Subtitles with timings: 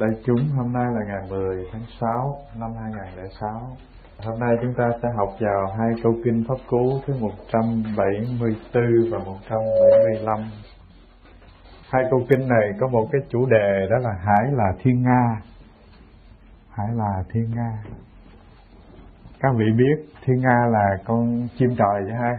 [0.00, 3.76] Đại chúng, hôm nay là ngày 10 tháng 6 năm 2006.
[4.18, 9.18] Hôm nay chúng ta sẽ học vào hai câu kinh pháp cú thứ 174 và
[9.18, 10.38] 175.
[11.90, 15.40] Hai câu kinh này có một cái chủ đề đó là Hải là thiên Nga.
[16.70, 17.82] Hải là thiên Nga.
[19.40, 22.36] Các vị biết thiên Nga là con chim trời chứ ha?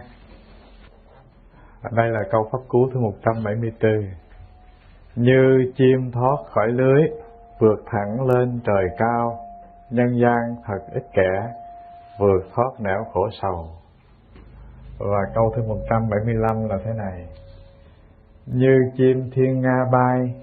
[1.92, 3.90] Đây là câu pháp cú thứ 174
[5.16, 7.02] như chim thoát khỏi lưới
[7.60, 9.38] vượt thẳng lên trời cao,
[9.90, 11.52] nhân gian thật ít kẻ,
[12.18, 13.68] vượt thoát nẻo khổ sầu.
[14.98, 17.26] Và câu thứ 175 là thế này.
[18.46, 20.34] Như chim thiên nga bay,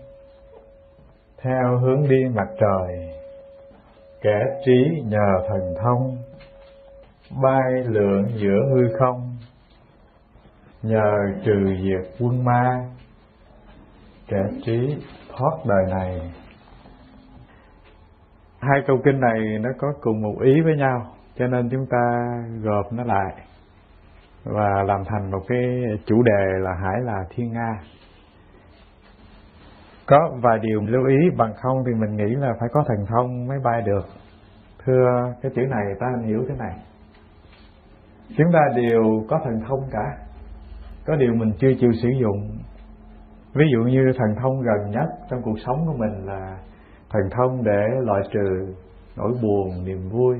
[1.41, 3.13] theo hướng đi mặt trời,
[4.21, 6.17] kẻ trí nhờ thần thông,
[7.41, 9.38] bay lượn giữa hư không,
[10.83, 11.13] nhờ
[11.45, 12.89] trừ diệt quân ma.
[14.27, 14.97] Kẻ trí
[15.38, 16.21] thoát đời này
[18.59, 21.05] hai câu kinh này nó có cùng một ý với nhau,
[21.36, 23.33] cho nên chúng ta gộp nó lại
[24.44, 25.59] và làm thành một cái
[26.05, 27.80] chủ đề là hải là thiên nga.
[30.05, 33.47] Có vài điều lưu ý, bằng không thì mình nghĩ là phải có thần thông
[33.47, 34.05] mới bay được.
[34.85, 36.75] Thưa cái chữ này, ta hiểu thế này.
[38.38, 40.17] Chúng ta đều có thần thông cả.
[41.05, 42.58] Có điều mình chưa chịu sử dụng.
[43.53, 46.58] Ví dụ như thần thông gần nhất trong cuộc sống của mình là
[47.09, 48.73] thần thông để loại trừ
[49.17, 50.38] nỗi buồn, niềm vui,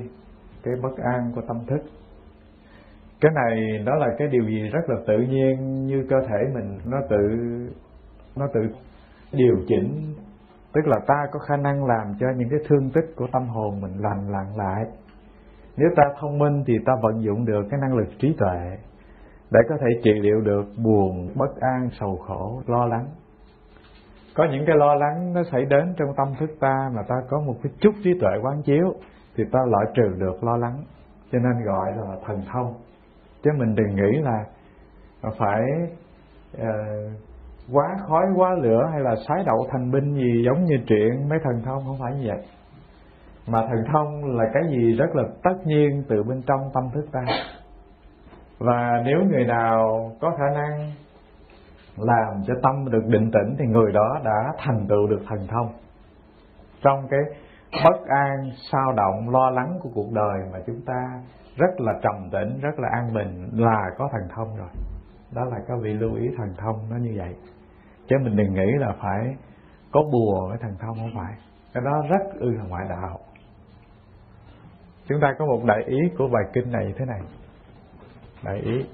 [0.64, 1.82] cái bất an của tâm thức.
[3.22, 6.80] Cái này đó là cái điều gì rất là tự nhiên như cơ thể mình.
[6.86, 7.18] Nó tự
[8.36, 8.62] nó tự
[9.32, 10.14] điều chỉnh,
[10.74, 13.82] tức là ta có khả năng làm cho những cái thương tích của tâm hồn
[13.82, 14.86] mình lành lặn lại.
[15.78, 18.78] Nếu ta thông minh thì ta vận dụng được cái năng lực trí tuệ
[19.52, 23.06] để có thể trị liệu được buồn, bất an, sầu khổ, lo lắng
[24.38, 27.40] có những cái lo lắng nó xảy đến trong tâm thức ta mà ta có
[27.40, 28.94] một cái chút trí tuệ quán chiếu
[29.36, 30.84] thì ta loại trừ được lo lắng.
[31.32, 32.74] Cho nên gọi là thần thông.
[33.44, 34.44] Chứ mình đừng nghĩ là
[35.40, 35.62] phải
[36.58, 37.12] uh,
[37.74, 41.40] quá khói quá lửa hay là sái đậu thành binh gì giống như chuyện mấy
[41.44, 42.46] thần thông không phải như vậy.
[43.48, 47.06] Mà thần thông là cái gì rất là tất nhiên từ bên trong tâm thức
[47.12, 47.22] ta.
[48.60, 50.92] Và nếu người nào có khả năng
[51.98, 55.74] làm cho tâm được định tĩnh thì người đó đã thành tựu được thần thông.
[56.82, 57.20] Trong cái
[57.84, 61.22] bất an, sao động, lo lắng của cuộc đời mà chúng ta
[61.58, 64.70] rất là trầm tĩnh, rất là an bình là có thần thông rồi.
[65.36, 67.36] Đó là các vị lưu ý thần thông nó như vậy.
[68.08, 69.36] Chứ mình đừng nghĩ là phải
[69.92, 71.34] có bùa với thần thông không phải.
[71.74, 73.20] Cái đó rất ư là ngoại đạo.
[75.08, 77.22] Chúng ta có một đại ý của bài kinh này thế này.
[78.44, 78.86] Đại ý,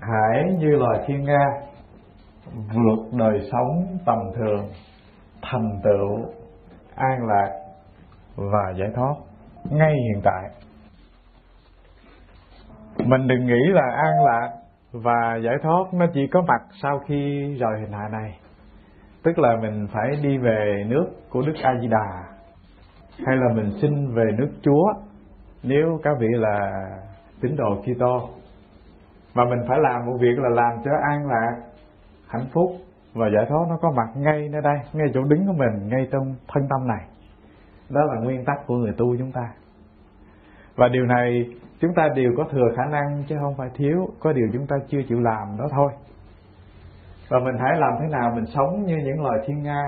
[0.00, 1.44] hãy như loài thiên nga
[2.52, 4.68] vượt đời sống tầm thường,
[5.42, 6.18] thành tựu,
[6.94, 7.50] an lạc
[8.36, 9.14] và giải thoát
[9.70, 10.50] ngay hiện tại.
[12.98, 14.50] Mình đừng nghĩ là an lạc
[14.92, 18.38] và giải thoát nó chỉ có mặt sau khi rời hình hạ này.
[19.22, 22.24] Tức là mình phải đi về nước của đức a di đà
[23.26, 24.92] hay là mình xin về nước chúa,
[25.62, 26.70] nếu các vị là
[27.40, 28.28] tín đồ Kitô.
[29.34, 31.73] Mà mình phải làm một việc là làm cho an lạc
[32.38, 32.70] hạnh phúc.
[33.14, 36.08] Và giải thoát nó có mặt ngay nơi đây, ngay chỗ đứng của mình, ngay
[36.12, 37.06] trong thân tâm này.
[37.90, 39.48] Đó là nguyên tắc của người tu chúng ta.
[40.76, 41.50] Và điều này
[41.80, 44.76] chúng ta đều có thừa khả năng chứ không phải thiếu, có điều chúng ta
[44.88, 45.92] chưa chịu làm đó thôi.
[47.28, 49.82] Và mình hãy làm thế nào mình sống như những loài thiên nga?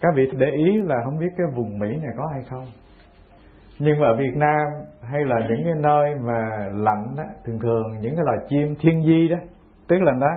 [0.00, 2.66] Các vị để ý là không biết cái vùng mỹ này có hay không.
[3.78, 4.66] Nhưng mà ở Việt Nam
[5.02, 9.02] hay là những cái nơi mà lạnh đó thường thường những cái loài chim thiên
[9.02, 9.36] di đó,
[9.88, 10.28] tức là nó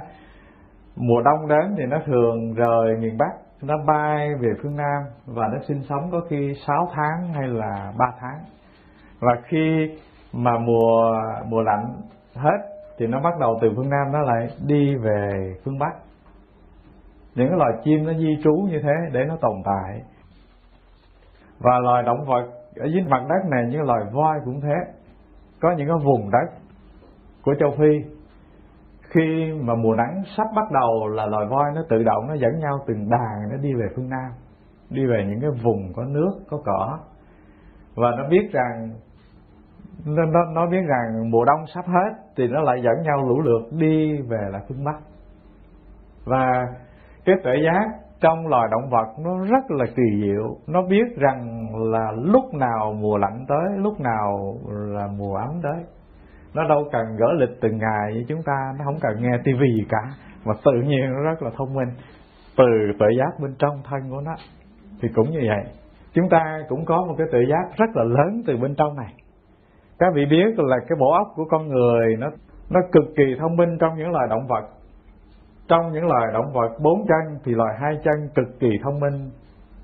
[0.96, 5.48] mùa đông đến thì nó thường rời miền Bắc, nó bay về phương Nam và
[5.48, 8.40] nó sinh sống có khi 6 tháng hay là 3 tháng.
[9.20, 9.98] Và khi
[10.34, 11.14] mà mùa
[11.50, 11.86] mùa lạnh
[12.36, 12.58] hết
[12.98, 15.94] thì nó bắt đầu từ phương Nam nó lại đi về phương Bắc.
[17.36, 20.02] Những cái loài chim nó di trú như thế để nó tồn tại.
[21.60, 22.44] Và loài động vật
[22.76, 24.76] ở dưới mặt đất này như loài voi cũng thế.
[25.62, 26.54] Có những cái vùng đất
[27.44, 28.21] của châu Phi
[29.14, 32.60] khi mà mùa nắng sắp bắt đầu là loài voi nó tự động nó dẫn
[32.60, 34.32] nhau từng đàn nó đi về phương Nam
[34.92, 37.00] đi về những cái vùng có nước có cỏ.
[37.96, 38.90] Và nó biết rằng
[40.06, 43.42] nó, nó, nó biết rằng mùa đông sắp hết thì nó lại dẫn nhau lũ
[43.42, 45.00] lượt đi về lại phương Bắc.
[46.26, 46.68] Và
[47.26, 47.86] cái tuệ giác
[48.22, 50.56] trong loài động vật nó rất là kỳ diệu.
[50.68, 55.84] Nó biết rằng là lúc nào mùa lạnh tới lúc nào là mùa ấm tới
[56.54, 59.68] nó đâu cần gỡ lịch từng ngày với chúng ta nó không cần nghe tivi
[59.78, 60.02] gì cả.
[60.46, 61.90] Mà tự nhiên nó rất là thông minh.
[62.58, 62.66] Từ
[63.00, 64.36] tự giác bên trong thân của nó,
[65.02, 65.74] thì cũng như vậy.
[66.14, 69.14] Chúng ta cũng có một cái tự giác rất là lớn từ bên trong này.
[70.00, 72.28] Các vị biết là cái bộ óc của con người, nó
[72.70, 74.70] nó cực kỳ thông minh trong những loài động vật.
[75.68, 79.30] Trong những loài động vật bốn chân, thì loài hai chân cực kỳ thông minh,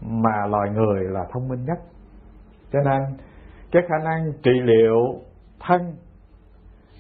[0.02, 1.78] mà loài người là thông minh nhất.
[2.72, 3.02] Cho nên,
[3.72, 4.98] cái khả năng trị liệu
[5.68, 5.82] thân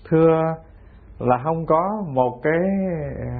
[0.09, 0.55] thưa
[1.19, 2.59] là không có một cái,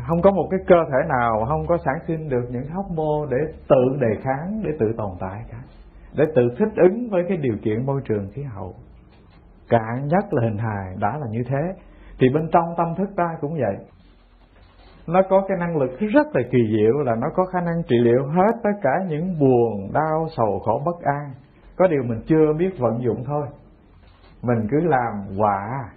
[0.08, 3.26] không có một cái cơ thể nào, không có sản sinh được những hóc mô
[3.26, 3.38] để
[3.70, 5.58] tự đề kháng, để tự tồn tại cả,
[6.18, 8.74] để tự thích ứng với cái điều kiện môi trường khí hậu.
[9.70, 11.74] Cạn nhất là hình hài, đã là như thế.
[12.20, 13.76] Thì bên trong tâm thức ta cũng vậy.
[15.08, 17.96] Nó có cái năng lực rất là kỳ diệu là nó có khả năng trị
[18.04, 21.32] liệu hết tất cả những buồn, đau, sầu, khổ, bất an.
[21.76, 23.48] Có điều mình chưa biết vận dụng thôi.
[24.42, 25.90] Mình cứ làm quả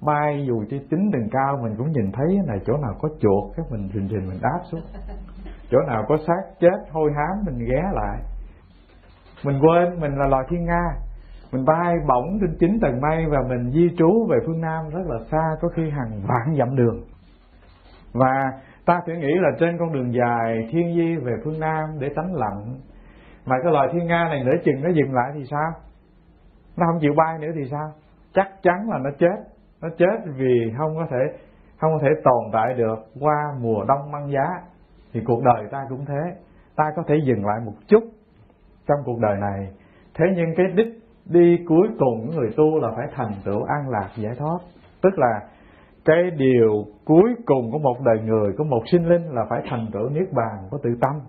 [0.00, 3.56] bay dù cho tính đường cao, mình cũng nhìn thấy này, chỗ nào có chuột
[3.56, 4.80] cái mình rình rình mình đáp xuống.
[5.70, 8.18] Chỗ nào có xác chết, hôi hám, mình ghé lại.
[9.44, 10.84] Mình quên, mình là loài thiên nga.
[11.52, 15.06] Mình bay bổng trên chín tầng mây và mình di trú về phương nam rất
[15.06, 17.04] là xa, có khi hàng vạn dặm đường.
[18.12, 18.52] Và
[18.86, 22.34] ta sẽ nghĩ là trên con đường dài thiên di về phương nam để tránh
[22.34, 22.80] lạnh
[23.46, 25.72] mà cái loài thiên nga này nửa chừng nó dừng lại thì sao?
[26.76, 27.92] Nó không chịu bay nữa thì sao?
[28.34, 31.38] Chắc chắn là nó chết nó chết vì không có thể,
[31.78, 34.60] không có thể tồn tại được qua mùa đông băng giá.
[35.12, 36.36] Thì cuộc đời ta cũng thế.
[36.76, 38.04] Ta có thể dừng lại một chút
[38.88, 39.68] trong cuộc đời này.
[40.14, 43.88] Thế nhưng cái đích đi cuối cùng của người tu là phải thành tựu an
[43.88, 44.58] lạc, giải thoát.
[45.02, 45.40] Tức là
[46.04, 49.86] cái điều cuối cùng của một đời người, của một sinh linh là phải thành
[49.92, 51.20] tựu niết bàn của tự tâm.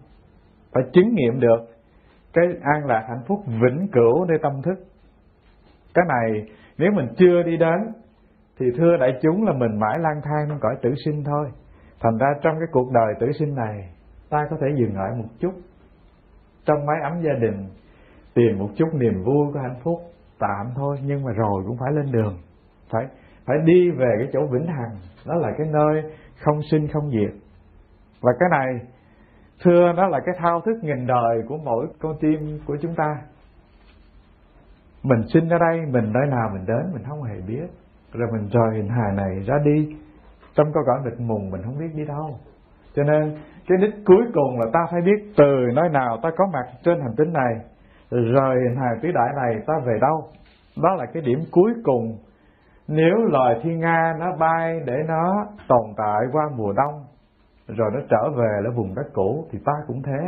[0.73, 1.59] Phải chứng nghiệm được
[2.33, 4.75] cái an lạc hạnh phúc vĩnh cửu nơi tâm thức.
[5.93, 6.45] Cái này
[6.77, 7.93] nếu mình chưa đi đến
[8.59, 11.51] thì thưa đại chúng là mình mãi lang thang trong cõi tử sinh thôi.
[11.99, 13.89] Thành ra trong cái cuộc đời tử sinh này,
[14.29, 15.51] ta có thể dừng lại một chút.
[16.65, 17.69] Trong mái ấm gia đình,
[18.33, 19.99] tìm một chút niềm vui của hạnh phúc,
[20.39, 22.37] tạm thôi, nhưng mà rồi cũng phải lên đường.
[22.91, 23.05] Phải
[23.45, 26.03] phải đi về cái chỗ vĩnh hằng, đó là cái nơi
[26.43, 27.33] không sinh không diệt.
[28.21, 28.79] Và cái này,
[29.63, 33.21] thưa nó là cái thao thức nghìn đời của mỗi con tim của chúng ta.
[35.03, 37.67] Mình sinh ở đây, mình nơi nào mình đến, mình không hề biết
[38.13, 39.95] rồi mình rời hình hài này ra đi.
[40.55, 42.29] Trong câu cõi mịt mùng mình không biết đi đâu.
[42.95, 43.37] Cho nên,
[43.67, 47.01] cái đích cuối cùng là ta phải biết từ nơi nào ta có mặt trên
[47.01, 47.53] hành tinh này.
[48.11, 50.23] Rời hình hài tứ đại này ta về đâu?
[50.83, 52.17] Đó là cái điểm cuối cùng.
[52.87, 57.03] Nếu loài thiên nga nó bay để nó tồn tại qua mùa đông,
[57.67, 60.19] rồi nó trở về là vùng đất cũ, thì ta cũng thế.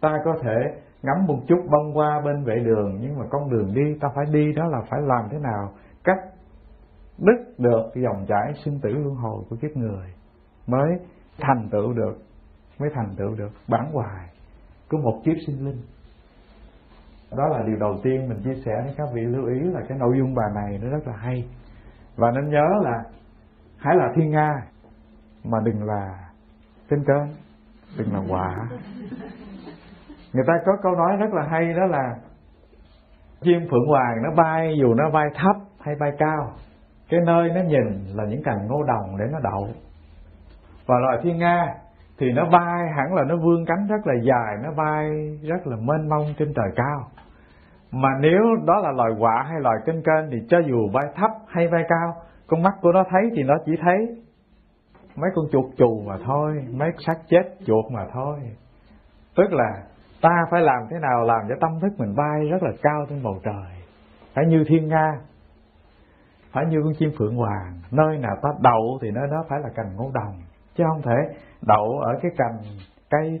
[0.00, 0.56] Ta có thể
[1.02, 4.24] ngắm một chút bông qua bên vệ đường, nhưng mà con đường đi ta phải
[4.32, 5.72] đi đó là phải làm thế nào?
[6.04, 6.18] Cách
[7.22, 10.06] đứt được dòng chảy sinh tử luân hồi của kiếp người,
[10.66, 10.90] mới
[11.38, 12.18] thành tựu được,
[12.78, 14.28] mới thành tựu được bản hoài
[14.90, 15.82] của một kiếp sinh linh.
[17.36, 19.98] Đó là điều đầu tiên mình chia sẻ với các vị, lưu ý là cái
[19.98, 21.48] nội dung bài này nó rất là hay.
[22.16, 23.04] Và nên nhớ là
[23.76, 24.52] hãy là thiên nga,
[25.44, 26.30] mà đừng là
[26.90, 27.28] trên cơn,
[27.98, 28.68] đừng là quả
[30.32, 32.16] người ta có câu nói rất là hay, đó là
[33.40, 36.52] chim phượng hoàng nó bay dù nó bay thấp hay bay cao
[37.12, 39.68] cái nơi nó nhìn là những cành ngô đồng để nó đậu.
[40.86, 41.74] Và loài thiên nga
[42.18, 45.10] thì nó bay hẳn là nó vươn cánh rất là dài, nó bay
[45.42, 47.08] rất là mênh mông trên trời cao.
[47.90, 51.30] Mà nếu đó là loài quạ hay loài kênh kênh thì cho dù bay thấp
[51.46, 52.14] hay bay cao,
[52.46, 53.96] con mắt của nó thấy thì nó chỉ thấy
[55.16, 58.36] mấy con chuột chù mà thôi, mấy xác chết chuột mà thôi.
[59.36, 59.82] Tức là
[60.22, 63.22] ta phải làm thế nào làm cho tâm thức mình bay rất là cao trên
[63.22, 63.82] bầu trời.
[64.34, 65.12] Phải như thiên nga
[66.52, 69.68] phải như con chim phượng hoàng, nơi nào ta đậu thì nơi đó phải là
[69.74, 70.34] cành ngô đồng.
[70.74, 72.58] Chứ không thể đậu ở cái cành
[73.10, 73.40] cây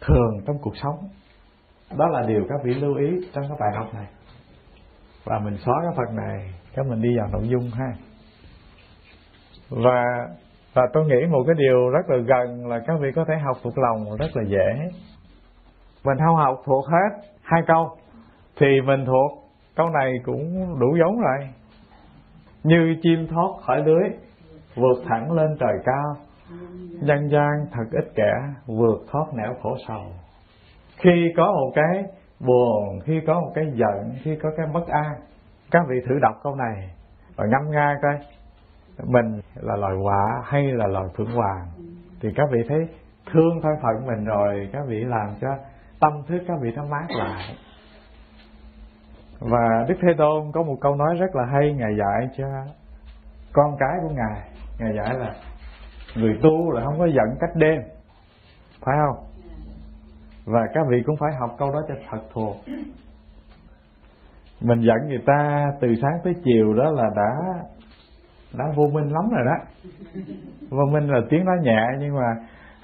[0.00, 0.96] thường trong cuộc sống.
[1.98, 4.06] Đó là điều các vị lưu ý trong cái bài học này.
[5.24, 7.92] Và mình xóa cái phần này các mình đi vào nội dung ha.
[9.70, 10.04] Và
[10.74, 13.56] và tôi nghĩ một cái điều rất là gần là các vị có thể học
[13.62, 14.88] thuộc lòng rất là dễ.
[16.04, 17.90] Mình không học thuộc hết hai câu,
[18.60, 19.30] thì mình thuộc
[19.76, 21.48] câu này cũng đủ giống rồi
[22.66, 24.10] như chim thoát khỏi lưới
[24.74, 26.16] vượt thẳng lên trời cao.
[27.02, 28.32] Dân gian thật ít kẻ
[28.66, 30.04] vượt thoát nẻo khổ sầu.
[30.96, 32.02] Khi có một cái
[32.40, 35.12] buồn khi có một cái giận khi có cái bất an
[35.70, 36.90] các vị thử đọc câu này
[37.36, 38.18] và ngâm nga coi.
[39.04, 41.66] Mình là loài quả hay là loài phượng hoàng?
[42.20, 42.88] Thì các vị thấy
[43.32, 45.48] thương thân phận mình rồi các vị làm cho
[46.00, 47.56] tâm thức các vị nó mát lại
[49.40, 52.44] và đức thế tôn có một câu nói rất là hay, ngài dạy cho
[53.52, 54.48] con cái của ngài.
[54.78, 55.34] Ngài dạy là,
[56.16, 57.82] người tu là không có giận cách đêm.
[58.84, 59.24] Phải không?
[60.44, 62.56] Và các vị cũng phải học câu đó cho thật thuộc.
[64.60, 67.32] Mình giận người ta từ sáng tới chiều đó là đã
[68.58, 69.64] đã vô minh lắm rồi đó.
[70.70, 72.34] Vô minh là tiếng nói nhẹ, nhưng mà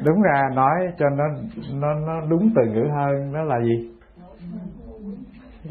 [0.05, 1.25] đúng ra nói cho nó
[1.73, 3.91] nó nó đúng từ ngữ hơn đó là gì?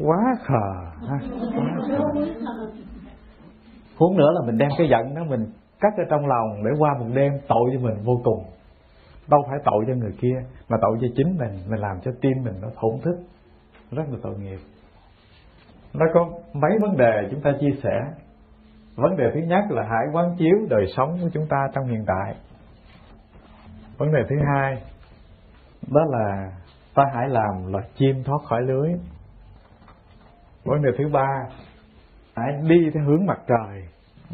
[0.00, 1.18] Quá khờ, ha,
[1.56, 2.22] quá khờ.
[3.98, 5.46] Huống nữa là mình đem cái giận đó mình
[5.80, 8.44] cắt ở trong lòng để qua một đêm tội cho mình vô cùng.
[9.28, 10.36] Đâu phải tội cho người kia,
[10.68, 13.16] mà tội cho chính mình mình làm cho tim mình nó thổn thức.
[13.90, 14.58] Rất là tội nghiệp.
[15.94, 18.00] Nó có mấy vấn đề chúng ta chia sẻ.
[18.96, 22.04] Vấn đề thứ nhất là hãy quán chiếu đời sống của chúng ta trong hiện
[22.06, 22.34] tại.
[23.98, 24.82] Vấn đề thứ hai,
[25.90, 26.52] đó là
[26.94, 28.92] ta hãy làm loài chim thoát khỏi lưới
[30.64, 31.28] vấn đề thứ ba
[32.36, 33.82] hãy đi theo hướng mặt trời,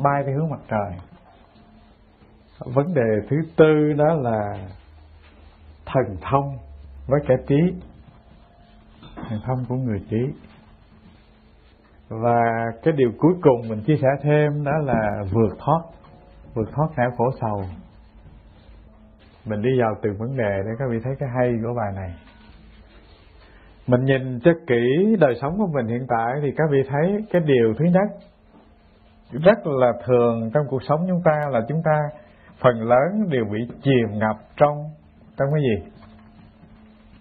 [0.03, 0.99] bay theo hướng mặt trời.
[2.75, 4.69] Vấn đề thứ tư đó là
[5.87, 6.59] thần thông
[7.07, 7.57] với kẻ trí.
[9.29, 10.35] Thần thông của người trí.
[12.09, 12.41] Và
[12.83, 15.81] cái điều cuối cùng mình chia sẻ thêm đó là vượt thoát
[16.55, 17.65] vượt thoát não khổ sầu.
[19.45, 22.15] Mình đi vào từng vấn đề để các vị thấy cái hay của bài này
[23.89, 27.43] mình nhìn cho kỹ đời sống của mình hiện tại thì các vị thấy cái
[27.47, 28.09] điều thứ nhất,
[29.33, 32.01] rất là thường trong cuộc sống chúng ta là chúng ta
[32.61, 34.85] phần lớn đều bị chìm ngập trong
[35.39, 35.91] trong cái gì?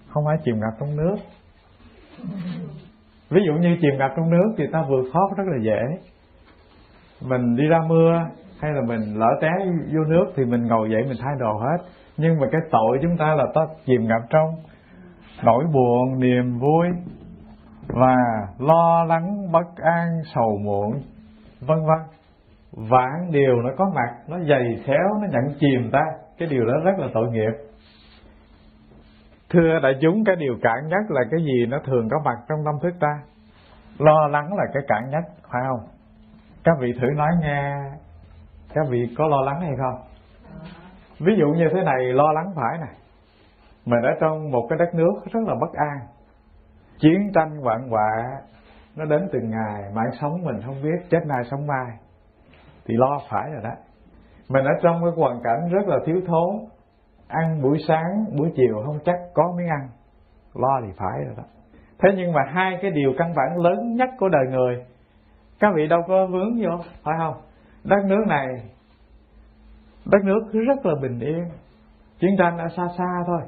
[0.10, 1.16] Không phải chìm ngập trong nước.
[3.30, 5.82] Ví dụ như chìm ngập trong nước thì ta vượt thoát rất là dễ.
[7.22, 8.26] Mình đi ra mưa
[8.60, 9.50] hay là mình lỡ té
[9.94, 11.78] vô nước thì mình ngồi dậy mình thay đồ hết.
[12.18, 14.50] Nhưng mà cái tội chúng ta là ta chìm ngập trong
[15.44, 16.88] nỗi buồn, niềm vui
[17.88, 18.16] và
[18.60, 20.92] lo lắng, bất an, sầu muộn,
[21.62, 22.00] vân vân.
[22.90, 26.02] Vạn điều nó có mặt, nó dày xéo, nó nhận chìm ta.
[26.38, 27.52] Cái điều đó rất là tội nghiệp.
[29.50, 32.60] Thưa đại chúng, cái điều cản nhất là cái gì nó thường có mặt trong
[32.66, 33.20] tâm thức ta?
[33.98, 35.88] Lo lắng là cái cản nhất, phải không?
[36.64, 37.76] Các vị thử nói nghe,
[38.74, 40.02] các vị có lo lắng hay không?
[41.20, 42.96] Ví dụ như thế này, lo lắng phải này
[43.88, 45.98] mình ở trong một cái đất nước rất là bất an.
[47.00, 48.42] Chiến tranh vạn họa
[48.96, 51.98] nó đến từng ngày mạng sống mình không biết, chết nay sống mai.
[52.86, 53.76] Thì lo phải rồi đó.
[54.50, 56.56] Mình ở trong cái hoàn cảnh rất là thiếu thốn,
[57.28, 59.90] ăn buổi sáng, buổi chiều không chắc có miếng ăn.
[60.54, 61.44] Lo thì phải rồi đó.
[62.00, 64.86] Thế nhưng mà hai cái điều căn bản lớn nhất của đời người,
[65.60, 67.36] các vị đâu có vướng vô phải không?
[67.84, 68.48] Đất nước này,
[70.06, 71.50] đất nước rất là bình yên.
[72.20, 73.42] Chiến tranh ở xa xa thôi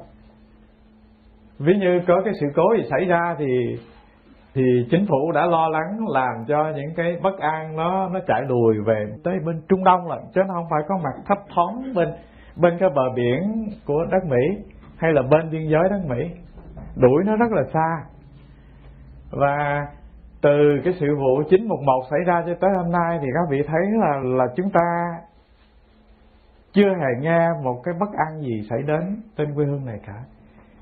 [1.60, 3.78] ví như có cái sự cố gì xảy ra thì
[4.54, 8.42] thì chính phủ đã lo lắng làm cho những cái bất an nó nó chạy
[8.48, 11.94] lùi về tới bên Trung Đông là chứ nó không phải có mặt thấp thoáng
[11.94, 12.08] bên
[12.56, 16.30] bên cái bờ biển của đất Mỹ hay là bên biên giới đất Mỹ.
[16.96, 18.04] Đuổi nó rất là xa.
[19.30, 19.86] Và
[20.42, 23.80] từ cái sự vụ 911 xảy ra cho tới hôm nay thì các vị thấy
[24.00, 24.80] là là chúng ta
[26.72, 30.14] chưa hề nghe một cái bất an gì xảy đến trên quê hương này cả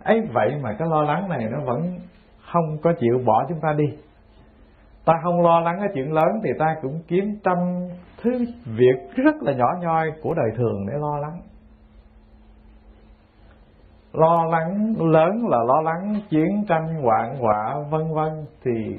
[0.04, 1.98] ấy, vậy mà cái lo lắng này nó vẫn
[2.52, 3.96] không có chịu bỏ chúng ta đi.
[5.04, 7.56] Ta không lo lắng cái chuyện lớn thì ta cũng kiếm trăm
[8.22, 11.40] thứ việc rất là nhỏ nhoi của đời thường để lo lắng.
[14.12, 18.98] Lo lắng lớn là lo lắng chiến tranh, hoạn họa, vân vân thì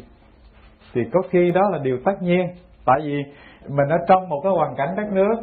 [0.93, 2.47] thì có khi đó là điều tất nhiên.
[2.85, 3.23] Tại vì
[3.67, 5.35] mình ở trong một cái hoàn cảnh đất nước,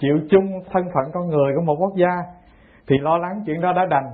[0.00, 2.16] chịu chung thân phận con người của một quốc gia,
[2.88, 4.10] thì lo lắng chuyện đó đã đành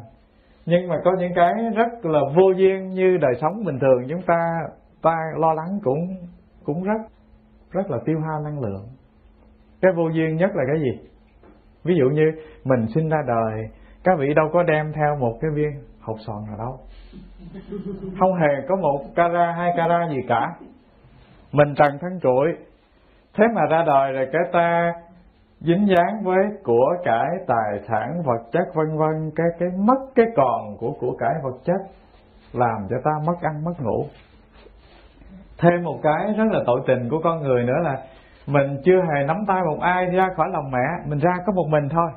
[0.67, 4.23] nhưng mà có những cái rất là vô duyên như đời sống bình thường chúng
[4.27, 4.59] ta
[5.03, 6.17] ta lo lắng cũng
[6.65, 7.01] cũng rất
[7.71, 8.87] rất là tiêu hao năng lượng.
[9.81, 11.09] Cái vô duyên nhất là cái gì?
[11.85, 12.33] Ví dụ như
[12.65, 13.69] mình sinh ra đời,
[14.05, 15.71] các vị đâu có đem theo một cái viên
[16.01, 16.79] hột sòn nào đâu.
[18.21, 20.51] Không hề có một cara, hai cara gì cả.
[21.53, 22.67] Mình trần thân trụi
[23.35, 24.93] thế mà ra đời rồi cái ta
[25.61, 30.27] dính dáng với của cải tài sản vật chất vân vân, cái cái mất cái
[30.37, 31.81] còn của của cải vật chất
[32.53, 34.07] làm cho ta mất ăn, mất ngủ.
[35.59, 37.99] Thêm một cái rất là tội tình của con người nữa là
[38.47, 41.67] mình chưa hề nắm tay một ai ra khỏi lòng mẹ, mình ra có một
[41.69, 42.11] mình thôi.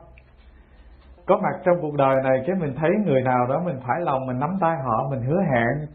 [1.26, 4.28] Có mặt trong cuộc đời này cái mình thấy người nào đó mình phải lòng
[4.28, 5.88] mình nắm tay họ, mình hứa hẹn,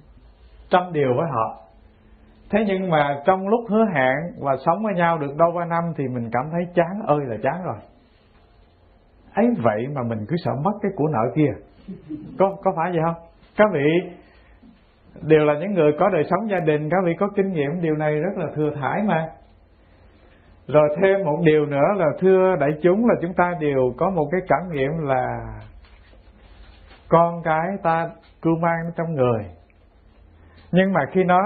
[0.71, 1.64] trăm điều với họ
[2.55, 5.85] thế nhưng mà trong lúc hứa hẹn và sống với nhau được đâu ba năm
[5.97, 7.77] thì mình cảm thấy chán ơi là chán rồi.
[9.35, 11.51] Ấy vậy mà mình cứ sợ mất cái của nợ kia.
[12.39, 13.15] Có có phải vậy không?
[13.57, 13.89] Các vị,
[15.23, 17.95] đều là những người có đời sống gia đình, các vị có kinh nghiệm, điều
[17.95, 19.29] này rất là thừa thải mà.
[20.69, 24.29] Rồi thêm một điều nữa là, thưa đại chúng, là chúng ta đều có một
[24.33, 25.39] cái cảm nghiệm là
[27.09, 28.11] con cái ta
[28.43, 29.45] cưu mang trong người.
[30.73, 31.41] Nhưng mà khi nó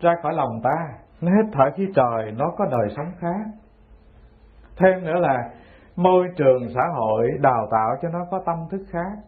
[0.00, 0.88] ra khỏi lòng ta.
[1.20, 3.64] Nó hít thở khí trời, nó có đời sống khác
[4.76, 5.50] thêm nữa là,
[5.96, 9.18] môi trường xã hội đào tạo cho nó có tâm thức khác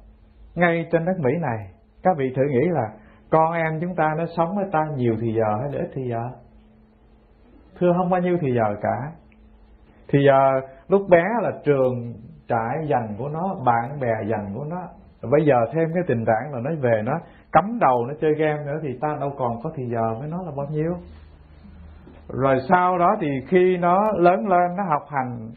[0.54, 1.70] ngay trên đất mỹ này,
[2.02, 2.88] các vị thử nghĩ là
[3.30, 6.08] con em chúng ta nó sống với ta nhiều thì giờ hay là ít thì
[6.11, 6.30] giờ?
[7.78, 9.12] Thưa, không bao nhiêu thì giờ cả.
[10.08, 12.12] Thì giờ lúc bé là trường
[12.49, 14.82] trại dành của nó, bạn bè dành của nó
[15.30, 17.12] bây giờ thêm cái tình trạng là nó về nó
[17.52, 20.42] cắm đầu, nó chơi game nữa thì ta đâu còn có thì giờ với nó
[20.42, 20.95] là bao nhiêu?
[22.28, 25.50] Rồi sau đó thì khi nó lớn lên, nó học hành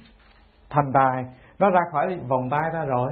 [0.69, 1.25] thành tài,
[1.59, 3.11] nó ra khỏi vòng tay ta rồi.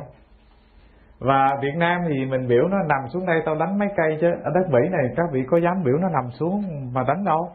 [1.20, 4.28] Và Việt Nam thì mình biểu nó nằm xuống đây, tao đánh mấy cây chứ.
[4.44, 7.50] Ở đất Mỹ này các vị có dám biểu nó nằm xuống mà đánh đâu?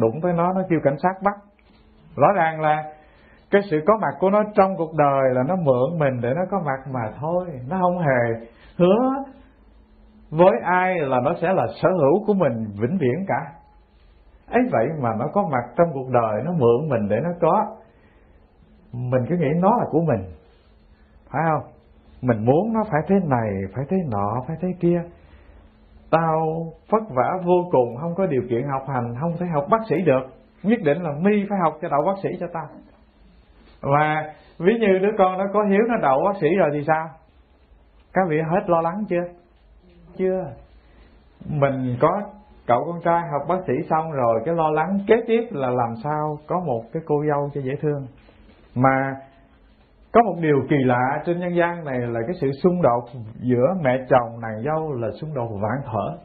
[0.00, 1.34] Đụng tới nó nó kêu cảnh sát bắt.
[2.16, 2.84] Rõ ràng là
[3.52, 6.42] cái sự có mặt của nó trong cuộc đời là nó mượn mình để nó
[6.50, 7.46] có mặt mà thôi.
[7.68, 9.24] Nó không hề hứa
[10.30, 13.52] với ai là nó sẽ là sở hữu của mình vĩnh viễn cả.
[14.50, 17.76] Ấy vậy mà nó có mặt trong cuộc đời, nó mượn mình để nó có.
[18.92, 20.24] Mình cứ nghĩ nó là của mình,
[21.30, 21.72] phải không?
[22.22, 25.02] Mình muốn nó phải thế này, phải thế nọ, phải thế kia.
[26.10, 29.80] Tao vất vả vô cùng, không có điều kiện học hành, không thể học bác
[29.88, 30.22] sĩ được.
[30.62, 32.66] Nhất định là mi phải học cho đậu bác sĩ cho tao
[33.82, 37.08] và ví như đứa con nó có hiếu nó đậu bác sĩ rồi thì sao?
[38.12, 39.24] Các vị hết lo lắng chưa?
[40.16, 40.44] Chưa.
[41.48, 42.22] Mình có
[42.66, 45.94] cậu con trai học bác sĩ xong rồi, cái lo lắng kế tiếp là làm
[46.04, 48.06] sao có một cái cô dâu cho dễ thương.
[48.74, 49.14] Mà
[50.12, 53.74] có một điều kỳ lạ trên nhân gian này là cái sự xung đột giữa
[53.82, 56.18] mẹ chồng nàng dâu là xung đột vạn thở.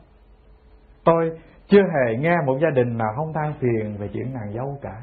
[1.06, 1.32] Tôi
[1.68, 5.02] chưa hề nghe một gia đình nào không than phiền về chuyện nàng dâu cả.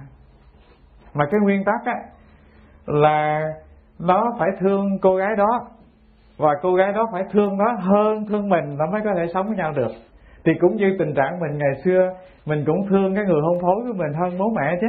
[1.14, 1.94] Mà cái nguyên tắc á
[2.86, 3.52] là
[3.98, 5.66] nó phải thương cô gái đó.
[6.38, 9.46] Và cô gái đó phải thương nó hơn thương mình, nó mới có thể sống
[9.46, 9.90] với nhau được.
[10.44, 12.14] Thì cũng như tình trạng mình ngày xưa,
[12.46, 14.86] mình cũng thương cái người hôn phối của mình hơn bố mẹ chứ.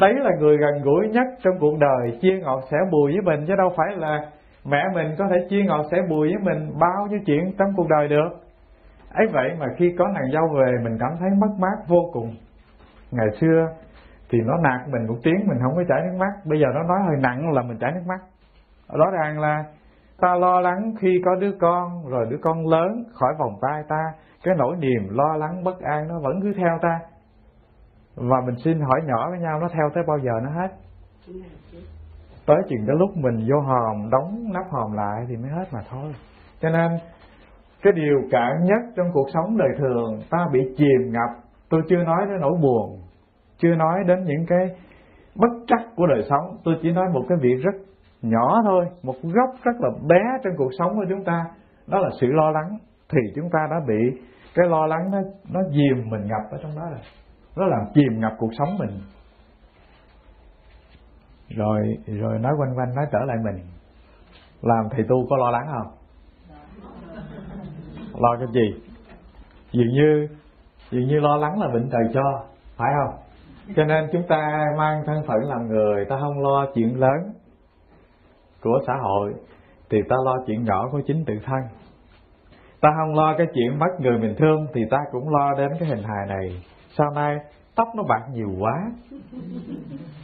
[0.00, 3.46] Đấy là người gần gũi nhất trong cuộc đời, chia ngọt sẻ bùi với mình,
[3.48, 4.20] chứ đâu phải là
[4.64, 7.88] mẹ mình có thể chia ngọt sẻ bùi với mình bao nhiêu chuyện trong cuộc
[7.88, 8.28] đời được.
[9.12, 12.34] Ấy vậy mà khi có nàng dâu về, mình cảm thấy mất mát vô cùng.
[13.10, 13.68] Ngày xưa
[14.34, 16.32] thì nó nạt mình một tiếng, mình không có chảy nước mắt.
[16.44, 18.20] Bây giờ nó nói hơi nặng là mình chảy nước mắt.
[18.98, 19.64] Rõ ràng là
[20.20, 24.02] ta lo lắng khi có đứa con, rồi đứa con lớn khỏi vòng tay ta,
[24.44, 27.00] cái nỗi niềm lo lắng bất an nó vẫn cứ theo ta.
[28.16, 30.68] Và mình xin hỏi nhỏ với nhau, nó theo tới bao giờ nó hết?
[32.46, 35.80] Tới chừng cái lúc mình vô hòm, đóng nắp hòm lại thì mới hết mà
[35.90, 36.14] thôi.
[36.60, 36.90] Cho nên,
[37.82, 41.44] cái điều cản nhất trong cuộc sống đời thường, ta bị chìm ngập.
[41.70, 43.03] Tôi chưa nói tới nỗi buồn
[43.58, 44.68] chưa nói đến những cái
[45.34, 46.56] bất trắc của đời sống.
[46.64, 47.74] Tôi chỉ nói một cái việc rất
[48.22, 51.44] nhỏ thôi, một góc rất là bé trong cuộc sống của chúng ta.
[51.86, 52.78] Đó là sự lo lắng.
[53.08, 54.20] Thì chúng ta đã bị
[54.54, 55.18] cái lo lắng nó
[55.52, 57.00] nó dìm mình ngập ở trong đó rồi.
[57.56, 58.90] Nó làm chìm ngập cuộc sống mình.
[61.48, 63.64] Rồi rồi nói quanh quanh, nói trở lại mình.
[64.62, 65.92] Làm thầy tu có lo lắng không?
[68.18, 68.82] Lo cái gì?
[69.72, 70.28] Dường như
[70.90, 72.44] dường như lo lắng là bệnh trời cho,
[72.76, 73.23] phải không?
[73.76, 77.32] Cho nên chúng ta mang thân phận làm người ta không lo chuyện lớn
[78.62, 79.34] của xã hội
[79.90, 81.60] thì ta lo chuyện nhỏ của chính tự thân.
[82.80, 85.88] Ta không lo cái chuyện mất người mình thương thì ta cũng lo đến cái
[85.88, 86.62] hình hài này.
[86.98, 87.36] Sau này
[87.76, 88.90] tóc nó bạc nhiều quá.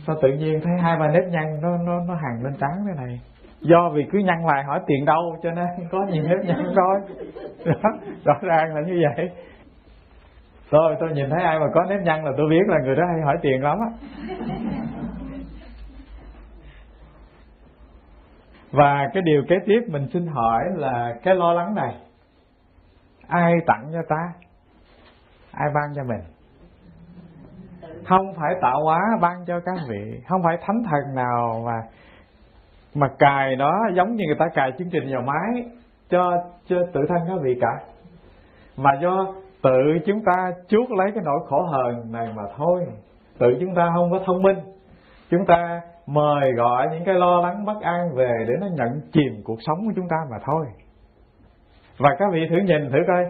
[0.06, 3.04] Sao tự nhiên thấy hai ba nếp nhăn nó nó nó hàng lên trán thế
[3.04, 3.20] này?
[3.60, 7.00] Do vì cứ nhăn lại hỏi tiền đâu cho nên có nhiều nếp nhăn thôi.
[7.64, 7.90] Đó,
[8.24, 9.30] rõ ràng là như vậy
[10.70, 13.02] rồi, tôi nhìn thấy ai mà có nếp nhăn là tôi biết là người đó
[13.12, 13.90] hay hỏi tiền lắm á.
[18.70, 21.94] Và cái điều kế tiếp mình xin hỏi là cái lo lắng này,
[23.28, 24.32] ai tặng cho ta?
[25.52, 26.20] Ai ban cho mình?
[28.04, 31.82] Không phải tạo hóa ban cho các vị, không phải thánh thần nào mà
[32.94, 35.64] mà cài nó giống như người ta cài chương trình vào máy
[36.08, 36.32] cho
[36.66, 37.84] cho tự thân các vị cả.
[38.76, 42.86] Mà do tự chúng ta chuốc lấy cái nỗi khổ hờn này mà thôi.
[43.38, 44.58] Tự chúng ta không có thông minh.
[45.30, 49.42] Chúng ta mời gọi những cái lo lắng bất an về để nó nhận chìm
[49.44, 50.66] cuộc sống của chúng ta mà thôi.
[51.98, 53.24] Và các vị thử nhìn thử coi,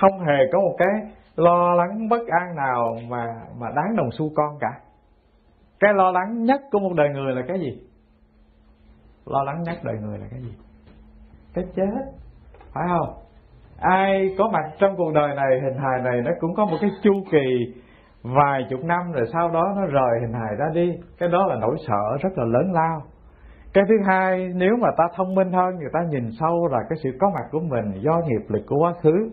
[0.00, 3.26] không hề có một cái lo lắng bất an nào mà
[3.58, 4.80] mà đáng đồng xu con cả.
[5.80, 7.82] Cái lo lắng nhất của một đời người là cái gì?
[9.26, 10.54] Lo lắng nhất đời người là cái gì?
[11.54, 12.12] Cái chết.
[12.74, 13.23] Phải không?
[13.80, 16.90] Ai có mặt trong cuộc đời này, hình hài này nó cũng có một cái
[17.02, 17.74] chu kỳ
[18.22, 20.98] vài chục năm rồi sau đó nó rời hình hài ra đi.
[21.18, 23.02] Cái đó là nỗi sợ rất là lớn lao.
[23.74, 26.98] Cái thứ hai, nếu mà ta thông minh hơn, người ta nhìn sâu là cái
[27.02, 29.30] sự có mặt của mình, do nghiệp lực của quá khứ,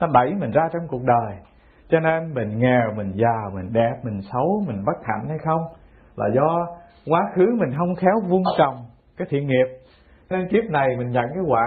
[0.00, 1.36] nó đẩy mình ra trong cuộc đời.
[1.88, 5.60] Cho nên mình nghèo, mình già, mình đẹp, mình xấu, mình bất hạnh hay không
[6.16, 6.66] là do
[7.06, 8.74] quá khứ mình không khéo vuông trồng
[9.16, 9.66] cái thiện nghiệp.
[10.30, 11.64] Nên kiếp này mình nhận cái quả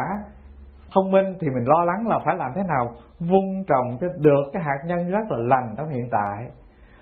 [0.95, 4.43] thông minh thì mình lo lắng là phải làm thế nào vun trồng cho được
[4.53, 6.47] cái hạt nhân rất là lành trong hiện tại.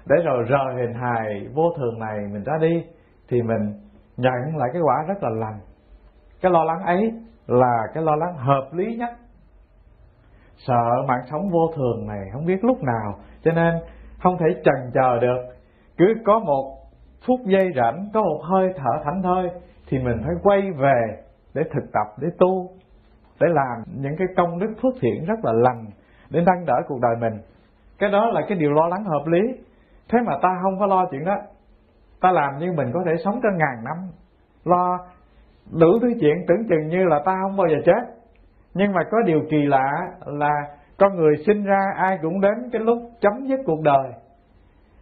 [0.06, 2.84] Để rồi rời hình hài vô thường này mình ra đi
[3.30, 3.74] thì mình
[4.18, 5.60] nhận lại cái quả rất là lành.
[6.42, 7.12] Cái lo lắng ấy
[7.48, 9.10] là cái lo lắng hợp lý nhất.
[10.56, 13.74] Sợ mạng sống vô thường này không biết lúc nào, cho nên
[14.20, 15.38] không thể chần chờ được.
[15.98, 16.78] Cứ có một
[17.28, 19.50] phút giây rảnh, có một hơi thở thảnh thơi
[19.88, 22.70] thì mình phải quay về để thực tập, để tu
[23.44, 25.86] để làm những cái công đức phước thiện rất là lành
[26.30, 27.42] để nâng đỡ cuộc đời mình.
[28.00, 29.40] Cái đó là cái điều lo lắng hợp lý.
[30.10, 31.38] Thế mà ta không có lo chuyện đó.
[32.22, 33.98] Ta làm như mình có thể sống cho ngàn năm.
[34.66, 34.98] Lo
[35.72, 38.14] đủ thứ chuyện, tưởng chừng như là ta không bao giờ chết.
[38.74, 39.92] Nhưng mà có điều kỳ lạ
[40.26, 40.54] là
[41.00, 44.12] con người sinh ra ai cũng đến cái lúc chấm dứt cuộc đời.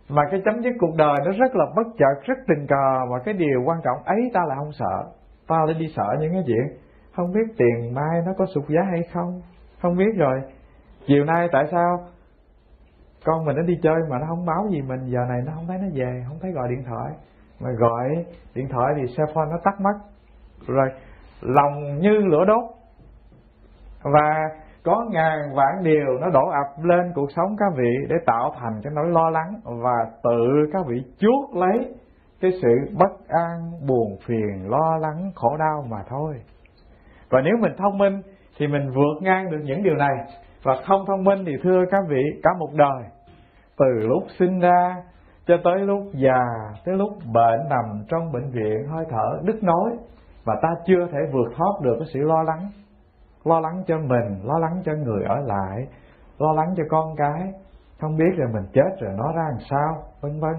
[0.10, 3.06] Mà cái chấm dứt cuộc đời nó rất là bất chợt, rất tình cờ.
[3.12, 5.04] Và cái điều quan trọng ấy ta là không sợ.
[5.47, 6.77] Ta lại đi sợ những cái chuyện
[7.15, 9.41] không biết tiền mai nó có sụt giá hay không?
[9.82, 10.41] Không biết rồi.
[11.08, 11.97] Chiều nay tại sao
[13.26, 15.00] con mình nó đi chơi mà nó không báo gì mình?
[15.06, 17.12] Giờ này nó không thấy nó về, không thấy gọi điện thoại.
[17.60, 19.93] Mà gọi điện thoại thì xe phone nó tắt mất.
[20.67, 20.89] Rồi,
[21.41, 22.63] lòng như lửa đốt.
[24.04, 24.50] Và
[24.84, 28.82] có ngàn vạn điều nó đổ ập lên cuộc sống các vị để tạo thành
[28.84, 31.95] cái nỗi lo lắng và tự các vị chuốt lấy
[32.41, 36.36] cái sự bất an, buồn phiền, lo lắng, khổ đau mà thôi
[37.31, 38.21] và nếu mình thông minh
[38.57, 40.15] thì mình vượt ngang được những điều này.
[40.63, 43.03] Và không thông minh thì, thưa các vị, cả một đời.
[43.77, 44.95] Từ lúc sinh ra
[45.45, 46.43] cho tới lúc già,
[46.85, 49.91] tới lúc bệnh nằm trong bệnh viện, hơi thở đứt nối
[50.45, 52.69] và ta chưa thể vượt thoát được cái sự lo lắng.
[53.43, 55.87] Lo lắng cho mình, lo lắng cho người ở lại,
[56.39, 57.53] lo lắng cho con cái.
[57.99, 60.53] Không biết là mình chết rồi nó ra làm sao, vân vân.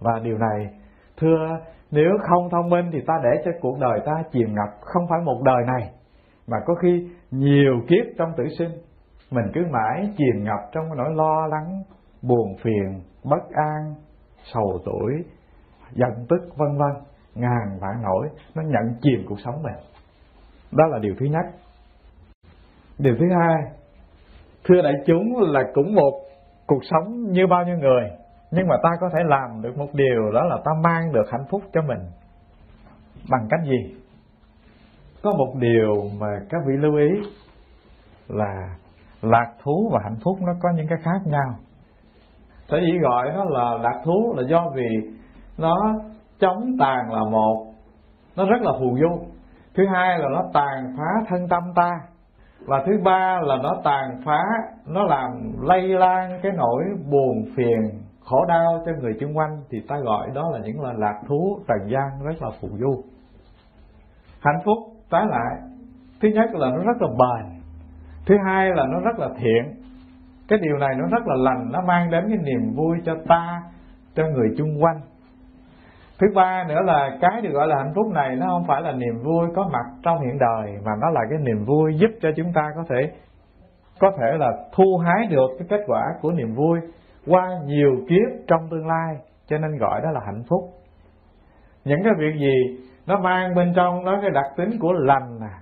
[0.00, 0.77] Và điều này
[1.20, 1.58] thưa,
[1.90, 5.18] nếu không thông minh thì ta để cho cuộc đời ta chìm ngập, không phải
[5.24, 5.90] một đời này.
[6.46, 8.70] Mà có khi nhiều kiếp trong tử sinh,
[9.30, 11.82] mình cứ mãi chìm ngập trong nỗi lo lắng,
[12.22, 13.94] buồn phiền, bất an,
[14.54, 15.12] sầu tuổi,
[15.92, 17.02] giận tức, vân vân,
[17.34, 19.84] ngàn vạn nỗi, nó nhận chìm cuộc sống mình.
[20.72, 21.46] Đó là điều thứ nhất.
[22.98, 23.62] Điều thứ hai,
[24.64, 26.20] thưa đại chúng là cũng một
[26.66, 28.10] cuộc sống như bao nhiêu người
[28.50, 31.44] nhưng mà ta có thể làm được một điều đó là ta mang được hạnh
[31.50, 32.00] phúc cho mình.
[33.30, 33.94] Bằng cách gì?
[35.22, 37.08] Có một điều mà các vị lưu ý
[38.28, 38.76] là
[39.22, 41.54] lạc thú và hạnh phúc nó có những cái khác nhau.
[42.68, 44.88] Sở dĩ gọi nó là lạc thú là do vì
[45.58, 45.76] nó
[46.38, 47.66] chống tàn là một,
[48.36, 49.26] nó rất là phù du
[49.74, 51.90] thứ hai là nó tàn phá thân tâm ta.
[52.66, 54.42] Và thứ ba là nó tàn phá,
[54.86, 55.30] nó làm
[55.60, 60.28] lây lan cái nỗi buồn phiền khổ đau cho người chung quanh thì ta gọi
[60.34, 63.02] đó là những là lạc thú, trần gian rất là phù du.
[64.40, 64.78] Hạnh phúc
[65.10, 65.56] trái lại,
[66.22, 67.60] thứ nhất là nó rất là bền,
[68.26, 69.74] thứ hai là nó rất là thiện.
[70.48, 73.62] Cái điều này nó rất là lành, nó mang đến cái niềm vui cho ta,
[74.14, 75.00] cho người chung quanh.
[76.20, 78.92] Thứ ba nữa là cái được gọi là hạnh phúc này nó không phải là
[78.92, 82.28] niềm vui có mặt trong hiện đời, mà nó là cái niềm vui giúp cho
[82.36, 83.12] chúng ta có thể
[84.00, 86.80] có thể là thu hái được cái kết quả của niềm vui
[87.26, 90.60] qua nhiều kiếp trong tương lai, cho nên gọi đó là hạnh phúc.
[91.84, 95.54] Những cái việc gì nó mang bên trong nó cái đặc tính của lành nè,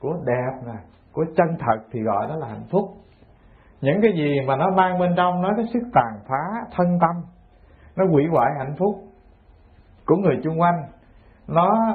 [0.00, 0.78] của đẹp nè,
[1.12, 2.84] của chân thật thì gọi đó là hạnh phúc.
[3.80, 7.22] Những cái gì mà nó mang bên trong nó cái sức tàn phá thân tâm,
[7.96, 8.94] nó hủy hoại hạnh phúc
[10.06, 10.82] của người chung quanh,
[11.48, 11.94] nó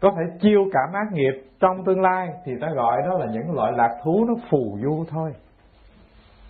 [0.00, 3.54] có thể chiêu cảm ác nghiệp trong tương lai thì ta gọi đó là những
[3.54, 5.32] loại lạc thú nó phù du thôi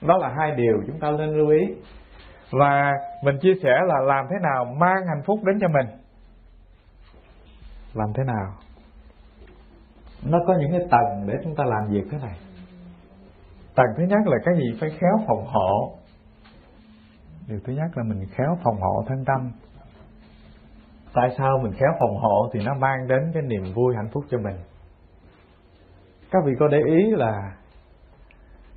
[0.03, 1.75] đó là hai điều chúng ta nên lưu ý.
[2.51, 2.93] Và
[3.25, 5.87] mình chia sẻ là làm thế nào mang hạnh phúc đến cho mình.
[7.95, 8.55] Làm thế nào?
[10.23, 12.37] Nó có những cái tầng để chúng ta làm việc thế này.
[13.75, 14.79] Tầng thứ nhất là cái gì?
[14.81, 15.93] Phải khéo phòng hộ.
[17.49, 19.51] Điều thứ nhất là mình khéo phòng hộ thân tâm.
[21.15, 22.51] Tại sao mình khéo phòng hộ?
[22.53, 24.57] Thì nó mang đến cái niềm vui hạnh phúc cho mình.
[26.31, 27.57] Các vị có để ý là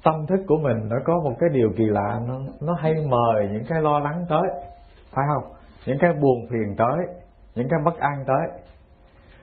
[0.03, 3.49] tâm thức của mình nó có một cái điều kỳ lạ, nó nó hay mời
[3.51, 4.41] những cái lo lắng tới,
[5.11, 5.53] phải không?
[5.85, 6.97] Những cái buồn phiền tới,
[7.55, 8.61] những cái bất an tới.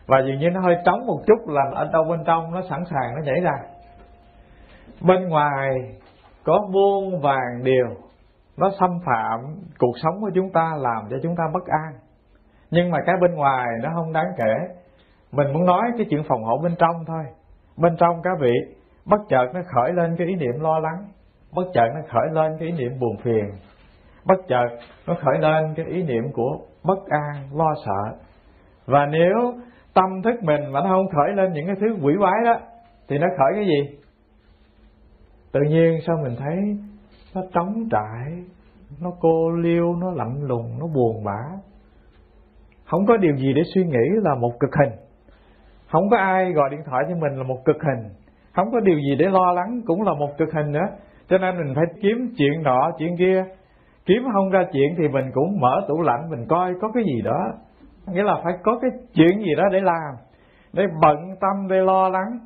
[0.06, 2.84] Và dường như nó hơi trống một chút là ở đâu bên trong nó sẵn
[2.90, 3.52] sàng nó nhảy ra.
[5.00, 5.70] Bên ngoài
[6.44, 7.86] có muôn vàng điều,
[8.56, 9.40] nó xâm phạm
[9.78, 11.92] cuộc sống của chúng ta, làm cho chúng ta bất an.
[12.70, 14.74] Nhưng mà cái bên ngoài nó không đáng kể.
[15.32, 17.24] Mình muốn nói cái chuyện phòng hộ bên trong thôi.
[17.76, 18.52] Bên trong các vị
[19.10, 21.04] bất chợt nó khởi lên cái ý niệm lo lắng.
[21.54, 23.50] Bất chợt nó khởi lên cái ý niệm buồn phiền.
[24.26, 24.66] Bất chợt
[25.06, 28.16] nó khởi lên cái ý niệm của bất an, lo sợ.
[28.86, 29.54] Và nếu
[29.94, 32.60] tâm thức mình mà nó không khởi lên những cái thứ quỷ quái đó,
[33.08, 33.98] thì nó khởi cái gì?
[35.52, 36.56] Tự nhiên sao mình thấy
[37.34, 38.44] nó trống trải,
[39.00, 41.56] nó cô liêu, nó lạnh lùng, nó buồn bã.
[42.84, 44.98] Không có điều gì để suy nghĩ là một cực hình.
[45.90, 48.08] Không có ai gọi điện thoại cho mình là một cực hình
[48.52, 50.86] không có điều gì để lo lắng, cũng là một cực hình nữa.
[51.28, 53.44] Cho nên mình phải kiếm chuyện nọ, chuyện kia.
[54.06, 57.22] Kiếm không ra chuyện thì mình cũng mở tủ lạnh, mình coi có cái gì
[57.22, 57.52] đó.
[58.06, 60.14] Nghĩa là phải có cái chuyện gì đó để làm,
[60.72, 62.38] để bận tâm, để lo lắng.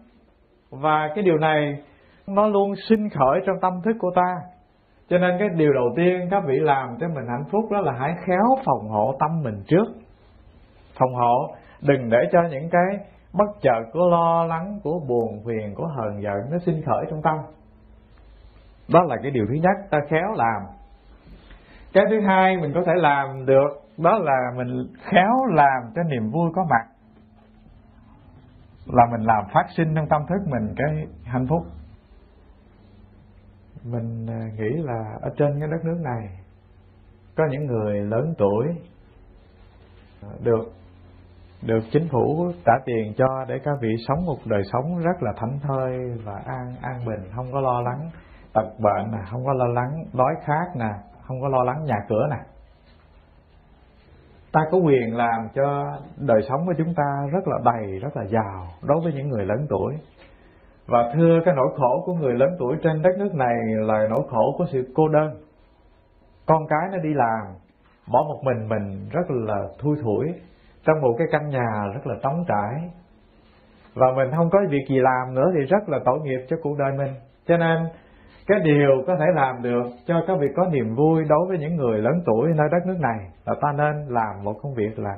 [0.71, 1.79] Và cái điều này,
[2.27, 4.37] nó luôn sinh khởi trong tâm thức của ta.
[5.09, 7.93] Cho nên cái điều đầu tiên các vị làm cho mình hạnh phúc đó là
[7.99, 9.85] hãy khéo phòng hộ tâm mình trước.
[10.99, 13.07] Phòng hộ, đừng để cho những cái
[13.38, 17.23] bất chợt của lo lắng của buồn phiền của hờn giận, nó sinh khởi trong
[17.23, 17.37] tâm.
[18.88, 20.62] Đó là cái điều thứ nhất, ta khéo làm.
[21.92, 23.68] Cái thứ hai mình có thể làm được,
[23.99, 26.87] đó là mình khéo làm cho niềm vui có mặt.
[28.87, 31.62] Là mình làm phát sinh trong tâm thức mình cái hạnh phúc.
[33.85, 36.38] Mình à, nghĩ là ở trên cái đất nước này,
[37.37, 38.66] có những người lớn tuổi
[40.23, 40.73] à, được
[41.66, 45.33] được chính phủ trả tiền cho để các vị sống một đời sống rất là
[45.37, 48.11] thảnh thơi và an an bình, không có lo lắng
[48.53, 50.90] tật bệnh nè, không có lo lắng đói khát nè,
[51.22, 52.37] không có lo lắng nhà cửa nè.
[54.53, 55.85] Ta có quyền làm cho
[56.16, 59.44] đời sống của chúng ta rất là đầy, rất là giàu đối với những người
[59.44, 59.94] lớn tuổi.
[60.87, 64.22] Và thưa cái nỗi khổ của người lớn tuổi trên đất nước này là nỗi
[64.31, 65.31] khổ của sự cô đơn.
[66.46, 67.55] Con cái nó đi làm,
[68.12, 70.27] bỏ một mình mình rất là thui thủi
[70.85, 72.90] trong một cái căn nhà rất là trống trải.
[73.94, 76.79] Và mình không có việc gì làm nữa thì rất là tội nghiệp cho cuộc
[76.79, 77.14] đời mình.
[77.47, 77.79] Cho nên
[78.47, 81.77] cái điều có thể làm được cho các vị có niềm vui đối với những
[81.77, 85.16] người lớn tuổi nơi đất nước này là ta nên làm một công việc là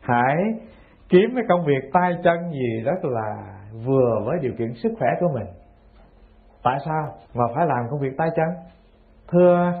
[0.00, 0.36] hãy
[1.08, 3.36] kiếm cái công việc tay chân gì rất là
[3.86, 5.46] vừa với điều kiện sức khỏe của mình.
[6.62, 7.12] Tại sao?
[7.34, 8.48] Mà phải làm công việc tay chân.
[9.32, 9.72] Thưa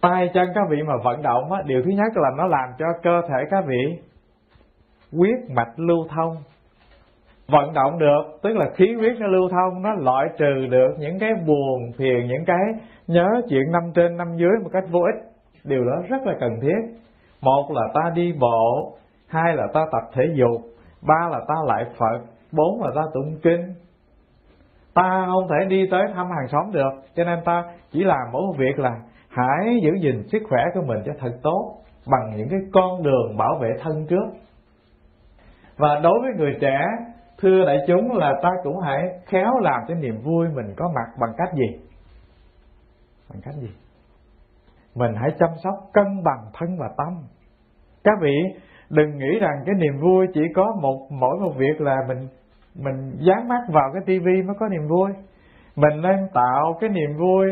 [0.00, 2.86] tay chân các vị mà vận động á, điều thứ nhất là nó làm cho
[3.02, 4.00] cơ thể các vị
[5.12, 6.36] huyết mạch lưu thông.
[7.48, 11.18] Vận động được, tức là khí huyết nó lưu thông, nó loại trừ được những
[11.18, 12.64] cái buồn phiền, những cái
[13.06, 15.30] nhớ chuyện năm trên năm dưới một cách vô ích.
[15.64, 17.00] Điều đó rất là cần thiết.
[17.40, 18.92] Một là ta đi bộ,
[19.26, 20.62] hai là ta tập thể dục,
[21.02, 22.18] ba là ta lại phật,
[22.52, 23.74] bốn là ta tụng kinh.
[24.94, 28.42] Ta không thể đi tới thăm hàng xóm được, cho nên ta chỉ làm mỗi
[28.42, 28.90] một việc là
[29.28, 31.74] hãy giữ gìn sức khỏe của mình cho thật tốt
[32.06, 34.26] bằng những cái con đường bảo vệ thân trước
[35.80, 36.78] và đối với người trẻ,
[37.38, 41.16] thưa đại chúng là ta cũng hãy khéo làm cho niềm vui mình có mặt
[41.20, 41.80] bằng cách gì?
[43.30, 43.70] Bằng cách gì?
[44.94, 47.22] Mình hãy chăm sóc cân bằng thân và tâm.
[48.04, 48.36] Các vị
[48.90, 52.28] đừng nghĩ rằng cái niềm vui chỉ có một, mỗi một việc là mình
[52.74, 55.10] mình dán mắt vào cái tivi mới có niềm vui.
[55.76, 57.46] Mình nên tạo cái niềm vui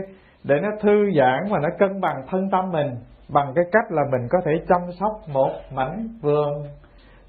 [0.44, 2.90] để nó thư giãn và nó cân bằng thân tâm mình
[3.28, 6.52] bằng cái cách là mình có thể chăm sóc một mảnh vườn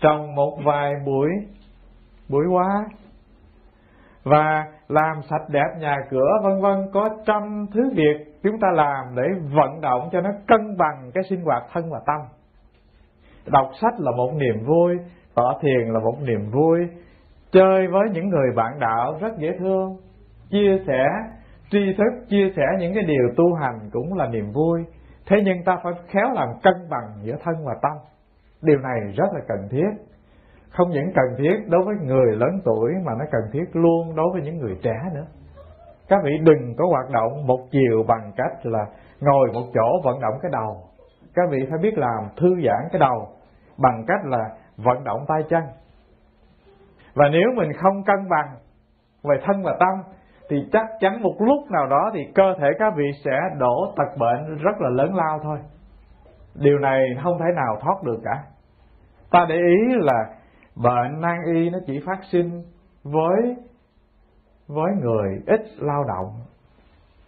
[0.02, 1.30] trồng một vài bụi
[2.30, 2.86] bụi hoa
[4.24, 9.16] và làm sạch đẹp nhà cửa, vân vân, có trăm thứ việc chúng ta làm
[9.16, 9.24] để
[9.56, 12.22] vận động cho nó cân bằng cái sinh hoạt thân và tâm.
[13.46, 14.98] Đọc sách là một niềm vui,
[15.36, 16.80] tỏ thiền là một niềm vui.
[17.52, 19.98] Chơi với những người bạn đạo rất dễ thương.
[20.50, 21.06] Chia sẻ,
[21.72, 24.86] tri thức, chia sẻ những cái điều tu hành cũng là niềm vui.
[25.26, 27.92] Thế nhưng ta phải khéo làm cân bằng giữa thân và tâm
[28.62, 29.90] điều này rất là cần thiết.
[30.70, 34.28] Không những cần thiết đối với người lớn tuổi, mà nó cần thiết luôn đối
[34.34, 35.26] với những người trẻ nữa.
[36.08, 38.86] Các vị đừng có hoạt động một chiều bằng cách là
[39.22, 40.78] ngồi một chỗ vận động cái đầu.
[41.34, 43.28] Các vị phải biết làm, thư giãn cái đầu
[43.78, 45.64] bằng cách là vận động tay chân.
[47.14, 48.56] Và nếu mình không cân bằng
[49.24, 50.14] về thân và tâm,
[50.50, 54.18] thì chắc chắn một lúc nào đó thì cơ thể các vị sẽ đổ tật
[54.18, 55.58] bệnh rất là lớn lao thôi
[56.60, 58.44] điều này không thể nào thoát được cả.
[59.32, 60.26] Ta để ý là
[60.76, 62.64] bệnh nan y nó chỉ phát sinh
[63.04, 63.56] với
[64.68, 66.34] với người ít lao động,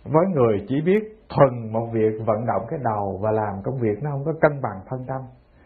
[0.03, 4.03] với người chỉ biết thuần một việc vận động cái đầu và làm công việc
[4.03, 5.21] nó không có cân bằng thân tâm.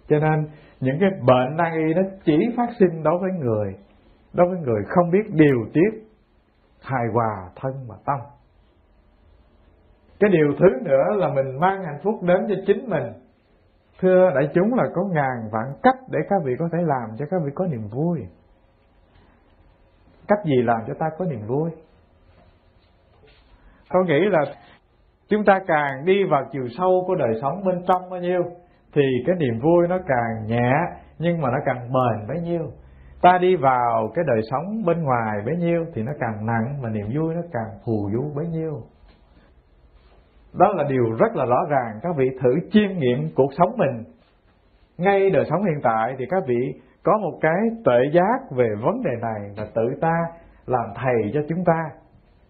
[0.08, 0.48] Cho nên
[0.80, 3.76] những cái bệnh nan y nó chỉ phát sinh đối với người,
[4.34, 6.08] đối với người không biết điều tiết
[6.82, 8.20] hài hòa thân và tâm.
[10.20, 13.04] Cái điều thứ nữa là mình mang hạnh phúc đến cho chính mình
[14.00, 17.26] thưa đại chúng là có ngàn vạn cách để các vị có thể làm cho
[17.32, 18.20] các vị có niềm vui.
[20.28, 21.70] Cách gì làm cho ta có niềm vui?
[23.90, 24.42] Tôi nghĩ là
[25.30, 28.44] chúng ta càng đi vào chiều sâu của đời sống bên trong bao nhiêu,
[28.94, 30.72] thì cái niềm vui nó càng nhẹ,
[31.20, 32.72] nhưng mà nó càng bền bấy nhiêu.
[33.22, 36.90] Ta đi vào cái đời sống bên ngoài bấy nhiêu, thì nó càng nặng, mà
[36.90, 38.82] niềm vui nó càng phù du bấy nhiêu
[40.58, 42.00] đó là điều rất là rõ ràng.
[42.02, 44.04] Các vị thử chiêm nghiệm cuộc sống mình.
[44.98, 49.04] Ngay đời sống hiện tại thì các vị có một cái tuệ giác về vấn
[49.04, 50.14] đề này và tự ta
[50.66, 51.84] làm thầy cho chúng ta.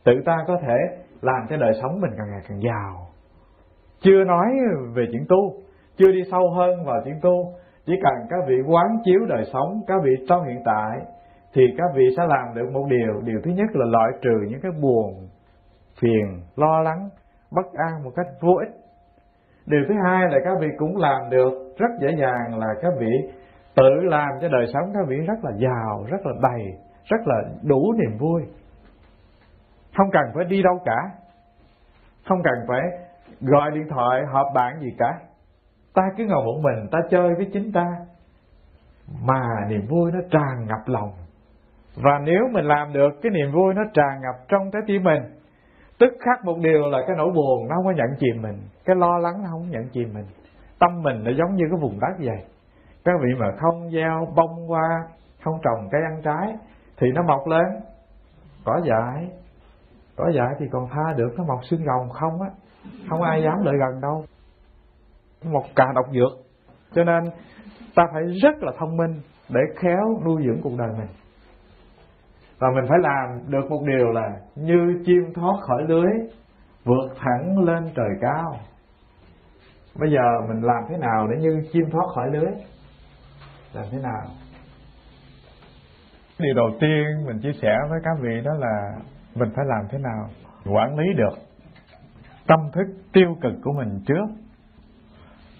[0.03, 0.77] Tự ta có thể
[1.21, 3.07] làm cho đời sống mình càng ngày càng giàu.
[3.99, 4.45] Chưa nói
[4.95, 5.53] về chuyện tu,
[5.97, 7.53] chưa đi sâu hơn vào chuyện tu.
[7.85, 10.99] Chỉ cần các vị quán chiếu đời sống, các vị trong hiện tại,
[11.53, 13.21] thì các vị sẽ làm được một điều.
[13.21, 15.27] Điều thứ nhất là loại trừ những cái buồn,
[16.01, 17.09] phiền, lo lắng
[17.51, 18.75] bất an một cách vô ích.
[19.65, 23.12] Điều thứ hai là các vị cũng làm được rất dễ dàng là các vị
[23.75, 26.65] tự làm cho đời sống các vị rất là giàu, rất là đầy,
[27.05, 28.41] rất là đủ niềm vui.
[29.97, 30.97] Không cần phải đi đâu cả.
[32.29, 32.81] Không cần phải
[33.41, 35.19] gọi điện thoại, họp bạn gì cả.
[35.93, 37.88] Ta cứ ngồi một mình, ta chơi với chính ta.
[39.21, 41.12] Mà niềm vui nó tràn ngập lòng.
[41.95, 45.23] Và nếu mình làm được, cái niềm vui nó tràn ngập trong trái tim mình
[45.99, 48.95] tức khắc một điều là cái nỗi buồn nó không có nhận chìm mình, cái
[48.95, 50.25] lo lắng nó không nhận chìm mình.
[50.79, 52.45] Tâm mình nó giống như cái vùng đất vậy.
[53.05, 55.08] Các vị mà không gieo bông hoa,
[55.43, 56.55] không trồng cây ăn trái
[56.97, 57.65] thì nó mọc lên.
[58.65, 59.29] Cỏ dại
[60.15, 62.49] cỏ dại thì còn tha được, nó mọc xương rồng không á.
[63.10, 64.25] Không ai dám lại gần đâu.
[65.43, 66.31] Một cà độc dược.
[66.91, 67.23] Cho nên
[67.95, 71.08] ta phải rất là thông minh để khéo nuôi dưỡng cuộc đời mình
[72.59, 76.11] và mình phải làm được một điều là như chim thoát khỏi lưới,
[76.83, 78.57] vượt thẳng lên trời cao.
[79.99, 82.51] Bây giờ mình làm thế nào để như chim thoát khỏi lưới?
[83.73, 84.21] Làm thế nào?
[86.39, 88.91] Điều đầu tiên mình chia sẻ với các vị đó là
[89.35, 90.29] mình phải làm thế nào?
[90.65, 91.37] Quản lý được
[92.47, 94.25] tâm thức tiêu cực của mình trước.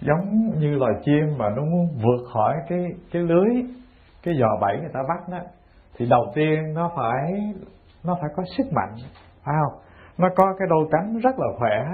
[0.00, 3.48] Giống như loài chim mà nó muốn vượt khỏi cái cái lưới,
[4.22, 5.38] cái giò bẫy người ta bắt đó
[5.96, 7.52] thì đầu tiên nó phải
[8.04, 8.94] nó phải có sức mạnh,
[9.44, 9.80] phải không?
[10.18, 11.84] Nó có cái đôi cánh rất là khỏe,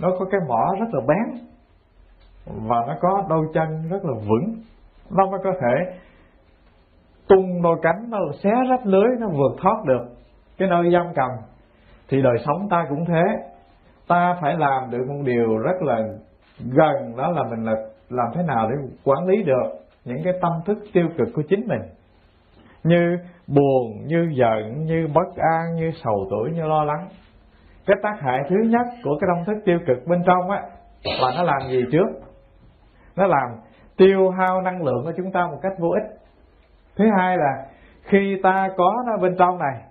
[0.00, 1.46] nó có cái mỏ rất là bén,
[2.46, 4.54] và nó có đôi chân rất là vững.
[5.10, 5.98] Nó mới có thể
[7.28, 10.04] tung đôi cánh nó xé rách lưới, nó vượt thoát được
[10.58, 11.30] cái nơi giam cầm.
[12.08, 13.22] Thì đời sống ta cũng thế.
[14.08, 15.98] Ta phải làm được một điều rất là
[16.58, 17.72] gần, đó là mình là
[18.08, 19.68] làm thế nào để quản lý được
[20.04, 21.80] những cái tâm thức tiêu cực của chính mình
[22.84, 27.08] như buồn, như giận, như bất an, như sầu tuổi, như lo lắng.
[27.86, 30.62] Cái tác hại thứ nhất của cái tâm thức tiêu cực bên trong á,
[31.20, 32.06] là nó làm gì trước?
[33.16, 33.48] Nó làm
[33.96, 36.18] tiêu hao năng lượng của chúng ta một cách vô ích.
[36.96, 37.66] Thứ hai là
[38.02, 39.82] khi ta có nó bên trong này,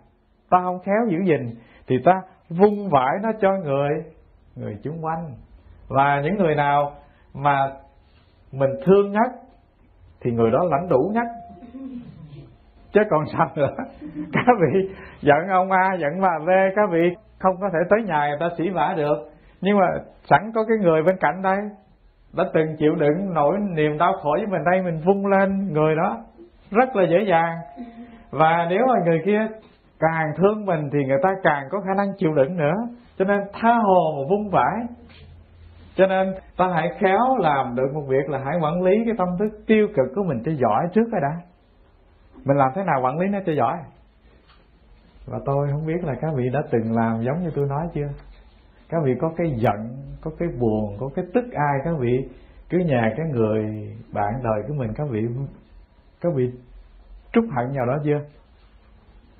[0.49, 1.56] ta không khéo giữ gìn,
[1.88, 3.89] thì ta vung vãi nó cho người
[4.56, 5.36] người chung quanh.
[5.88, 6.91] Và những người nào
[7.34, 7.71] mà
[8.51, 9.32] mình thương nhất,
[10.21, 11.27] thì người đó lãnh đủ nhất
[12.93, 13.75] chứ còn sao nữa?
[14.34, 14.89] Các vị
[15.21, 18.56] giận ông a giận bà v các vị không có thể tới nhà người ta
[18.58, 19.15] xỉ vả được.
[19.62, 19.86] Nhưng mà
[20.23, 21.58] sẵn có cái người bên cạnh đây
[22.34, 25.95] đã từng chịu đựng nỗi niềm đau khổ với mình đây mình vung lên người
[25.95, 26.17] đó.
[26.71, 27.58] Rất là dễ dàng.
[28.32, 29.47] Và nếu mà người kia
[29.99, 32.73] càng thương mình thì người ta càng có khả năng chịu đựng nữa.
[33.17, 34.88] Cho nên tha hồ mà vung vãi.
[35.95, 39.27] Cho nên ta hãy khéo làm được một việc là hãy quản lý cái tâm
[39.39, 41.50] thức tiêu cực của mình cho giỏi trước cái đã
[42.46, 43.77] mình làm thế nào quản lý nó cho giỏi?
[45.25, 48.08] Và tôi không biết là các vị đã từng làm giống như tôi nói chưa?
[48.89, 52.29] Các vị có cái giận, có cái buồn, có cái tức ai các vị?
[52.69, 53.63] Cứ nhà cái người
[54.13, 55.27] bạn đời của mình, các vị
[56.21, 56.52] các vị
[57.33, 58.19] trút hận vào đó chưa?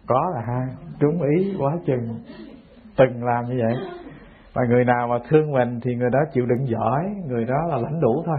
[0.08, 0.68] Có là ha,
[0.99, 2.20] trúng ý quá chừng.
[2.97, 3.74] Từng làm như vậy.
[4.54, 7.78] Và người nào mà thương mình thì người đó chịu đựng giỏi, người đó là
[7.78, 8.38] lãnh đủ thôi.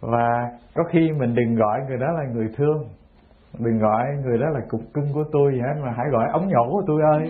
[0.00, 2.88] Và có khi mình đừng gọi người đó là người thương
[3.58, 6.70] đừng gọi người đó là cục cưng của tôi vậy mà hãy gọi ống nhổ
[6.70, 7.28] của tôi ơi.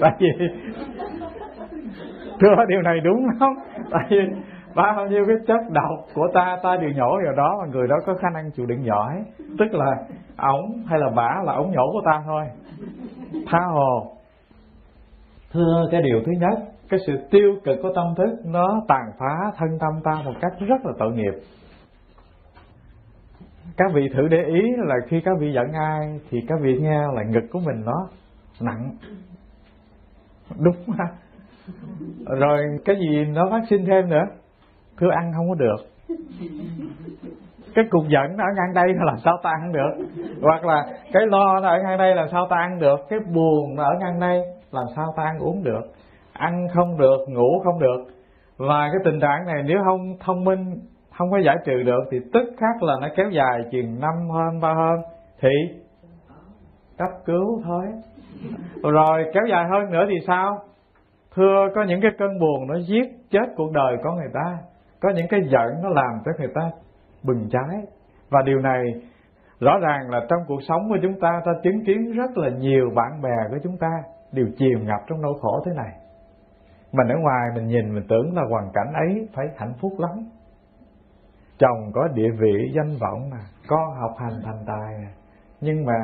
[0.00, 0.28] Tại vì
[2.40, 3.54] thưa, điều này đúng không
[3.90, 4.16] tại vì
[4.74, 7.96] bao nhiêu cái chất độc của ta ta đều nhổ vào đó, mà người đó
[8.06, 9.24] có khả năng chịu đựng giỏi.
[9.58, 9.96] Tức là
[10.36, 12.44] ống hay là bả là ống nhổ của ta thôi.
[13.46, 14.12] Tha hồ.
[15.52, 16.58] Thưa, cái điều thứ nhất,
[16.88, 20.52] cái sự tiêu cực của tâm thức, nó tàn phá thân tâm ta một cách
[20.60, 21.32] rất là tội nghiệp
[23.76, 27.00] các vị thử để ý là khi các vị giận ai thì các vị nghe
[27.14, 28.08] là ngực của mình nó
[28.60, 28.90] nặng.
[30.58, 31.06] Đúng ha
[32.26, 34.24] rồi cái gì nó phát sinh thêm nữa?
[34.96, 35.76] Cứ ăn không có được.
[37.74, 40.04] Cái cục giận nó ở ngang đây là làm sao ta ăn được?
[40.42, 42.96] Hoặc là cái lo nó ở ngang đây làm sao ta ăn được?
[43.08, 44.40] Cái buồn nó ở ngang đây
[44.72, 45.82] làm sao ta ăn uống được?
[46.32, 48.04] Ăn không được, ngủ không được.
[48.56, 50.74] Và cái tình trạng này nếu không thông minh
[51.18, 54.60] không có giải trừ được thì tức khắc là nó kéo dài chừng năm hơn,
[54.60, 55.00] ba hơn.
[55.40, 55.48] Thì
[56.98, 57.84] cấp cứu thôi.
[58.82, 60.58] Rồi, kéo dài hơn nữa thì sao?
[61.34, 64.58] Thưa, có những cái cơn buồn nó giết chết cuộc đời của người ta.
[65.00, 66.70] Có những cái giận nó làm cho người ta
[67.22, 67.82] bừng cháy.
[68.30, 68.82] Và điều này
[69.60, 72.90] rõ ràng là trong cuộc sống của chúng ta ta chứng kiến rất là nhiều
[72.94, 73.90] bạn bè của chúng ta
[74.32, 75.92] đều chìm ngập trong nỗi khổ thế này.
[76.92, 80.10] Mình ở ngoài mình nhìn, mình tưởng là hoàn cảnh ấy phải hạnh phúc lắm
[81.58, 85.08] chồng có địa vị danh vọng nè con học hành thành tài nè
[85.60, 85.94] nhưng mà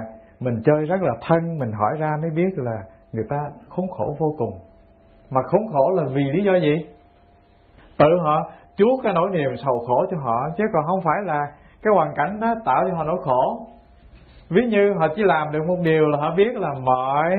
[0.40, 2.82] mình chơi rất là thân, mình hỏi ra mới biết là
[3.12, 3.36] người ta
[3.68, 4.58] khốn khổ vô cùng.
[5.30, 6.86] Mà khốn khổ là vì lý do gì?
[7.98, 11.46] Tự họ chuốc cái nỗi niềm sầu khổ cho họ, chứ còn không phải là
[11.82, 13.66] cái hoàn cảnh đó tạo cho họ nỗi khổ.
[14.50, 17.30] Ví như họ chỉ làm được một điều là họ biết là mọi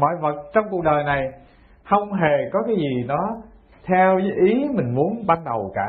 [0.00, 1.28] mọi vật trong cuộc đời này
[1.84, 3.36] không hề có cái gì đó
[3.86, 5.88] theo ý mình muốn ban đầu cả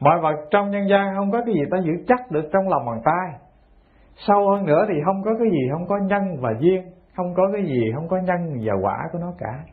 [0.00, 2.86] mọi vật trong nhân gian không có cái gì ta giữ chắc được trong lòng
[2.86, 3.40] bàn tay.
[4.16, 6.82] Sâu hơn nữa thì không có cái gì không có nhân và duyên,
[7.16, 9.64] không có cái gì không có nhân và quả của nó cả.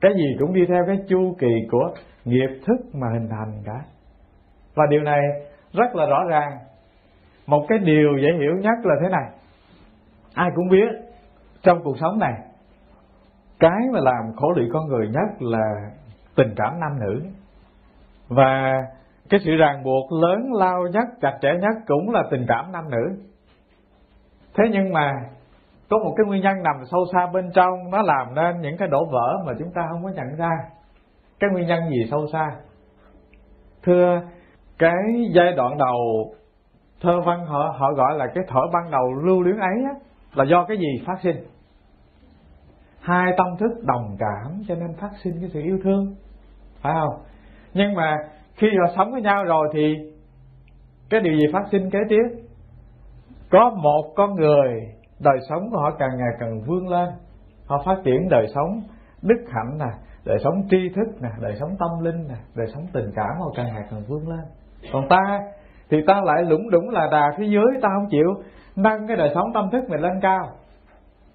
[0.00, 1.94] Cái gì cũng đi theo cái chu kỳ của
[2.24, 3.84] nghiệp thức mà hình thành cả.
[4.74, 5.20] Và điều này
[5.72, 6.58] rất là rõ ràng.
[7.46, 9.30] Một cái điều dễ hiểu nhất là thế này.
[10.34, 10.88] Ai cũng biết
[11.62, 12.34] trong cuộc sống này,
[13.60, 15.90] cái mà làm khổ lụy con người nhất là
[16.36, 17.22] tình cảm nam nữ.
[18.28, 18.82] Và
[19.32, 22.90] cái sự ràng buộc lớn lao nhất chặt chẽ nhất cũng là tình cảm nam
[22.90, 23.16] nữ.
[24.54, 25.12] Thế nhưng mà
[25.90, 28.88] có một cái nguyên nhân nằm sâu xa bên trong nó làm nên những cái
[28.88, 30.50] đổ vỡ mà chúng ta không có nhận ra.
[31.40, 32.56] Cái nguyên nhân gì sâu xa?
[33.82, 34.20] Thưa
[34.78, 36.34] cái giai đoạn đầu
[37.00, 39.94] thơ văn họ họ gọi là cái thở ban đầu lưu luyến ấy á,
[40.34, 41.36] là do cái gì phát sinh?
[43.00, 46.14] Hai tâm thức đồng cảm cho nên phát sinh cái sự yêu thương
[46.82, 47.22] phải không?
[47.74, 48.16] Nhưng mà
[48.56, 49.94] khi họ sống với nhau rồi thì
[51.10, 52.42] cái điều gì phát sinh kế tiếp?
[53.50, 54.80] Có một con người,
[55.20, 57.08] đời sống của họ càng ngày càng vươn lên.
[57.66, 58.82] Họ phát triển đời sống
[59.22, 59.90] đức hạnh nè,
[60.24, 63.46] đời sống tri thức nè, đời sống tâm linh nè, đời sống tình cảm họ
[63.56, 64.44] càng ngày càng vươn lên.
[64.92, 65.40] Còn ta
[65.90, 68.28] thì ta lại lũng đủng là đà phía dưới, ta không chịu
[68.76, 70.40] nâng cái đời sống tâm thức mình lên cao.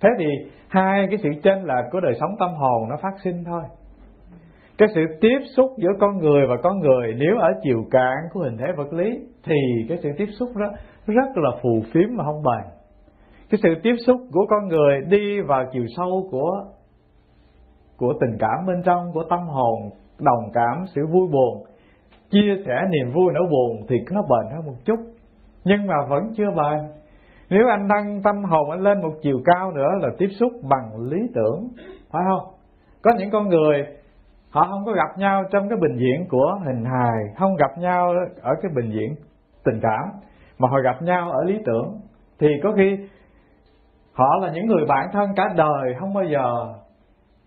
[0.01, 0.26] Thế thì
[0.70, 3.63] hai cái sự chênh lệch của đời sống tâm hồn nó phát sinh thôi
[4.78, 8.39] cái sự tiếp xúc giữa con người và con người nếu ở chiều cạn của
[8.39, 9.55] hình thể vật lý thì
[9.89, 10.67] cái sự tiếp xúc đó
[11.07, 12.71] rất là phù phiếm mà không bền.
[13.49, 16.63] Cái sự tiếp xúc của con người đi vào chiều sâu của
[17.97, 21.63] của tình cảm bên trong, của tâm hồn, đồng cảm, sự vui buồn,
[22.30, 24.99] chia sẻ niềm vui nỗi buồn thì nó bền hơn một chút,
[25.63, 26.80] nhưng mà vẫn chưa bền.
[27.49, 31.01] Nếu anh nâng tâm hồn anh lên một chiều cao nữa là tiếp xúc bằng
[31.09, 31.67] lý tưởng,
[32.11, 32.53] phải không?
[33.01, 33.86] Có những con người
[34.58, 38.14] họ không có gặp nhau trong cái bình diện của hình hài, không gặp nhau
[38.41, 39.16] ở cái bình diện
[39.64, 40.12] tình cảm.
[40.60, 41.99] Mà họ gặp nhau ở lý tưởng.
[42.39, 43.10] Thì có khi
[44.14, 46.74] họ là những người bạn thân cả đời, không bao giờ,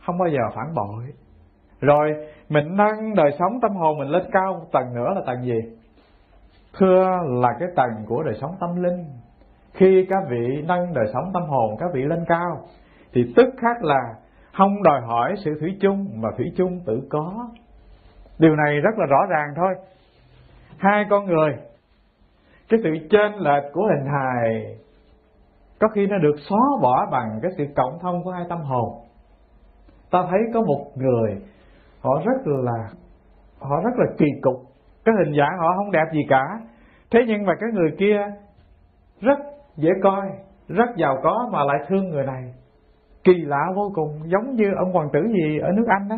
[0.07, 1.05] không bao giờ phản bội.
[1.81, 2.15] Rồi,
[2.49, 5.61] mình nâng đời sống tâm hồn mình lên cao một tầng nữa là tầng gì?
[6.79, 7.05] Thưa
[7.43, 9.05] là cái tầng của đời sống tâm linh.
[9.73, 12.61] Khi các vị nâng đời sống tâm hồn, các vị lên cao,
[13.13, 14.01] thì tức khắc là
[14.53, 17.49] không đòi hỏi sự thủy chung, mà thủy chung tự có.
[18.39, 19.75] Điều này rất là rõ ràng thôi.
[20.79, 21.57] Hai con người,
[22.69, 24.77] cái sự trên lệch của hình hài,
[25.81, 29.01] có khi nó được xóa bỏ bằng cái sự cộng thông của hai tâm hồn.
[30.11, 31.37] Ta thấy có một người,
[32.01, 32.89] họ rất là,
[33.59, 34.63] họ rất là kỳ cục.
[35.05, 36.45] Cái hình dạng họ không đẹp gì cả.
[37.11, 38.21] Thế nhưng mà cái người kia
[39.21, 39.39] rất
[39.77, 40.27] dễ coi,
[40.69, 42.55] rất giàu có mà lại thương người này
[43.25, 46.17] kỳ lạ vô cùng, giống như ông hoàng tử gì ở nước anh đó.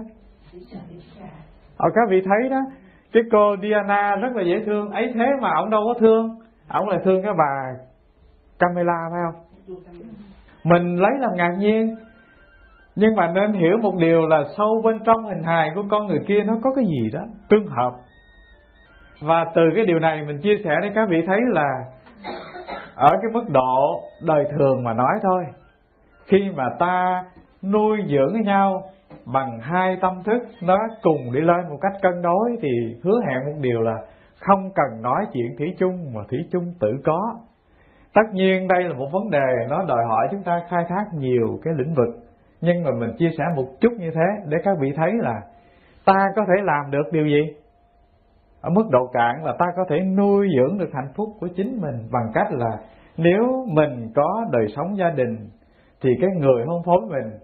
[1.77, 2.61] Ở các vị thấy đó,
[3.13, 4.91] cái cô Diana rất là dễ thương.
[4.91, 6.39] Ấy thế mà ông đâu có thương.
[6.69, 7.81] Ông lại thương cái bà
[8.59, 9.43] Camilla, phải không?
[10.65, 11.97] Mình lấy làm ngạc nhiên.
[12.97, 16.21] Nhưng mà nên hiểu một điều là sâu bên trong hình hài của con người
[16.27, 17.93] kia nó có cái gì đó tương hợp.
[19.21, 21.85] Và từ cái điều này mình chia sẻ để các vị thấy là
[22.95, 25.45] ở cái mức độ đời thường mà nói thôi
[26.33, 27.25] khi mà ta
[27.63, 28.83] nuôi dưỡng với nhau
[29.35, 32.69] bằng hai tâm thức nó cùng đi lên một cách cân đối thì
[33.03, 33.97] hứa hẹn một điều là
[34.41, 37.21] không cần nói chuyện thủy chung mà thủy chung tự có.
[38.15, 41.59] Tất nhiên đây là một vấn đề nó đòi hỏi chúng ta khai thác nhiều
[41.65, 42.23] cái lĩnh vực,
[42.61, 45.41] nhưng mà mình chia sẻ một chút như thế để các vị thấy là
[46.05, 47.55] ta có thể làm được điều gì?
[48.61, 51.81] Ở mức độ cạn là ta có thể nuôi dưỡng được hạnh phúc của chính
[51.81, 52.79] mình bằng cách là
[53.17, 55.37] nếu mình có đời sống gia đình
[56.03, 57.39] thì cái người hôn phối mình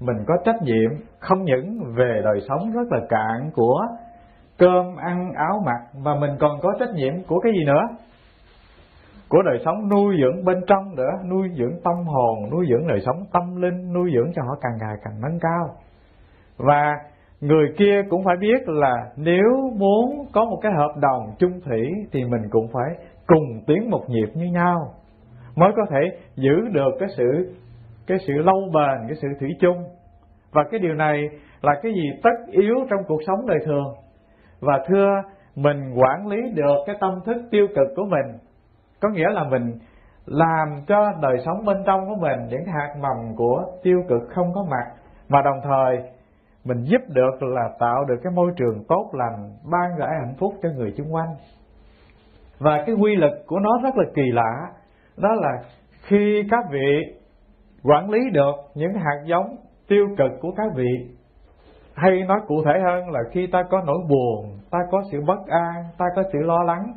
[0.00, 3.86] mình có trách nhiệm không những về đời sống rất là cạn của
[4.58, 7.82] cơm, ăn, áo, mặc, mà mình còn có trách nhiệm của cái gì nữa?
[9.28, 13.00] Của đời sống nuôi dưỡng bên trong nữa, nuôi dưỡng tâm hồn, nuôi dưỡng đời
[13.06, 15.76] sống tâm linh, nuôi dưỡng cho họ càng ngày càng nâng cao.
[16.56, 16.94] Và
[17.40, 21.90] người kia cũng phải biết là nếu muốn có một cái hợp đồng chung thủy
[22.12, 24.94] thì mình cũng phải cùng tiến một nhịp như nhau
[25.56, 27.54] mới có thể giữ được cái sự
[28.08, 29.84] cái sự lâu bền, cái sự thủy chung.
[30.52, 31.28] Và cái điều này
[31.62, 33.94] là cái gì tất yếu trong cuộc sống đời thường.
[34.60, 35.22] Và thưa,
[35.54, 38.38] mình quản lý được cái tâm thức tiêu cực của mình,
[39.00, 39.78] có nghĩa là mình
[40.26, 44.52] làm cho đời sống bên trong của mình những hạt mầm của tiêu cực không
[44.54, 44.94] có mặt,
[45.28, 45.98] mà đồng thời
[46.64, 50.54] mình giúp được là tạo được cái môi trường tốt lành, ban rải hạnh phúc
[50.62, 51.34] cho người xung quanh.
[52.58, 54.52] Và cái quy luật của nó rất là kỳ lạ,
[55.16, 55.62] đó là
[56.02, 57.17] khi các vị
[57.84, 59.56] quản lý được những hạt giống
[59.88, 61.14] tiêu cực của các vị.
[61.94, 65.46] Hay nói cụ thể hơn là khi ta có nỗi buồn, ta có sự bất
[65.46, 66.92] an, ta có sự lo lắng,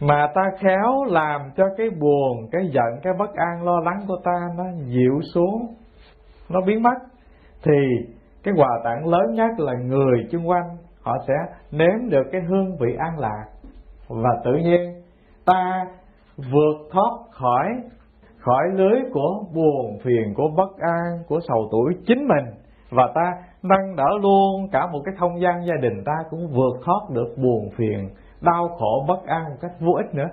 [0.00, 4.16] mà ta khéo làm cho cái buồn, cái giận, cái bất an, lo lắng của
[4.24, 5.74] ta nó dịu xuống,
[6.50, 6.98] nó biến mất,
[7.64, 8.06] thì
[8.42, 11.34] cái quà tặng lớn nhất là người xung quanh, họ sẽ
[11.70, 13.44] nếm được cái hương vị an lạc.
[14.08, 15.02] Và tự nhiên,
[15.44, 15.86] ta
[16.36, 17.66] vượt thoát khỏi
[18.40, 22.54] khỏi lưới của buồn phiền, của bất an, của sầu tuổi chính mình.
[22.90, 23.32] Và ta
[23.62, 27.34] nâng đỡ luôn cả một cái không gian gia đình ta cũng vượt thoát được
[27.36, 28.08] buồn phiền,
[28.40, 30.28] đau khổ, bất an một cách vô ích nữa.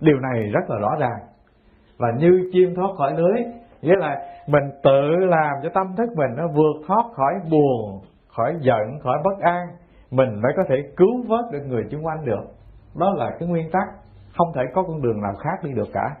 [0.00, 1.18] Điều này rất là rõ ràng.
[1.98, 3.44] Và như chim thoát khỏi lưới,
[3.82, 8.54] nghĩa là mình tự làm cho tâm thức mình nó vượt thoát khỏi buồn, khỏi
[8.60, 9.66] giận, khỏi bất an,
[10.10, 12.44] mình mới có thể cứu vớt được người xung quanh được.
[12.96, 13.88] Đó là cái nguyên tắc.
[14.36, 16.16] Không thể có con đường nào khác đi được cả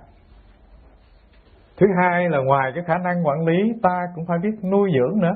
[1.82, 5.20] thứ hai là ngoài cái khả năng quản lý ta cũng phải biết nuôi dưỡng
[5.20, 5.34] nữa.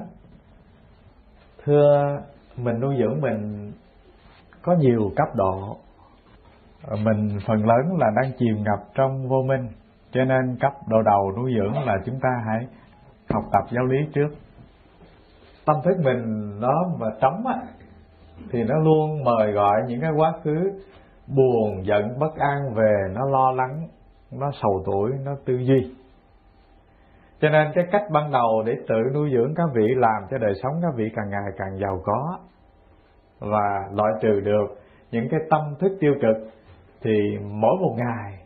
[1.64, 2.18] Thưa
[2.56, 3.72] mình nuôi dưỡng mình
[4.62, 5.76] có nhiều cấp độ.
[7.04, 9.68] Mình phần lớn là đang chìm ngập trong vô minh
[10.10, 12.66] cho nên cấp độ đầu nuôi dưỡng là chúng ta hãy
[13.30, 14.28] học tập giáo lý trước.
[15.64, 17.56] Tâm thức mình nó mà trống á
[18.50, 20.72] thì nó luôn mời gọi những cái quá khứ
[21.26, 23.88] buồn giận bất an về nó lo lắng
[24.32, 25.94] nó sầu tuổi nó tư duy
[27.40, 30.52] cho nên cái cách ban đầu để tự nuôi dưỡng các vị, làm cho đời
[30.62, 32.38] sống các vị càng ngày càng giàu có.
[33.40, 34.66] Và loại trừ được
[35.10, 36.36] những cái tâm thức tiêu cực,
[37.02, 38.38] thì mỗi một ngày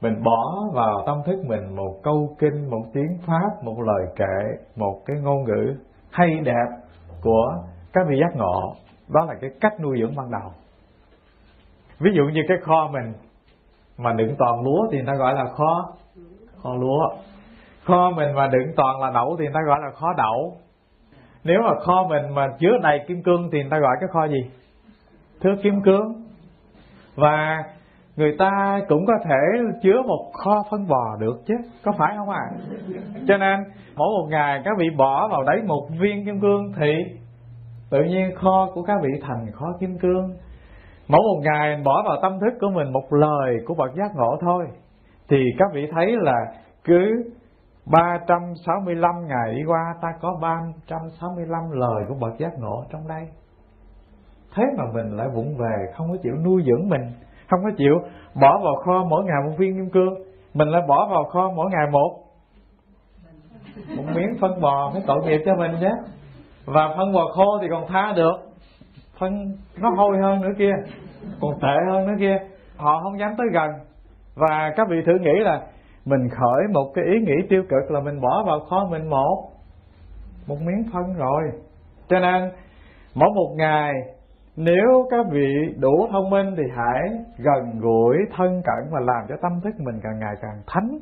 [0.00, 4.64] mình bỏ vào tâm thức mình một câu kinh, một tiếng pháp, một lời kệ
[4.76, 5.76] một cái ngôn ngữ
[6.10, 6.66] hay đẹp
[7.22, 7.46] của
[7.92, 8.74] các vị giác ngộ.
[9.08, 10.52] Đó là cái cách nuôi dưỡng ban đầu.
[12.00, 13.12] Ví dụ như cái kho mình,
[13.98, 15.92] mà đựng toàn lúa thì người ta gọi là kho
[16.62, 17.08] kho lúa
[17.84, 20.56] kho mình mà đựng toàn là đậu thì người ta gọi là kho đậu.
[21.44, 24.24] Nếu mà kho mình mà chứa đầy kim cương thì người ta gọi cái kho
[24.24, 24.50] gì?
[25.40, 26.24] Thước kim cương.
[27.14, 27.64] Và
[28.16, 29.36] người ta cũng có thể
[29.82, 31.54] chứa một kho phân bò được chứ,
[31.84, 32.40] có phải không ạ?
[32.40, 32.56] À?
[33.28, 33.60] cho nên,
[33.96, 36.92] mỗi một ngày các vị bỏ vào đấy một viên kim cương thì
[37.90, 40.30] tự nhiên kho của các vị thành kho kim cương.
[41.08, 44.36] Mỗi một ngày bỏ vào tâm thức của mình một lời của bậc giác ngộ
[44.40, 44.64] thôi,
[45.28, 46.46] thì các vị thấy là
[46.84, 47.24] cứ
[47.86, 53.28] 365 ngày đi qua, ta có 365 lời của bậc giác ngộ trong đây.
[54.54, 57.02] Thế mà mình lại vụng về, không có chịu nuôi dưỡng mình,
[57.50, 57.94] không có chịu
[58.40, 60.14] bỏ vào kho mỗi ngày một viên kim cương,
[60.54, 62.20] mình lại bỏ vào kho mỗi ngày một.
[63.96, 65.88] Một miếng phân bò cái tội nghiệp cho mình chứ
[66.64, 68.32] và phân bò khô thì còn tha được.
[69.18, 70.72] Phân nó hôi hơn nữa kia,
[71.40, 72.36] còn tệ hơn nữa kia.
[72.76, 73.70] Họ không dám tới gần.
[74.34, 75.60] Và các vị thử nghĩ là
[76.04, 79.50] mình khởi một cái ý nghĩ tiêu cực là mình bỏ vào kho mình một
[80.46, 81.42] một miếng phân rồi.
[82.08, 82.50] Cho nên,
[83.14, 83.92] mỗi một ngày,
[84.56, 87.02] nếu các vị đủ thông minh thì hãy
[87.38, 90.98] gần gũi thân cận và làm cho tâm thức mình càng ngày càng thánh,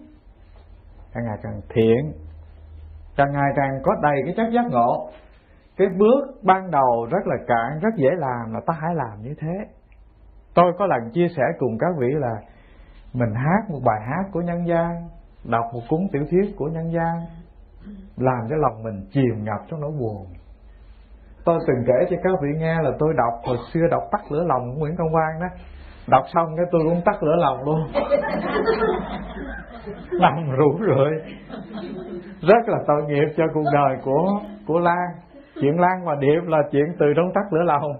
[1.14, 2.12] càng ngày càng thiện,
[3.16, 5.08] càng ngày càng có đầy cái chất giác ngộ.
[5.76, 9.34] Cái bước ban đầu rất là cạn, rất dễ làm là ta hãy làm như
[9.40, 9.52] thế.
[10.54, 12.34] Tôi có lần chia sẻ cùng các vị là
[13.14, 15.08] mình hát một bài hát của nhân gian
[15.44, 17.26] đọc một cuốn tiểu thuyết của nhân gian
[18.16, 20.26] làm cho lòng mình chìm ngập trong nỗi buồn.
[21.44, 24.44] Tôi từng kể cho các vị nghe là tôi đọc hồi xưa đọc tắt lửa
[24.46, 25.46] lòng của nguyễn công quang đó.
[26.08, 27.92] Đọc xong cái tôi cũng tắt lửa lòng luôn.
[30.20, 31.10] Nằm rủ rượi.
[32.40, 35.08] Rất là tội nghiệp cho cuộc đời của của lan.
[35.54, 37.92] Chuyện lan và điệp là chuyện từ trong tắt lửa lòng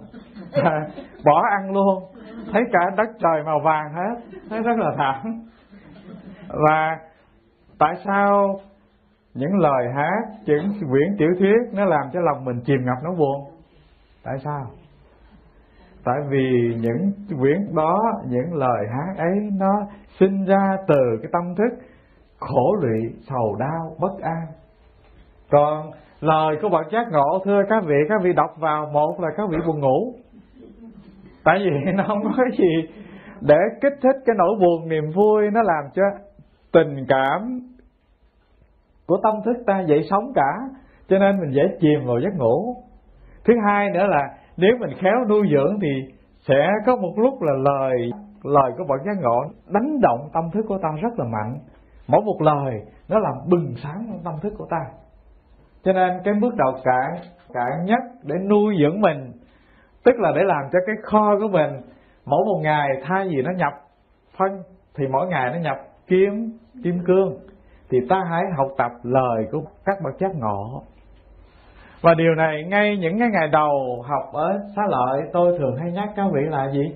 [1.24, 2.04] bỏ ăn luôn.
[2.52, 4.38] Thấy cả đất trời màu vàng hết.
[4.50, 5.42] Thấy rất là thảm
[6.48, 6.98] và
[7.78, 8.60] tại sao
[9.34, 13.10] những lời hát, những quyển tiểu thuyết nó làm cho lòng mình chìm ngập, nó
[13.18, 13.50] buồn?
[14.24, 14.66] Tại sao?
[16.04, 17.98] Tại vì những quyển đó,
[18.28, 19.86] những lời hát ấy, nó
[20.20, 21.78] sinh ra từ cái tâm thức
[22.38, 24.46] khổ lụy, sầu đau, bất an.
[25.50, 25.90] Còn
[26.20, 29.48] lời của bậc giác ngộ, thưa các vị các vị đọc vào, một là các
[29.50, 30.14] vị buồn ngủ
[31.44, 32.88] tại vì nó không có cái gì
[33.40, 36.02] để kích thích cái nỗi buồn niềm vui, nó làm cho
[36.72, 37.60] tình cảm
[39.06, 40.58] của tâm thức ta dậy sống cả.
[41.08, 42.76] Cho nên mình dễ chìm vào giấc ngủ.
[43.44, 46.14] Thứ hai nữa là nếu mình khéo nuôi dưỡng thì
[46.48, 48.10] sẽ có một lúc là lời
[48.42, 51.58] lời của bọn giác ngộ đánh động tâm thức của ta rất là mạnh.
[52.08, 52.74] Mỗi một lời
[53.08, 54.80] nó làm bừng sáng tâm thức của ta.
[55.84, 57.14] Cho nên cái bước đầu cạn
[57.52, 59.32] cạn nhất để nuôi dưỡng mình
[60.04, 61.70] tức là để làm cho cái kho của mình,
[62.26, 63.72] mỗi một ngày thay vì nó nhập
[64.38, 64.62] phân,
[64.96, 65.76] thì mỗi ngày nó nhập
[66.06, 67.38] kim kim cương,
[67.90, 70.82] thì ta hãy học tập lời của các bậc giác ngộ.
[72.02, 75.92] Và điều này ngay những cái ngày đầu học ở xá lợi, tôi thường hay
[75.92, 76.94] nhắc các vị là gì?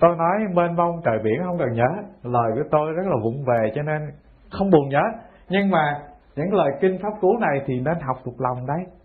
[0.00, 1.88] Tôi nói mênh mông trời biển không cần nhớ,
[2.22, 4.10] lời của tôi rất là vụng về cho nên
[4.50, 5.02] không buồn nhớ.
[5.48, 6.00] Nhưng mà
[6.36, 8.95] những lời kinh pháp cú này thì nên học thuộc lòng đấy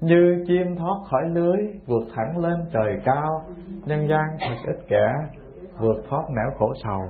[0.00, 3.42] như chim thoát khỏi lưới, vượt thẳng lên trời cao,
[3.84, 5.12] nhân gian thật ít kẻ,
[5.78, 7.02] vượt thoát nẻo khổ sầu.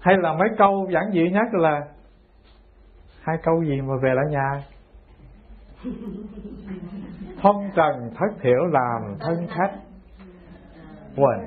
[0.00, 1.80] Hay là mấy câu giản dị nhất là,
[3.22, 4.62] hai câu gì mà về lại nhà?
[7.42, 9.72] Phong trần thất thiểu làm thân khách.
[11.16, 11.38] Quên.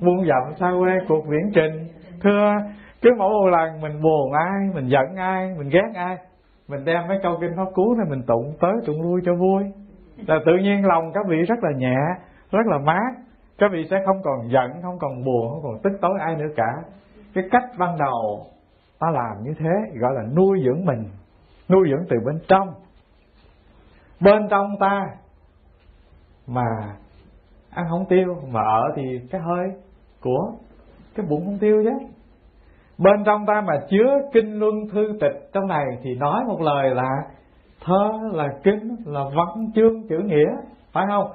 [0.00, 1.88] Buông dặm xa quê cuộc viễn trình.
[2.22, 2.54] Thưa,
[3.02, 6.16] cứ mỗi một lần mình buồn ai, mình giận ai, mình ghét ai
[6.68, 9.64] mình đem mấy câu kinh pháp cú này mình tụng tới tụng lui cho vui.
[10.26, 11.96] Là tự nhiên lòng các vị rất là nhẹ,
[12.50, 13.14] rất là mát.
[13.58, 16.48] Các vị sẽ không còn giận, không còn buồn, không còn tức tối ai nữa
[16.56, 16.72] cả.
[17.34, 18.46] Cái cách ban đầu,
[18.98, 21.04] ta làm như thế, gọi là nuôi dưỡng mình,
[21.68, 22.68] nuôi dưỡng từ bên trong.
[24.20, 25.06] Bên trong ta
[26.46, 26.96] mà
[27.70, 29.68] ăn không tiêu, mà ở thì cái hơi
[30.20, 30.52] của
[31.14, 32.06] cái bụng không tiêu chứ
[32.98, 36.94] bên trong ta mà chứa kinh luân thư tịch trong này thì nói một lời
[36.94, 37.10] là
[37.84, 40.50] thơ, là kinh là văn chương chữ nghĩa,
[40.92, 41.30] phải không?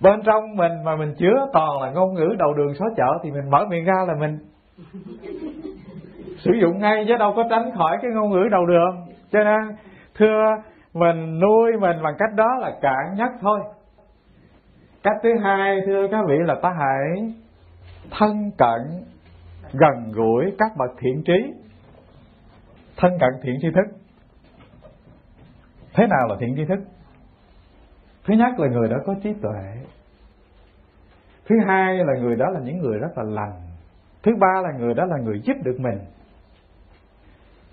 [0.00, 3.30] Bên trong mình mà mình chứa toàn là ngôn ngữ đầu đường xó chợ thì
[3.30, 4.38] mình mở miệng ra là mình
[6.38, 9.06] sử dụng ngay chứ đâu có tránh khỏi cái ngôn ngữ đầu đường.
[9.32, 9.76] Cho nên,
[10.14, 10.44] thưa
[10.94, 13.60] mình, nuôi mình bằng cách đó là cạn nhất thôi.
[15.02, 17.32] Cách thứ hai, thưa các vị, là ta hãy
[18.10, 19.04] thân cận
[19.72, 21.52] gần gũi các bậc thiện trí,
[22.96, 23.96] thân cận thiện tri thức.
[25.94, 26.78] Thế nào là thiện tri thức?
[28.24, 29.84] Thứ nhất là người đó có trí tuệ.
[31.48, 33.60] Thứ hai là người đó là những người rất là lành.
[34.22, 35.98] Thứ ba là người đó là người giúp được mình.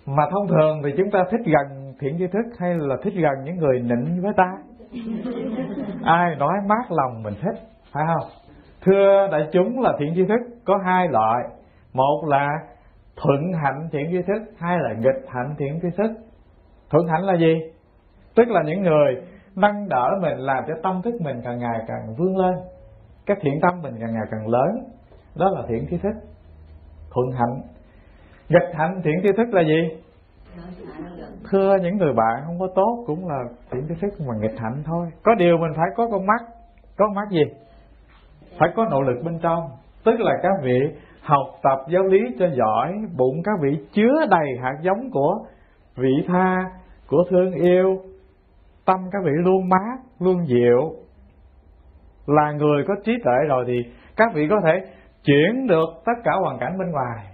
[0.06, 3.44] Mà thông thường thì chúng ta thích gần thiện tri thức hay là thích gần
[3.44, 4.54] những người nịnh với ta?
[6.04, 8.30] Ai nói mát lòng mình thích, phải không?
[8.82, 11.44] Thưa đại chúng là thiện tri thức có hai loại
[11.94, 12.48] một là
[13.16, 16.12] thuận hạnh thiện tri thức hai là nghịch hạnh thiện tri thức
[16.90, 17.62] thuận hạnh là gì?
[18.36, 19.22] Tức là những người
[19.56, 22.56] nâng đỡ mình, làm cho tâm thức mình càng ngày càng vươn lên.
[23.26, 24.70] Cái thiện tâm mình càng ngày càng lớn,
[25.36, 26.14] đó là thiện tri thức
[27.14, 27.62] thuận hạnh.
[28.50, 30.02] Nghịch hạnh thiện tri thức là gì?
[31.52, 34.84] Thưa những người bạn không có tốt cũng là thiện tri thức mà nghịch hạnh
[34.86, 35.08] thôi.
[35.24, 36.42] Có điều mình phải có con mắt.
[36.98, 37.44] Có mắt gì?
[38.60, 39.70] Phải có nỗ lực bên trong.
[40.06, 40.80] Tức là các vị
[41.30, 45.34] học tập giáo lý cho giỏi, bụng các vị chứa đầy hạt giống của
[45.96, 46.58] vị tha,
[47.08, 47.98] của thương yêu.
[48.86, 50.94] Tâm các vị luôn mát, luôn dịu.
[52.28, 53.74] Là người có trí tuệ rồi thì
[54.18, 54.82] các vị có thể
[55.24, 57.26] chuyển được tất cả hoàn cảnh bên ngoài.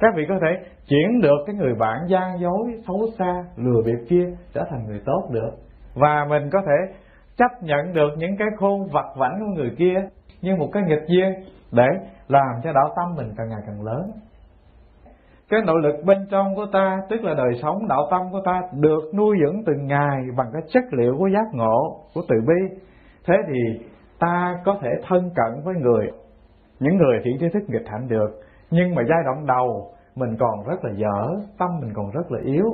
[0.00, 4.06] Các vị có thể chuyển được cái người bạn gian dối, xấu xa, lừa bịp
[4.08, 5.50] kia, trở thành người tốt được.
[5.94, 6.94] Và mình có thể
[7.36, 9.94] chấp nhận được những cái khôn vặt vảnh của người kia
[10.42, 11.32] như một cái nghịch duyên
[11.72, 11.86] để
[12.28, 14.10] làm cho đạo tâm mình càng ngày càng lớn.
[15.48, 18.62] Cái nội lực bên trong của ta, tức là đời sống đạo tâm của ta,
[18.72, 22.76] được nuôi dưỡng từng ngày bằng cái chất liệu của giác ngộ, của từ bi.
[23.26, 23.86] Thế thì
[24.18, 26.06] ta có thể thân cận với người,
[26.80, 28.30] những người thiện tri thức nghịch hạnh được.
[28.70, 32.40] Nhưng mà giai đoạn đầu, mình còn rất là dở, tâm mình còn rất là
[32.44, 32.66] yếu.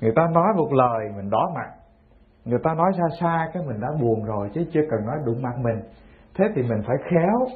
[0.00, 1.70] Người ta nói một lời, mình đỏ mặt.
[2.44, 5.42] Người ta nói xa xa, cái mình đã buồn rồi, chứ chưa cần nói đụng
[5.42, 5.80] mặt mình.
[6.38, 7.46] Thế thì mình phải khéo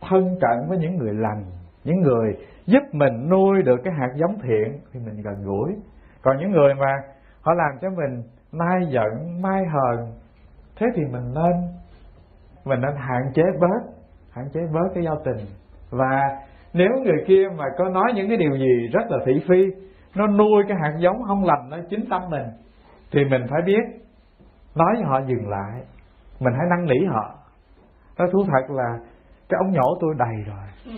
[0.00, 1.44] thân cận với những người lành,
[1.84, 2.36] những người
[2.66, 5.76] giúp mình nuôi được cái hạt giống thiện thì mình gần gũi.
[6.22, 6.96] Còn những người mà
[7.40, 8.22] họ làm cho mình
[8.52, 10.12] mai giận, mai hờn,
[10.76, 11.52] thế thì mình nên
[12.64, 13.92] mình nên hạn chế bớt,
[14.30, 15.46] hạn chế bớt cái giao tình.
[15.90, 16.38] Và
[16.72, 19.64] nếu người kia mà có nói những cái điều gì rất là thị phi,
[20.14, 22.46] nó nuôi cái hạt giống không lành nó chính tâm mình,
[23.12, 23.82] thì mình phải biết
[24.74, 25.82] nói với họ dừng lại,
[26.40, 27.34] mình hãy năn nỉ họ.
[28.18, 28.98] Nói thú thật là
[29.48, 30.96] cái ống nhổ tôi đầy rồi.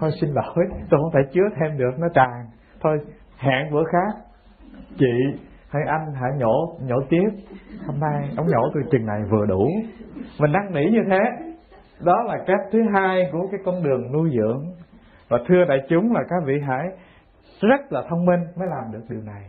[0.00, 2.46] Thôi xin lỗi, tôi không thể chứa thêm được, nó tràn.
[2.80, 2.98] Thôi,
[3.36, 4.24] hẹn bữa khác.
[4.98, 7.28] Chị hay anh hãy nhổ nhổ tiếp.
[7.86, 9.68] Hôm nay ống nhổ tôi chừng này vừa đủ.
[10.38, 11.20] Mình năn nỉ như thế.
[12.00, 14.64] Đó là cách thứ hai của cái con đường nuôi dưỡng.
[15.28, 16.86] Và thưa đại chúng là các vị hãy
[17.60, 19.42] rất là thông minh mới làm được điều này.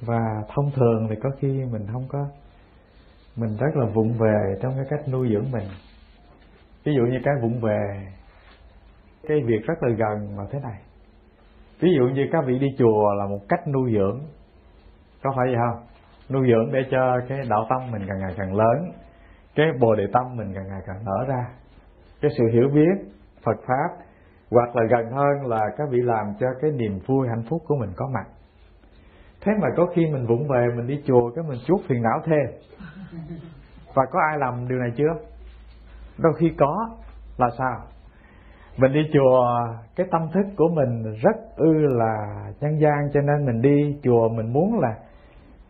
[0.00, 0.20] Và
[0.54, 2.26] thông thường thì có khi mình không có,
[3.36, 5.68] mình rất là vụng về trong cái cách nuôi dưỡng mình
[6.88, 8.06] ví dụ như cái vụng về,
[9.28, 10.80] cái việc rất là gần mà thế này.
[11.80, 14.20] Ví dụ như các vị đi chùa là một cách nuôi dưỡng,
[15.22, 15.86] có phải vậy không?
[16.30, 18.92] Nuôi dưỡng để cho cái đạo tâm mình càng ngày càng lớn,
[19.54, 21.44] cái bồ đề tâm mình càng ngày càng nở ra.
[22.20, 23.10] Cái sự hiểu biết
[23.44, 24.04] Phật pháp
[24.50, 27.76] hoặc là gần hơn là các vị làm cho cái niềm vui, hạnh phúc của
[27.76, 28.26] mình có mặt.
[29.40, 32.20] Thế mà có khi mình vụng về, mình đi chùa cái mình chút phiền não
[32.24, 32.46] thêm.
[33.94, 35.37] Và có ai làm điều này chưa?
[36.18, 36.88] Đôi khi có,
[37.38, 37.76] là sao
[38.78, 39.46] mình đi chùa,
[39.96, 44.28] cái tâm thức của mình rất ư là nhân gian, cho nên mình đi chùa
[44.28, 44.94] mình muốn là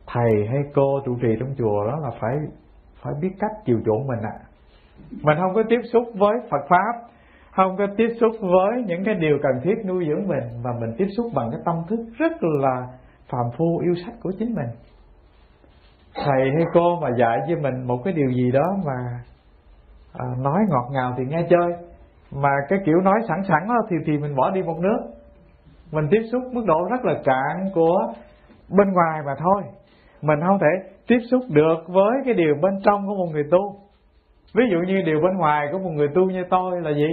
[0.06, 2.36] thầy hay cô trụ trì trong chùa đó là phải
[3.02, 4.44] phải biết cách chiều chuộng mình ạ à.
[5.22, 7.08] mình không có tiếp xúc với Phật pháp,
[7.56, 10.94] không có tiếp xúc với những cái điều cần thiết nuôi dưỡng mình và mình
[10.98, 12.86] tiếp xúc bằng cái tâm thức rất là
[13.28, 14.68] phàm phu, yêu sách của chính mình
[16.14, 19.20] thầy hay cô mà dạy cho mình một cái điều gì đó mà
[20.12, 21.72] à, nói ngọt ngào thì nghe chơi.
[22.32, 24.98] Mà cái kiểu nói sẵn sẵn đó thì thì mình bỏ đi một nước.
[25.92, 28.12] Mình tiếp xúc mức độ rất là cạn của
[28.68, 29.62] bên ngoài mà thôi.
[30.22, 33.76] Mình không thể tiếp xúc được với cái điều bên trong của một người tu.
[34.54, 37.08] Ví dụ như điều bên ngoài của một người tu như tôi là gì?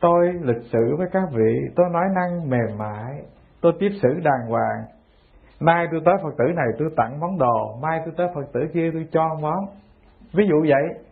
[0.00, 3.22] Tôi lịch sự với các vị tôi nói năng mềm mại
[3.60, 4.84] tôi tiếp xử đàng hoàng.
[5.60, 8.60] Nay tôi tới phật tử này tôi tặng món đồ mai tôi tới phật tử
[8.74, 9.64] kia tôi cho món.
[10.32, 11.04] Ví dụ vậy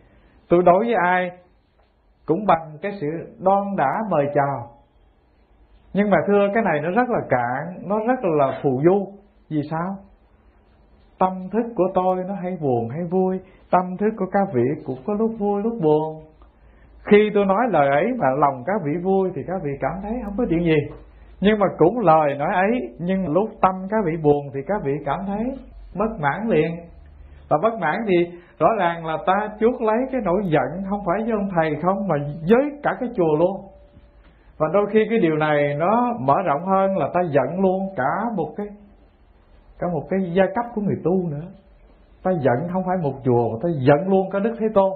[0.49, 1.31] tôi đối với ai
[2.25, 3.07] cũng bằng cái sự
[3.39, 4.69] đon đã mời chào.
[5.93, 9.07] Nhưng mà thưa, cái này nó rất là cạn, nó rất là phù du.
[9.49, 9.95] Vì sao?
[11.19, 13.39] Tâm thức của tôi nó hay buồn hay vui,
[13.71, 16.23] tâm thức của các vị cũng có lúc vui lúc buồn.
[17.03, 20.11] Khi tôi nói lời ấy mà lòng các vị vui thì các vị cảm thấy
[20.25, 20.95] không có chuyện gì.
[21.41, 24.91] Nhưng mà cũng lời nói ấy, nhưng lúc tâm các vị buồn thì các vị
[25.05, 25.43] cảm thấy
[25.95, 26.75] bất mãn liền.
[27.49, 31.23] Và bất mãn thì rõ ràng là ta chuốc lấy cái nỗi giận, không phải
[31.23, 32.15] với ông thầy không, mà
[32.49, 33.61] với cả cái chùa luôn.
[34.57, 38.23] Và đôi khi cái điều này nó mở rộng hơn là ta giận luôn cả
[38.35, 38.67] một cái,
[39.79, 41.47] cả một cái giai cấp của người tu nữa.
[42.23, 44.91] Ta giận không phải một chùa, mà ta giận luôn cả đức thế tôn.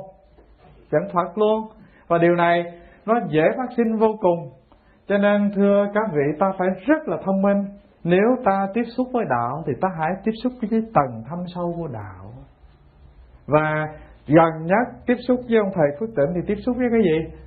[0.91, 1.68] Giận phật luôn.
[2.07, 2.64] Và điều này
[3.05, 4.49] nó dễ phát sinh vô cùng.
[5.07, 7.66] Cho nên, thưa các vị, ta phải rất là thông minh.
[8.03, 11.74] Nếu ta tiếp xúc với đạo thì ta hãy tiếp xúc với tầng thâm sâu
[11.78, 12.22] của đạo
[13.48, 13.88] và
[14.28, 17.38] gần nhất tiếp xúc với ông thầy phước tỉnh thì tiếp xúc với cái gì?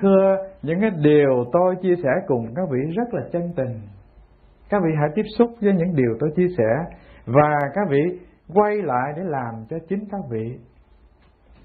[0.00, 3.80] Thưa, những cái điều tôi chia sẻ cùng các vị rất là chân tình.
[4.70, 6.96] Các vị hãy tiếp xúc với những điều tôi chia sẻ
[7.26, 8.18] và các vị
[8.54, 10.58] quay lại để làm cho chính các vị.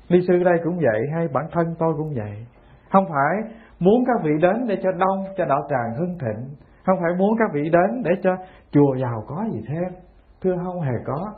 [0.09, 2.45] Ni sư đây cũng vậy, hay bản thân tôi cũng vậy.
[2.91, 6.55] Không phải muốn các vị đến để cho đông, cho đạo tràng hưng thịnh.
[6.85, 8.35] Không phải muốn các vị đến để cho
[8.71, 9.93] chùa giàu có gì thêm.
[10.41, 11.33] Thưa, không hề có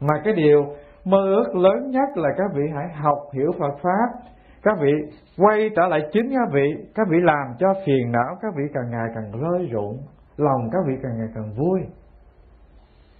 [0.00, 0.64] mà cái điều
[1.04, 4.30] mơ ước lớn nhất là các vị hãy học hiểu Phật pháp.
[4.62, 4.92] Các vị
[5.38, 8.90] quay trở lại chính các vị các vị làm cho phiền não các vị càng
[8.90, 9.98] ngày càng rơi rụng,
[10.36, 11.80] lòng các vị càng ngày càng vui.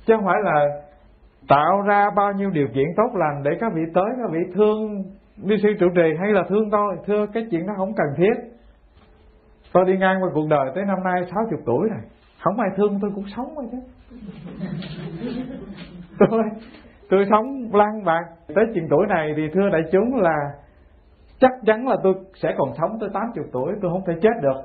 [0.07, 0.83] Chứ không phải là
[1.49, 5.03] tạo ra bao nhiêu điều kiện tốt lành để các vị tới, các vị thương
[5.37, 8.35] đi sư trụ trì hay là thương tôi, thưa cái chuyện đó không cần thiết.
[9.73, 12.01] Tôi đi ngang qua cuộc đời tới năm nay 60 tuổi rồi,
[12.43, 13.79] không ai thương tôi cũng sống rồi chứ
[16.19, 16.43] tôi
[17.11, 18.25] tôi sống lang bạc.
[18.55, 20.37] Tới chuyện tuổi này thì thưa đại chúng là
[21.41, 24.61] chắc chắn là tôi sẽ còn sống tới 80 tuổi, tôi không thể chết được.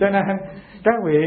[0.00, 0.22] Cho nên
[0.84, 1.20] các vị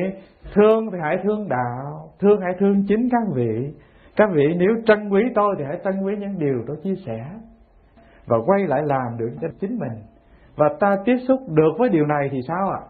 [0.53, 3.73] thương thì hãy thương đạo, thương hãy thương chính các vị.
[4.15, 7.25] Các vị nếu trân quý tôi thì hãy trân quý những điều tôi chia sẻ
[8.27, 10.03] và quay lại làm được cho chính mình.
[10.55, 12.81] Và ta tiếp xúc được với điều này thì sao ạ?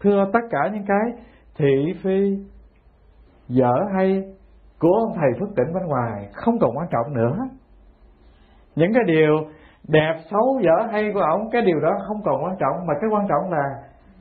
[0.00, 1.24] Thưa tất cả những cái
[1.56, 2.38] thị phi,
[3.48, 4.22] dở hay
[4.82, 7.36] của ông thầy phước tỉnh bên ngoài không còn quan trọng nữa.
[8.76, 9.36] Những cái điều
[9.88, 13.10] đẹp, xấu, dở, hay của ông cái điều đó không còn quan trọng, mà cái
[13.12, 13.64] quan trọng là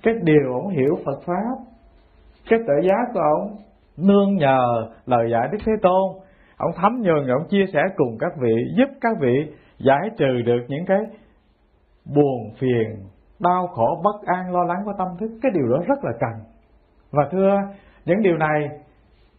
[0.03, 1.55] cái điều ông hiểu Phật pháp.
[2.49, 3.57] Cái tự giá của ông
[3.97, 6.11] nương nhờ lời giải Đức Thế Tôn.
[6.57, 10.61] Ông thấm nhường ông chia sẻ cùng các vị, giúp các vị giải trừ được
[10.67, 10.99] những cái
[12.15, 13.05] buồn, phiền,
[13.39, 15.29] đau khổ, bất an, lo lắng của tâm thức.
[15.41, 16.31] Cái điều đó rất là cần.
[17.11, 17.57] Và thưa,
[18.05, 18.69] những điều này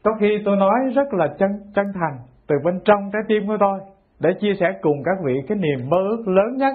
[0.05, 3.57] có khi tôi nói rất là chân chân thành, từ bên trong trái tim của
[3.61, 3.81] tôi,
[4.21, 6.75] để chia sẻ cùng các vị cái niềm mơ ước lớn nhất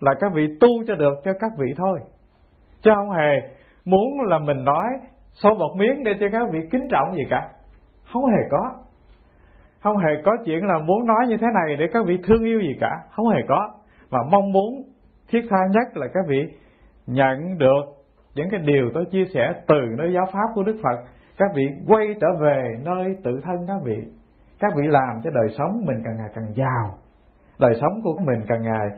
[0.00, 2.00] là các vị tu cho được cho các vị thôi.
[2.82, 3.40] Chứ không hề
[3.84, 4.84] muốn là mình nói
[5.32, 7.48] sâu một miếng để cho các vị kính trọng gì cả.
[8.12, 8.70] Không hề có.
[9.82, 12.60] Không hề có chuyện là muốn nói như thế này để các vị thương yêu
[12.60, 12.90] gì cả.
[13.10, 13.70] Không hề có.
[14.10, 14.82] Mà mong muốn
[15.28, 16.46] thiết tha nhất là các vị
[17.06, 17.82] nhận được
[18.34, 21.04] những cái điều tôi chia sẻ từ nơi giáo pháp của Đức Phật
[21.38, 23.96] các vị quay trở về nơi tự thân các vị.
[24.60, 26.98] Các vị làm cho đời sống mình càng ngày càng giàu.
[27.58, 28.88] Đời sống của mình càng ngày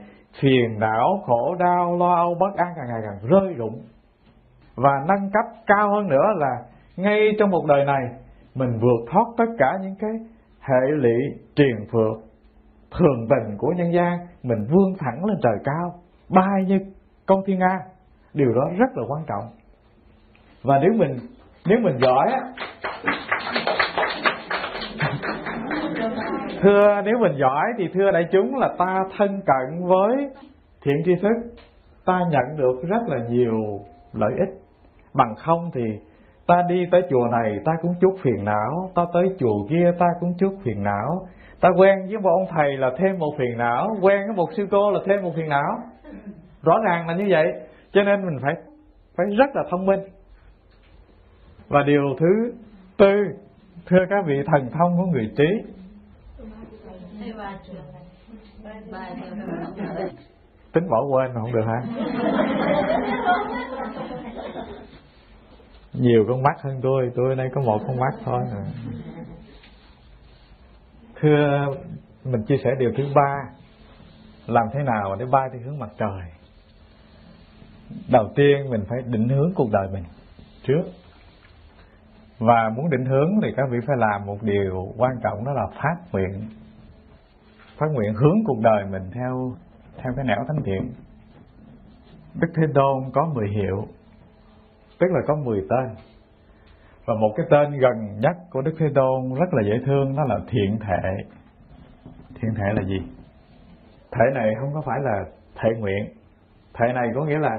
[0.41, 3.83] phiền não, khổ đau, lo âu, bất an càng ngày càng rơi rụng.
[4.77, 6.57] Và nâng cấp cao hơn nữa là
[6.97, 8.03] ngay trong một đời này,
[8.55, 10.11] mình vượt thoát tất cả những cái
[10.61, 11.21] hệ lụy,
[11.57, 12.17] triền phược,
[12.99, 14.19] thường tình của nhân gian.
[14.43, 15.95] Mình vươn thẳng lên trời cao,
[16.29, 16.79] bay như
[17.27, 17.79] con thiên nga
[18.35, 19.45] điều đó rất là quan trọng.
[20.63, 21.17] Và nếu mình
[21.69, 22.41] nếu mình giỏi á.
[26.63, 30.17] Thưa, nếu mình giỏi thì thưa đại chúng là ta thân cận với
[30.85, 31.37] thiện tri thức.
[32.07, 33.55] Ta nhận được rất là nhiều
[34.13, 34.55] lợi ích.
[35.15, 35.83] Bằng không thì
[36.47, 40.07] ta đi tới chùa này ta cũng chút phiền não, ta tới chùa kia ta
[40.21, 41.27] cũng chút phiền não.
[41.61, 44.67] Ta quen với một ông thầy là thêm một phiền não, quen với một sư
[44.71, 45.79] cô là thêm một phiền não.
[46.63, 47.47] Rõ ràng là như vậy,
[47.93, 48.55] cho nên mình phải
[49.17, 50.01] phải rất là thông minh
[51.69, 52.53] và điều thứ
[52.97, 53.15] tư,
[53.87, 55.45] thưa các vị thần thông của người trí.
[60.73, 61.83] Tính bỏ quên mà không được hả?
[65.93, 68.65] Nhiều con mắt hơn tôi tôi nay có một con mắt thôi à.
[71.21, 71.67] thưa,
[72.25, 73.37] mình chia sẻ điều thứ ba.
[74.47, 76.23] Làm thế nào để bay theo hướng mặt trời?
[78.11, 80.05] Đầu tiên, mình phải định hướng cuộc đời mình
[80.63, 80.83] trước
[82.39, 85.67] và muốn định hướng thì các vị phải làm một điều quan trọng, đó là
[85.83, 86.33] phát nguyện.
[87.79, 89.53] Phát nguyện hướng cuộc đời mình theo
[90.03, 90.93] theo cái nẻo thánh thiện.
[92.41, 93.87] Đức Thế Tôn có 10 hiệu,
[94.99, 95.95] tức là có 10 tên.
[97.07, 100.25] Và một cái tên gần nhất của Đức Thế Tôn rất là dễ thương, đó
[100.25, 101.11] là thiện thể.
[102.35, 102.99] Thiện thể là gì?
[104.13, 105.25] Thể này không có phải là
[105.57, 106.09] thể nguyện.
[106.75, 107.59] Thể này có nghĩa là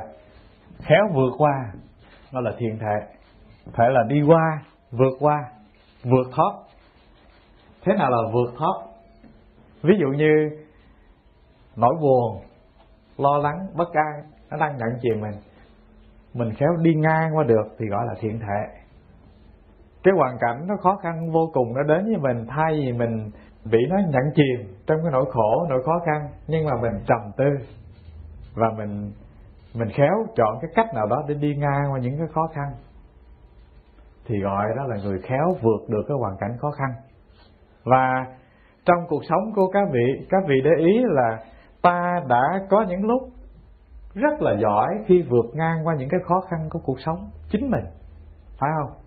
[0.80, 1.74] khéo vượt qua,
[2.34, 3.16] nó là thiện thể.
[3.74, 4.62] Thể là đi qua
[4.92, 5.52] vượt qua,
[6.04, 6.54] vượt thoát.
[7.86, 8.74] Thế nào là vượt thoát?
[9.84, 10.50] Ví dụ như
[11.76, 12.42] nỗi buồn,
[13.18, 15.36] lo lắng, bất an, nó đang nhận chìm mình.
[16.34, 18.80] Mình khéo đi ngang qua được thì gọi là thiện thể.
[20.04, 23.32] Cái hoàn cảnh nó khó khăn vô cùng, nó đến với mình, thay vì mình
[23.72, 27.32] bị nó nhận chìm trong cái nỗi khổ, nỗi khó khăn, nhưng mà mình trầm
[27.38, 27.46] tư.
[28.56, 29.12] Và mình
[29.74, 32.74] mình khéo chọn cái cách nào đó để đi ngang qua những cái khó khăn
[34.30, 36.90] thì gọi đó là người khéo vượt được cái hoàn cảnh khó khăn.
[37.84, 38.26] Và
[38.86, 41.40] trong cuộc sống của các vị các vị để ý là
[41.82, 43.22] ta đã có những lúc
[44.14, 47.72] rất là giỏi khi vượt ngang qua những cái khó khăn của cuộc sống chính
[47.72, 47.86] mình,
[48.60, 48.98] phải không?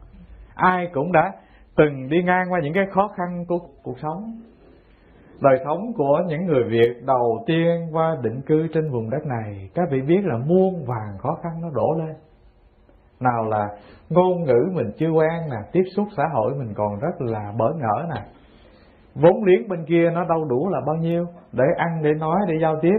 [0.55, 1.33] Ai cũng đã
[1.77, 4.41] từng đi ngang qua những cái khó khăn của cuộc sống.
[5.41, 9.71] Đời sống của những người Việt đầu tiên qua định cư trên vùng đất này,
[9.75, 12.17] các vị biết là muôn vàng khó khăn nó đổ lên
[13.23, 13.69] nào là
[14.11, 17.73] ngôn ngữ mình chưa quen nè, tiếp xúc xã hội mình còn rất là bỡ
[17.77, 18.23] ngỡ nè.
[19.15, 22.55] Vốn liếng bên kia nó đâu đủ là bao nhiêu, để ăn, để nói, để
[22.63, 22.99] giao tiếp.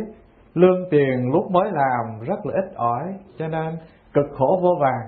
[0.54, 3.04] Lương tiền lúc mới làm rất là ít ỏi,
[3.38, 3.78] cho nên
[4.14, 5.08] cực khổ vô vàng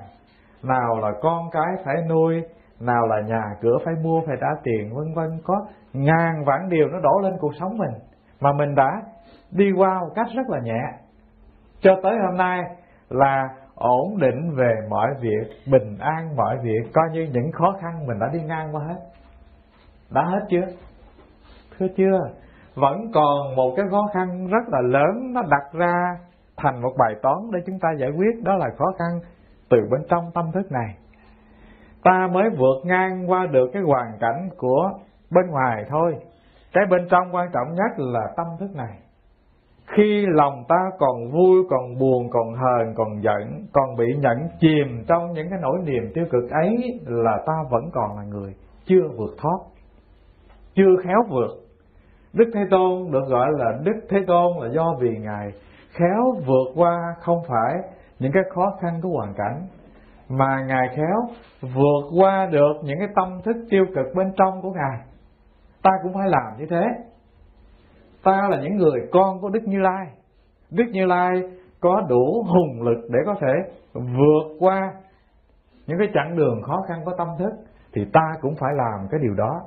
[0.63, 2.41] nào là con cái phải nuôi,
[2.80, 6.88] nào là nhà cửa phải mua, phải trả tiền, vân vân, có ngàn vạn điều
[6.88, 7.93] nó đổ lên cuộc sống mình.
[8.41, 9.01] Mà mình đã
[9.51, 10.82] đi qua một cách rất là nhẹ.
[11.80, 12.61] Cho tới hôm nay
[13.09, 18.07] là ổn định về mọi việc, bình an mọi việc, coi như những khó khăn
[18.07, 18.99] mình đã đi ngang qua hết.
[20.09, 20.67] Đã hết chưa?
[21.78, 22.19] Thưa chưa?
[22.76, 26.17] Vẫn còn một cái khó khăn rất là lớn nó đặt ra
[26.57, 29.19] thành một bài toán để chúng ta giải quyết, đó là khó khăn
[29.69, 30.95] từ bên trong tâm thức này.
[32.03, 34.91] Ta mới vượt ngang qua được cái hoàn cảnh của
[35.32, 36.15] bên ngoài thôi.
[36.73, 38.99] Cái bên trong quan trọng nhất là tâm thức này
[39.88, 45.04] khi lòng ta còn vui, còn buồn, còn hờn, còn giận, còn bị nhẫn chìm
[45.08, 48.56] trong những cái nỗi niềm tiêu cực ấy là ta vẫn còn là người
[48.86, 49.58] chưa vượt thoát,
[50.76, 51.52] chưa khéo vượt.
[52.34, 55.52] Đức thế tôn được gọi là đức thế tôn là do vì ngài
[55.92, 57.74] khéo vượt qua không phải
[58.20, 59.68] những cái khó khăn của hoàn cảnh,
[60.30, 61.28] mà ngài khéo
[61.62, 65.00] vượt qua được những cái tâm thức tiêu cực bên trong của ngài.
[65.84, 66.84] Ta cũng phải làm như thế
[68.26, 70.07] ta là những người con của đức như lai.
[70.71, 71.32] Đức như lai
[71.80, 73.53] có đủ hùng lực để có thể
[73.93, 74.93] vượt qua
[75.88, 77.51] những cái chặng đường khó khăn của tâm thức,
[77.93, 79.61] thì ta cũng phải làm cái điều đó.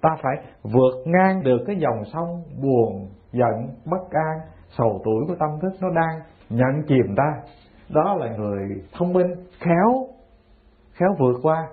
[0.00, 4.38] Ta phải vượt ngang được cái dòng sông buồn, giận, bất an,
[4.68, 6.20] sầu tuổi của tâm thức nó đang
[6.50, 7.34] nhận chìm ta.
[7.94, 10.06] Đó là người thông minh, khéo
[10.92, 11.68] khéo vượt qua.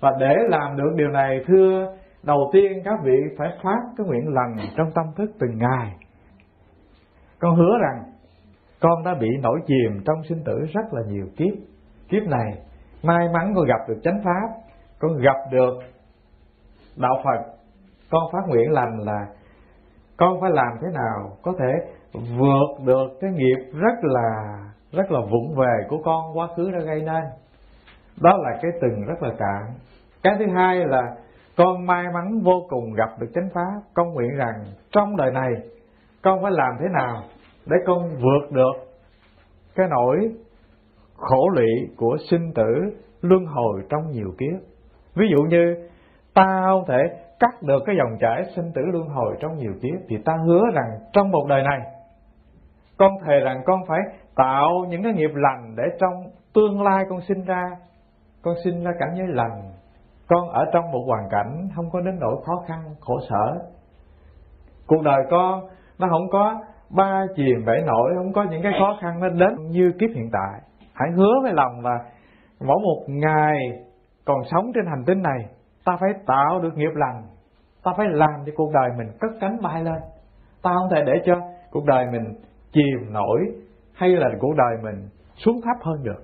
[0.00, 4.34] Và để làm được điều này, thưa đầu tiên các vị phải phát cái nguyện
[4.34, 5.96] lành trong tâm thức từng ngày
[7.42, 8.02] con hứa rằng,
[8.80, 11.54] con đã bị nổi chìm trong sinh tử rất là nhiều kiếp.
[12.08, 12.52] Kiếp này,
[13.02, 14.48] may mắn con gặp được chánh pháp,
[14.98, 15.74] con gặp được
[16.96, 17.52] đạo phật.
[18.10, 19.26] Con phát nguyện lành là
[20.16, 21.72] con phải làm thế nào có thể
[22.12, 24.58] vượt được cái nghiệp rất là
[24.92, 27.24] rất là vụng về của con quá khứ đã gây nên.
[28.20, 29.74] Đó là cái từng rất là cạn.
[30.22, 31.02] Cái thứ hai là
[31.56, 33.80] con may mắn vô cùng gặp được chánh pháp.
[33.94, 35.50] Con nguyện rằng trong đời này,
[36.22, 37.22] con phải làm thế nào
[37.66, 38.72] để con vượt được
[39.74, 40.30] cái nỗi
[41.16, 44.60] khổ lụy của sinh tử luân hồi trong nhiều kiếp?
[45.14, 45.88] Ví dụ như,
[46.34, 46.98] ta không thể
[47.40, 50.62] cắt được cái dòng chảy sinh tử luân hồi trong nhiều kiếp thì ta hứa
[50.74, 51.80] rằng trong một đời này,
[52.98, 53.98] con thề rằng con phải
[54.36, 56.14] tạo những cái nghiệp lành để trong
[56.54, 57.70] tương lai con sinh ra.
[58.42, 59.72] Con sinh ra cảnh giới lành
[60.34, 63.58] con ở trong một hoàn cảnh không có đến nỗi khó khăn, khổ sở.
[64.86, 65.60] Cuộc đời con,
[65.98, 66.60] nó không có
[66.96, 70.30] ba chìm bảy nổi, không có những cái khó khăn nó đến như kiếp hiện
[70.32, 70.60] tại.
[70.94, 71.98] Hãy hứa với lòng là
[72.60, 73.58] mỗi một ngày
[74.24, 75.46] còn sống trên hành tinh này,
[75.84, 77.22] ta phải tạo được nghiệp lành.
[77.84, 80.00] Ta phải làm cho cuộc đời mình cất cánh bay lên.
[80.62, 81.34] Ta không thể để cho
[81.70, 82.34] cuộc đời mình
[82.72, 83.40] chìm nổi
[83.94, 86.22] hay là cuộc đời mình xuống thấp hơn được.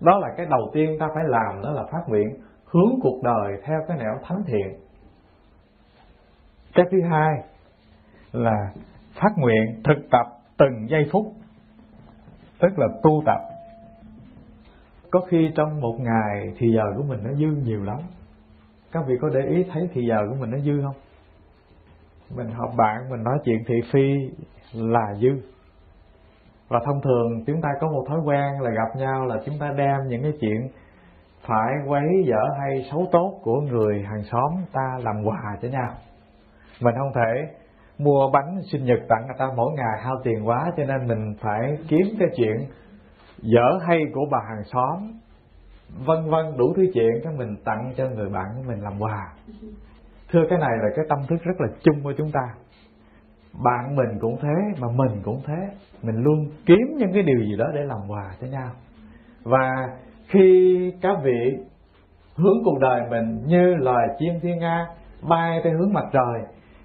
[0.00, 2.28] Đó là cái đầu tiên ta phải làm, đó là phát nguyện
[2.70, 4.80] hướng cuộc đời theo cái nẻo thánh thiện.
[6.74, 7.42] Cái thứ hai
[8.32, 8.72] là
[9.14, 10.26] phát nguyện thực tập
[10.58, 11.32] từng giây phút,
[12.58, 13.40] tức là tu tập.
[15.10, 17.98] Có khi trong một ngày thì giờ của mình nó dư nhiều lắm.
[18.92, 20.96] Các vị có để ý thấy thì giờ của mình nó dư không?
[22.36, 24.30] Mình họp bạn, mình nói chuyện thị phi
[24.72, 25.28] là dư.
[26.68, 29.72] Và thông thường chúng ta có một thói quen là gặp nhau là chúng ta
[29.76, 30.68] đem những cái chuyện
[31.46, 35.94] phải quấy dở hay xấu tốt của người hàng xóm ta làm quà cho nhau.
[36.80, 37.54] Mình không thể
[37.98, 41.34] mua bánh sinh nhật tặng người ta mỗi ngày hao tiền quá, cho nên mình
[41.40, 42.56] phải kiếm cái chuyện
[43.38, 45.12] dở hay của bà hàng xóm,
[46.06, 49.32] vân vân đủ thứ chuyện cái mình tặng cho người bạn của mình làm quà.
[50.32, 52.54] Thưa cái này là cái tâm thức rất là chung của chúng ta.
[53.64, 55.68] Bạn mình cũng thế, mà mình cũng thế.
[56.02, 58.70] Mình luôn kiếm những cái điều gì đó để làm quà cho nhau.
[59.42, 59.88] Và
[60.30, 61.58] khi các vị
[62.36, 64.86] hướng cuộc đời mình như loài chim thiên nga
[65.28, 66.42] bay theo hướng mặt trời,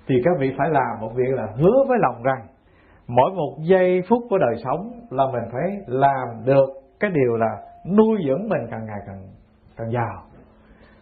[0.07, 2.47] thì các vị phải làm một việc là hứa với lòng rằng
[3.07, 6.65] mỗi một giây phút của đời sống là mình phải làm được
[6.99, 7.57] cái điều là
[7.97, 9.21] nuôi dưỡng mình càng ngày càng
[9.77, 10.23] càng giàu.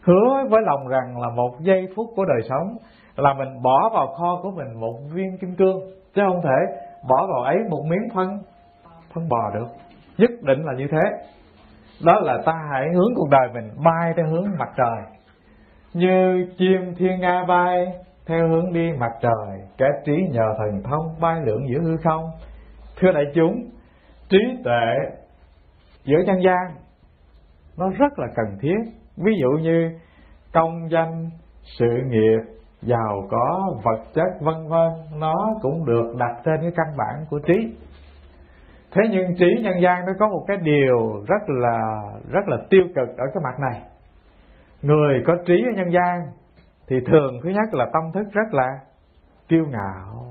[0.02, 2.78] Hứa với lòng rằng là một giây phút của đời sống
[3.16, 5.80] là mình bỏ vào kho của mình một viên kim cương,
[6.16, 6.76] chứ không thể
[7.10, 8.28] bỏ vào ấy một miếng phân
[9.14, 9.68] phân bò được.
[10.18, 11.28] Nhất định là như thế
[12.02, 15.20] đó là ta hãy hướng cuộc đời mình bay theo hướng mặt trời.
[15.94, 17.88] Như chim thiên nga bay
[18.28, 22.30] theo hướng đi mặt trời cái trí nhờ thần thông bay lượn giữa hư không.
[23.00, 23.70] Thưa đại chúng,
[24.30, 24.96] trí tuệ
[26.04, 26.76] giữa nhân gian,
[27.78, 28.78] nó rất là cần thiết.
[29.18, 30.00] Ví dụ như
[30.54, 31.30] công danh,
[31.80, 32.40] sự nghiệp,
[32.82, 37.40] giàu có, vật chất, vân vân, nó cũng được đặt trên cái căn bản của
[37.40, 37.76] trí
[38.94, 41.80] thế nhưng trí nhân gian nó có một cái điều rất là
[42.32, 43.82] rất là tiêu cực ở cái mặt này.
[44.82, 46.22] Người có trí ở nhân gian
[46.88, 48.68] thì thường thứ nhất là tâm thức rất là
[49.48, 50.26] kiêu ngạo.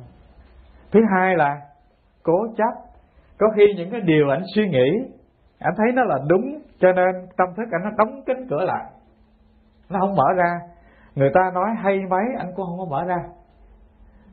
[0.93, 1.61] Thứ hai là
[2.23, 2.75] cố chấp.
[3.39, 4.91] Có khi những cái điều ảnh suy nghĩ,
[5.59, 8.85] ảnh thấy nó là đúng, cho nên tâm thức ảnh nó đóng kín cửa lại.
[9.91, 10.61] Nó không mở ra.
[11.15, 13.19] Người ta nói hay mấy anh cũng không có mở ra.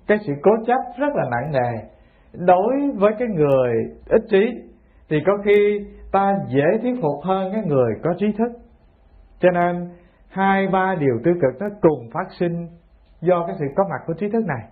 [0.08, 1.90] Cái sự cố chấp rất là nặng nề
[2.34, 3.74] đối với cái người
[4.10, 4.62] ít trí,
[5.10, 8.52] thì có khi ta dễ thuyết phục hơn cái người có trí thức.
[9.40, 9.90] Cho nên,
[10.30, 12.68] hai, ba điều tiêu cực nó cùng phát sinh
[13.22, 14.68] do cái sự có mặt của trí thức này.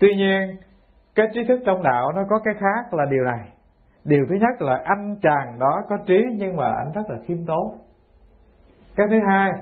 [0.00, 0.56] Tuy nhiên,
[1.14, 3.48] cái trí thức trong đạo nó có cái khác là điều này.
[4.04, 7.46] Điều thứ nhất là anh chàng đó có trí nhưng mà anh rất là khiêm
[7.46, 7.78] tốn.
[8.96, 9.52] Cái thứ hai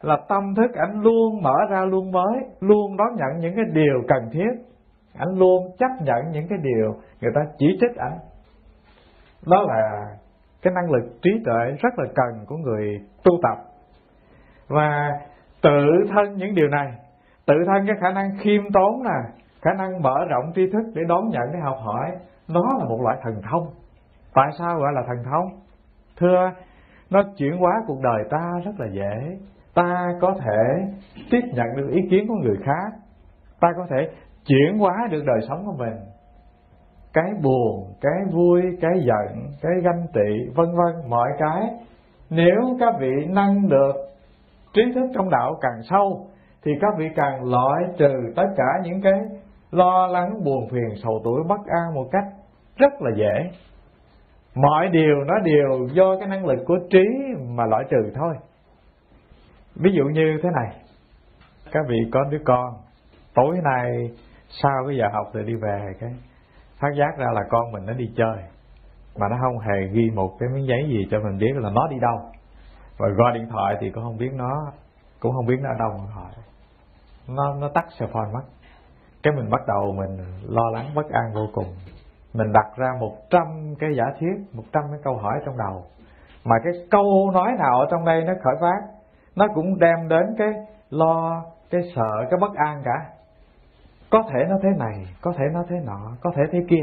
[0.00, 4.02] là tâm thức anh luôn mở ra, luôn mới, luôn đón nhận những cái điều
[4.08, 4.71] cần thiết
[5.18, 8.18] anh luôn chấp nhận những cái điều người ta chỉ trích anh.
[9.46, 10.06] Đó là
[10.62, 13.64] cái năng lực trí tuệ rất là cần của người tu tập.
[14.68, 15.10] Và
[15.62, 16.92] tự thân những điều này,
[17.46, 21.02] tự thân cái khả năng khiêm tốn nè, khả năng mở rộng tri thức để
[21.08, 22.10] đón nhận, để học hỏi,
[22.48, 23.66] nó là một loại thần thông.
[24.34, 25.60] Tại sao gọi là thần thông?
[26.16, 26.50] Thưa,
[27.10, 29.38] nó chuyển hóa cuộc đời ta rất là dễ.
[29.74, 30.92] Ta có thể
[31.30, 32.98] tiếp nhận được ý kiến của người khác.
[33.60, 34.08] Ta có thể
[34.46, 35.96] chuyển hóa được đời sống của mình.
[37.12, 41.70] Cái buồn, cái vui, cái giận, cái ganh tị, vân vân, mọi cái.
[42.30, 43.92] Nếu các vị nâng được
[44.74, 46.26] trí thức trong đạo càng sâu,
[46.64, 49.20] thì các vị càng loại trừ tất cả những cái
[49.70, 52.24] lo lắng, buồn phiền, sầu tuổi, bất an một cách
[52.76, 53.50] rất là dễ.
[54.54, 57.04] Mọi điều nó đều do cái năng lực của trí
[57.48, 58.34] mà loại trừ thôi.
[59.74, 60.76] Ví dụ như thế này,
[61.72, 62.74] các vị có đứa con,
[63.34, 64.10] tối nay
[64.62, 66.10] sau cái giờ học rồi đi về cái
[66.80, 68.36] phát giác ra là con mình nó đi chơi,
[69.16, 71.88] mà nó không hề ghi một cái miếng giấy gì cho mình biết là nó
[71.88, 72.18] đi đâu.
[72.98, 74.72] Và gọi điện thoại thì cũng không biết nó,
[75.20, 76.32] cũng không biết nó ở đâu mà hỏi
[77.28, 78.42] nó nó tắt cell phone mất.
[79.22, 81.66] Cái mình bắt đầu mình lo lắng, bất an vô cùng.
[82.34, 83.42] Mình đặt ra một trăm
[83.78, 85.84] cái giả thiết một trăm cái câu hỏi trong đầu.
[86.44, 88.80] Mà cái câu nói nào ở trong đây nó khởi phát,
[89.36, 90.48] nó cũng đem đến cái
[90.90, 93.06] lo, cái sợ, cái bất an cả
[94.12, 96.82] có thể nó thế này, có thể nó thế nọ, có thể thế kia.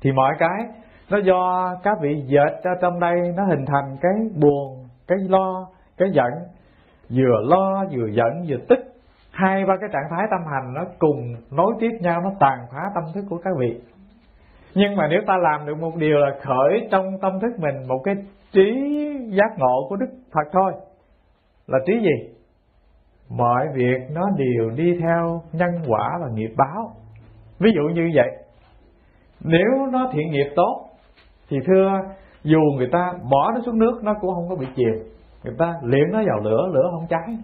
[0.00, 0.66] Thì mọi cái,
[1.10, 5.68] nó do các vị dệt ra trong đây, nó hình thành cái buồn, cái lo,
[5.98, 6.30] cái giận.
[7.10, 8.78] Vừa lo, vừa giận, vừa tức.
[9.30, 12.90] Hai, ba cái trạng thái tâm hành nó cùng nối tiếp nhau, nó tàn phá
[12.94, 13.80] tâm thức của các vị.
[14.74, 17.98] Nhưng mà nếu ta làm được một điều là khởi trong tâm thức mình một
[18.04, 18.14] cái
[18.52, 18.72] trí
[19.28, 20.72] giác ngộ của đức phật thôi,
[21.66, 22.34] là trí gì?
[23.36, 26.92] Mọi việc nó đều đi theo nhân quả và nghiệp báo.
[27.58, 28.28] Ví dụ như vậy.
[29.44, 30.84] Nếu nó thiện nghiệp tốt,
[31.50, 31.90] thì thưa,
[32.42, 34.94] dù người ta bỏ nó xuống nước, nó cũng không có bị chìm.
[35.44, 37.38] Người ta liệm nó vào lửa lửa không cháy.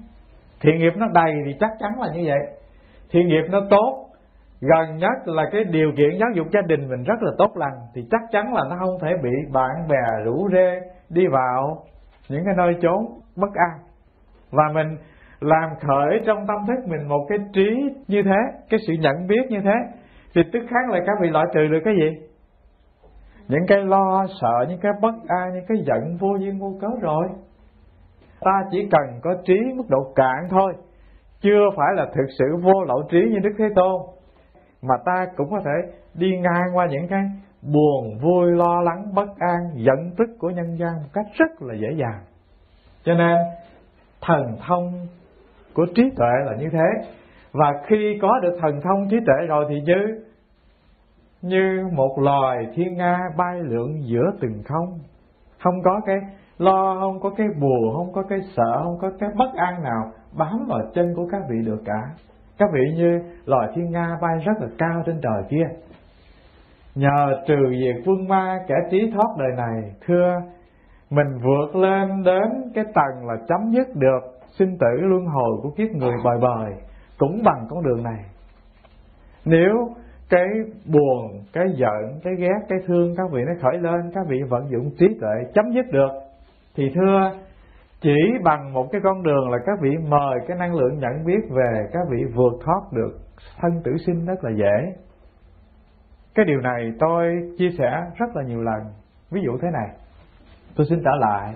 [0.61, 2.39] Thiện nghiệp nó đầy thì chắc chắn là như vậy.
[3.11, 4.07] Thiện nghiệp nó tốt,
[4.61, 7.79] gần nhất là cái điều kiện giáo dục gia đình mình rất là tốt lành,
[7.95, 10.81] thì chắc chắn là nó không thể bị bạn bè rủ rê
[11.11, 11.79] đi vào
[12.29, 13.79] những cái nơi trốn bất an.
[14.51, 14.97] Và mình
[15.41, 17.71] làm khởi trong tâm thức mình một cái trí
[18.09, 19.99] như thế, cái sự nhận biết như thế,
[20.35, 22.27] thì tức khắc là các vị loại trừ được cái gì?
[23.49, 26.89] Những cái lo, sợ, những cái bất an, những cái giận vô duyên vô cớ
[27.01, 27.29] rồi.
[28.41, 30.73] Ta chỉ cần có trí mức độ cạn thôi,
[31.41, 34.01] chưa phải là thực sự vô lậu trí như đức thế tôn.
[34.83, 37.25] Mà ta cũng có thể đi ngang qua những cái
[37.63, 41.75] buồn, vui, lo lắng, bất an, giận tức của nhân gian một cách rất là
[41.75, 42.21] dễ dàng.
[43.03, 43.37] Cho nên,
[44.21, 45.07] thần thông
[45.75, 47.11] của trí tuệ là như thế.
[47.53, 50.25] Và khi có được thần thông trí tuệ rồi thì như
[51.43, 54.99] như một loài thiên nga bay lượn giữa từng không.
[55.59, 56.17] Không có cái
[56.59, 60.13] lo, không có cái buồn, không có cái sợ, không có cái bất an nào
[60.39, 62.03] bám vào chân của các vị được cả.
[62.59, 65.67] Các vị như loài thiên nga bay rất là cao trên trời kia.
[66.95, 70.41] Nhờ trừ diệt quân ma kẻ trí thoát đời này, thưa,
[71.11, 75.71] mình vượt lên đến cái tầng là chấm dứt được sinh tử luân hồi của
[75.71, 76.73] kiếp người bời bời
[77.19, 78.25] cũng bằng con đường này.
[79.45, 79.89] Nếu
[80.31, 80.47] cái
[80.87, 84.71] buồn, cái giận, cái ghét, cái thương các vị nó khởi lên, các vị vận
[84.71, 86.11] dụng trí tuệ chấm dứt được,
[86.77, 87.33] thì thưa,
[88.01, 91.49] chỉ bằng một cái con đường là các vị mời cái năng lượng nhận biết
[91.51, 93.19] về, các vị vượt thoát được
[93.61, 94.93] thân tử sinh rất là dễ.
[96.35, 97.27] Cái điều này tôi
[97.59, 98.83] chia sẻ rất là nhiều lần.
[99.31, 99.89] Ví dụ thế này,
[100.77, 101.55] tôi xin trả lại,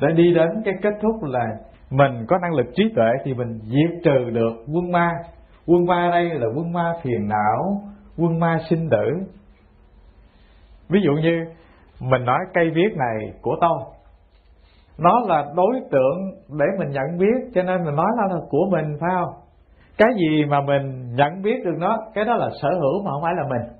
[0.00, 1.56] để đi đến cái kết thúc là
[1.90, 5.10] mình có năng lực trí tuệ thì mình diệt trừ được quân ma.
[5.66, 7.82] Quân ma đây là quân ma phiền não
[8.18, 9.26] quân ma sinh tử.
[10.88, 11.44] Ví dụ như
[12.00, 13.78] mình nói cây viết này của tôi.
[14.98, 16.18] Nó là đối tượng
[16.58, 19.34] để mình nhận biết cho nên mình nói là, là của mình phải không?
[19.98, 23.22] Cái gì mà mình nhận biết được nó cái đó là sở hữu mà không
[23.22, 23.72] phải là mình.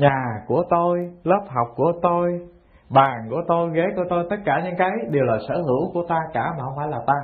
[0.00, 2.40] Nhà của tôi lớp học của tôi
[2.94, 6.04] bàn của tôi, ghế của tôi, tất cả những cái đều là sở hữu của
[6.08, 7.14] ta cả mà không phải là ta.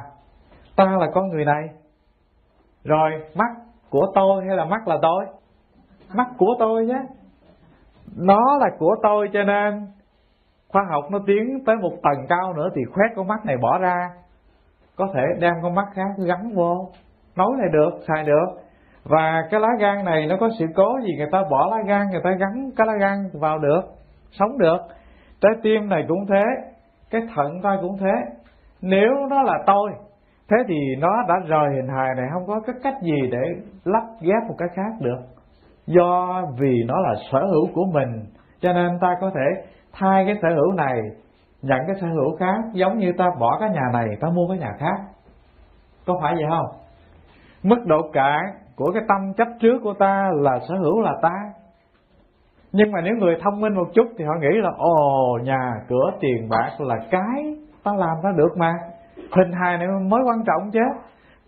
[0.77, 1.69] Ta là con người này.
[2.85, 3.51] Rồi, mắt
[3.90, 5.24] của tôi hay là mắt là tôi?
[6.15, 7.03] Mắt của tôi nhé.
[8.16, 9.86] Nó là của tôi cho nên
[10.69, 13.78] khoa học nó tiến tới một tầng cao nữa thì khoét con mắt này bỏ
[13.78, 14.11] ra.
[14.97, 16.89] Có thể đem con mắt khác gắn vô.
[17.36, 18.47] Nối này được, xài được.
[19.05, 22.11] Và cái lá gan này nó có sự cố gì, người ta bỏ lá gan,
[22.11, 23.81] người ta gắn cái lá gan vào được,
[24.32, 24.78] sống được
[25.40, 26.44] trái tim này cũng thế,
[27.10, 28.12] cái thận ta cũng thế.
[28.82, 29.90] Nếu nó là tôi,
[30.51, 33.43] thế thì nó đã rời hình hài này, không có cái cách gì để
[33.85, 35.19] lắp ghép một cái khác được.
[35.86, 38.24] Do vì nó là sở hữu của mình,
[38.60, 39.62] cho nên ta có thể
[39.93, 41.01] thay cái sở hữu này,
[41.62, 42.59] nhận cái sở hữu khác.
[42.73, 44.97] Giống như ta bỏ cái nhà này, ta mua cái nhà khác.
[46.06, 46.66] Có phải vậy không?
[47.62, 48.40] Mức độ cạn
[48.77, 51.35] của cái tâm chấp trước của ta là sở hữu là ta
[52.73, 56.11] nhưng mà nếu người thông minh một chút thì họ nghĩ là, ồ, nhà cửa
[56.20, 58.74] tiền bạc là cái ta làm ra được mà.
[59.16, 60.81] Hình hài này mới quan trọng chứ.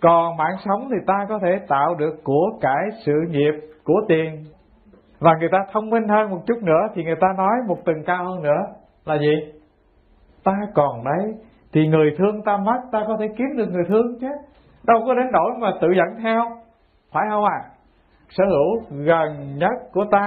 [0.00, 3.52] Còn mạng sống thì ta có thể tạo được của cải sự nghiệp,
[3.84, 4.44] của tiền.
[5.20, 8.02] Và người ta thông minh hơn một chút nữa thì người ta nói một tầng
[8.06, 8.62] cao hơn nữa
[9.04, 9.52] là gì?
[10.44, 11.34] Ta còn đấy,
[11.72, 14.28] thì người thương ta mất ta có thể kiếm được người thương chứ.
[14.86, 16.44] Đâu có đến nỗi mà tự dẫn theo.
[17.12, 17.60] Phải không ạ?
[17.62, 17.70] À?
[18.30, 20.26] sở hữu gần nhất của ta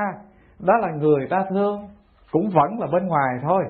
[0.60, 1.88] đó là người ta thương,
[2.32, 3.64] cũng vẫn là bên ngoài thôi.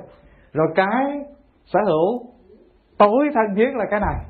[0.54, 1.22] Rồi cái
[1.66, 2.22] sở hữu
[2.98, 4.26] tối thân thiết là cái này,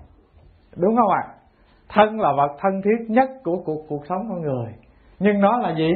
[0.77, 1.23] đúng không ạ?
[1.27, 1.33] À?
[1.93, 4.73] thân là vật thân thiết nhất của cuộc cuộc sống con người.
[5.19, 5.91] Nhưng nó là gì?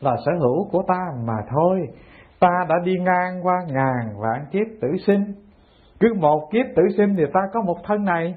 [0.00, 1.80] Là sở hữu của ta mà thôi.
[2.40, 5.24] Ta đã đi ngang qua ngàn vạn kiếp tử sinh.
[6.00, 8.34] Cứ một kiếp tử sinh thì ta có một thân này.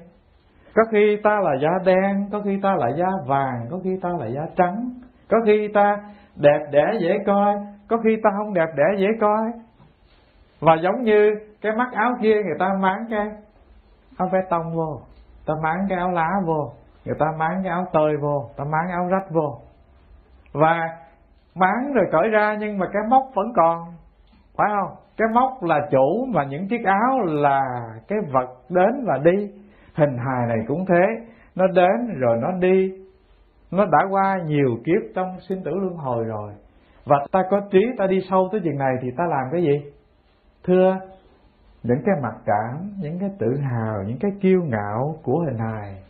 [0.74, 4.08] Có khi ta là da đen, có khi ta là da vàng, có khi ta
[4.18, 4.90] là da trắng.
[5.28, 5.96] Có khi ta
[6.36, 7.54] đẹp đẽ dễ coi,
[7.88, 9.52] có khi ta không đẹp đẽ dễ coi.
[10.60, 11.30] Và giống như
[11.62, 13.28] cái mắt áo kia, người ta máng cái
[14.18, 15.00] áo vest tông vô,
[15.46, 16.72] ta máng cái áo lá vô,
[17.04, 19.58] người ta máng cái áo tơi vô, ta máng áo rách vô.
[20.52, 20.88] Và
[21.54, 23.78] máng rồi cởi ra, nhưng mà cái móc vẫn còn,
[24.56, 24.96] phải không?
[25.16, 27.60] Cái móc là chủ mà những chiếc áo là
[28.08, 29.50] cái vật đến và đi.
[29.94, 31.06] Hình hài này cũng thế,
[31.54, 33.03] nó đến rồi nó đi
[33.76, 36.52] nó đã qua nhiều kiếp trong sinh tử luân hồi rồi.
[37.04, 39.92] Và ta có trí, ta đi sâu tới chuyện này thì ta làm cái gì?
[40.64, 40.96] Thưa,
[41.82, 46.04] những cái mặc cảm những cái tự hào, những cái kiêu ngạo của hình hài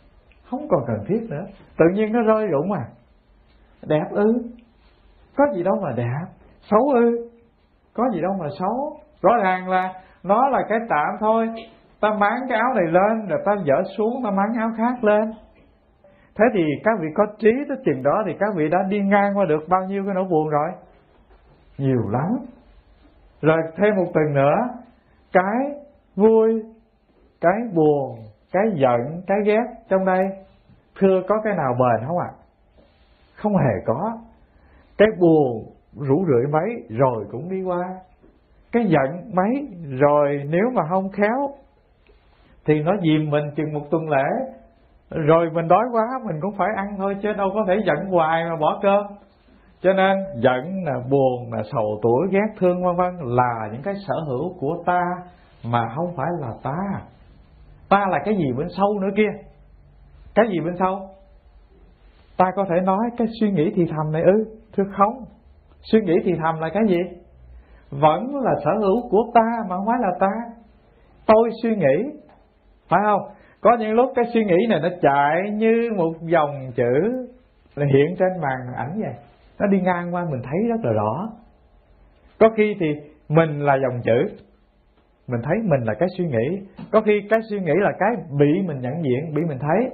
[0.49, 1.45] không còn cần thiết nữa.
[1.77, 2.85] Tự nhiên nó rơi rụng à.
[3.87, 4.33] Đẹp ư?
[5.37, 6.25] Có gì đâu mà đẹp.
[6.61, 7.29] Xấu ư?
[7.93, 8.97] Có gì đâu mà xấu.
[9.21, 9.93] Rõ ràng là
[10.23, 11.47] nó là cái tạm thôi.
[11.99, 15.31] Ta máng cái áo này lên, rồi ta dở xuống, ta máng áo khác lên
[16.35, 19.37] thế thì các vị có trí tới chừng đó thì các vị đã đi ngang
[19.37, 20.69] qua được bao nhiêu cái nỗi buồn rồi?
[21.77, 22.37] Nhiều lắm.
[23.41, 24.55] Rồi thêm một tuần nữa,
[25.33, 25.81] cái
[26.15, 26.63] vui,
[27.41, 28.19] cái buồn,
[28.51, 30.23] cái giận, cái ghét trong đây,
[30.99, 32.29] thưa có cái nào bền không ạ?
[32.31, 32.45] À?
[33.35, 34.17] không hề có.
[34.97, 37.99] Cái buồn rủ rượi mấy rồi cũng đi qua.
[38.71, 39.67] Cái giận mấy
[39.99, 41.49] rồi nếu mà không khéo
[42.65, 44.55] thì nó dìm mình chừng một tuần lễ
[45.09, 48.43] rồi mình đói quá, mình cũng phải ăn thôi, chứ đâu có thể giận hoài
[48.49, 49.05] mà bỏ cơm.
[49.81, 53.93] Cho nên giận là buồn, là sầu tuổi, ghét thương, vân vân, là những cái
[54.07, 55.01] sở hữu của ta,
[55.63, 57.01] mà không phải là ta.
[57.89, 59.29] Ta là cái gì bên sâu nữa kia?
[60.35, 61.09] Cái gì bên sau?
[62.37, 64.57] Ta có thể nói cái suy nghĩ thì thầm này ư?
[64.77, 65.25] Thưa không?
[65.81, 66.99] Suy nghĩ thì thầm là cái gì?
[67.89, 70.31] Vẫn là sở hữu của ta mà không phải là ta.
[71.25, 72.19] Tôi suy nghĩ,
[72.89, 73.34] phải không?
[73.65, 77.27] Có những lúc cái suy nghĩ này nó chạy như một dòng chữ
[77.75, 79.13] là hiện trên màn ảnh vậy.
[79.59, 81.29] Nó đi ngang qua, mình thấy rất là rõ.
[82.39, 82.85] Có khi thì
[83.29, 84.35] mình là dòng chữ.
[85.27, 86.61] Mình thấy mình là cái suy nghĩ.
[86.91, 88.09] Có khi cái suy nghĩ là cái
[88.39, 89.89] bị mình nhận diện, bị mình thấy.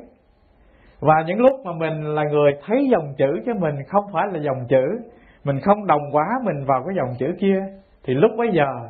[0.99, 4.39] Và những lúc mà mình là người thấy dòng chữ chứ mình không phải là
[4.39, 4.99] dòng chữ,
[5.43, 7.60] mình không đồng hóa mình vào cái dòng chữ kia,
[8.03, 8.89] thì lúc bấy giờ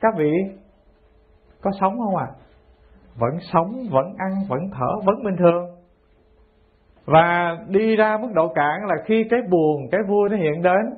[0.00, 0.32] các vị
[1.62, 2.26] có sống không ạ?
[2.28, 2.45] à?
[3.18, 5.66] Vẫn sống, vẫn ăn, vẫn thở, vẫn bình thường.
[7.06, 10.94] Và đi ra mức độ cạn là khi cái buồn, cái vui nó hiện đến,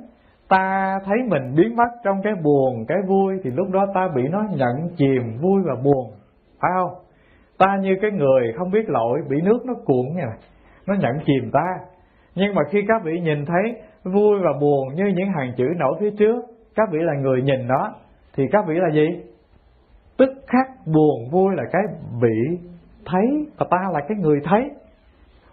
[0.49, 4.23] ta thấy mình biến mất trong cái buồn, cái vui, thì lúc đó ta bị
[4.31, 6.11] nó nhận chìm vui và buồn.
[6.61, 6.91] Phải không?
[7.59, 10.39] Ta như cái người không biết lỗi, bị nước nó cuộn như này
[10.87, 11.79] nó nhận chìm ta.
[12.35, 15.97] Nhưng mà khi các vị nhìn thấy vui và buồn như những hàng chữ nổi
[16.01, 17.95] phía trước, các vị là người nhìn nó,
[18.37, 19.07] thì các vị là gì?
[20.19, 21.83] Tức khắc buồn vui là cái
[22.23, 22.69] bị
[23.07, 24.71] thấy và ta là cái người thấy.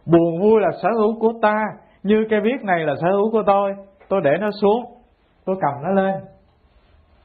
[0.06, 1.64] Buồn vui là sở hữu của ta.
[2.04, 3.76] Như cái viết này là sở hữu của tôi.
[4.10, 4.86] Tôi để nó xuống.
[5.46, 6.16] Tôi cầm nó lên.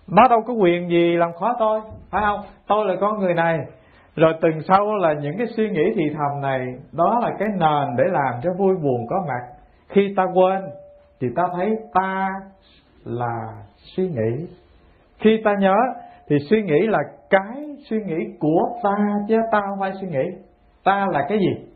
[0.08, 1.80] Nó đâu có quyền gì làm khó tôi.
[2.10, 2.40] Phải không?
[2.66, 3.58] Tôi là con người này.
[4.16, 6.60] Rồi từng sau là những cái suy nghĩ thì thầm này,
[6.92, 9.40] đó là cái nền để làm cho vui buồn có mặt.
[9.88, 10.62] Khi ta quên,
[11.20, 12.28] thì ta thấy ta
[13.04, 13.38] là
[13.76, 14.46] suy nghĩ.
[15.18, 15.76] Khi ta nhớ
[16.30, 16.98] thì suy nghĩ là
[17.30, 18.96] cái suy nghĩ của ta
[19.28, 20.24] chứ ta không phải suy nghĩ.
[20.84, 21.68] Ta là cái gì?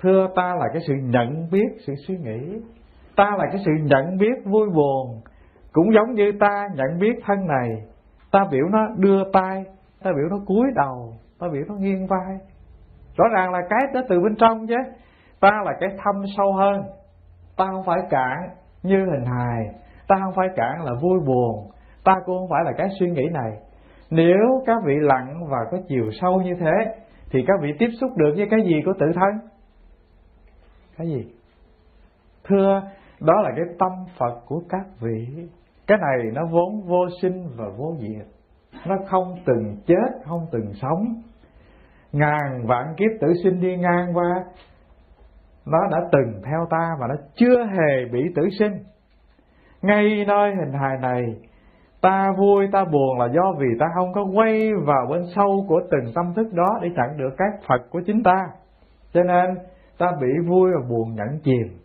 [0.00, 2.60] Thưa ta là cái sự nhận biết sự suy nghĩ.
[3.16, 5.20] Ta là cái sự nhận biết vui buồn.
[5.72, 7.68] Cũng giống như ta nhận biết thân này.
[8.32, 9.64] Ta biểu nó đưa tay,
[10.02, 12.38] ta biểu nó cúi đầu, ta biểu nó nghiêng vai.
[13.16, 14.76] Rõ ràng là cái đó từ bên trong chứ.
[15.40, 16.82] Ta là cái thâm sâu hơn.
[17.56, 18.38] Ta không phải cản
[18.82, 19.64] như hình hài.
[20.08, 21.70] Ta không phải cản là vui buồn.
[22.04, 23.52] Ta cũng không phải là cái suy nghĩ này
[24.12, 28.10] nếu các vị lặng và có chiều sâu như thế, thì các vị tiếp xúc
[28.16, 29.48] được với cái gì của tự thân?
[30.96, 31.26] Cái gì?
[32.44, 32.82] Thưa,
[33.20, 35.48] đó là cái tâm phật của các vị.
[35.86, 38.26] Cái này nó vốn vô sinh và vô diệt.
[38.86, 41.04] Nó không từng chết, không từng sống.
[42.12, 44.44] Ngàn vạn kiếp tử sinh đi ngang qua,
[45.66, 48.72] nó đã từng theo ta và nó chưa hề bị tử sinh.
[49.82, 51.22] Ngay nơi hình hài này
[52.02, 55.80] ta vui, ta buồn là do vì ta không có quay vào bên sâu của
[55.90, 58.46] từng tâm thức đó để chặn được các phật của chính ta.
[59.12, 59.54] Cho nên,
[59.98, 61.78] ta bị vui và buồn nhẫn chìm.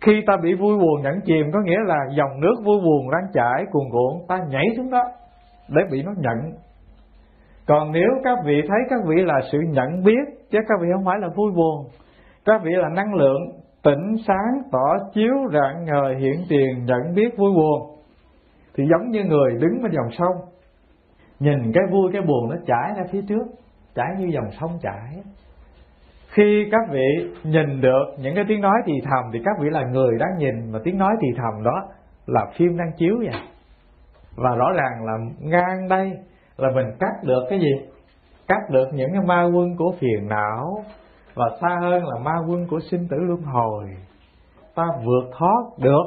[0.00, 3.32] Khi ta bị vui, buồn, nhẫn chìm có nghĩa là dòng nước vui, buồn đang
[3.32, 5.02] chảy cuồn cuộn, ta nhảy xuống đó
[5.68, 6.52] để bị nó nhận
[7.70, 11.04] còn nếu các vị thấy các vị là sự nhận biết, chứ các vị không
[11.04, 11.86] phải là vui, buồn,
[12.44, 13.40] các vị là năng lượng
[13.82, 17.89] tỉnh sáng, tỏ chiếu rạng ngời, hiện tiền nhận biết, vui, buồn
[18.74, 20.48] thì giống như người đứng bên dòng sông.
[21.40, 23.44] Nhìn cái vui, cái buồn nó chảy ra phía trước.
[23.94, 25.22] Chảy như dòng sông chảy.
[26.28, 29.84] Khi các vị nhìn được những cái tiếng nói thì thầm, thì các vị là
[29.84, 31.88] người đang nhìn mà tiếng nói thì thầm đó
[32.26, 33.42] là phim đang chiếu vậy.
[34.36, 36.12] Và rõ ràng là ngang đây
[36.56, 37.88] là mình cắt được cái gì?
[38.48, 40.84] Cắt được những cái ma quân của phiền não
[41.34, 43.84] và xa hơn là ma quân của sinh tử luân hồi.
[44.74, 46.04] Ta vượt thoát được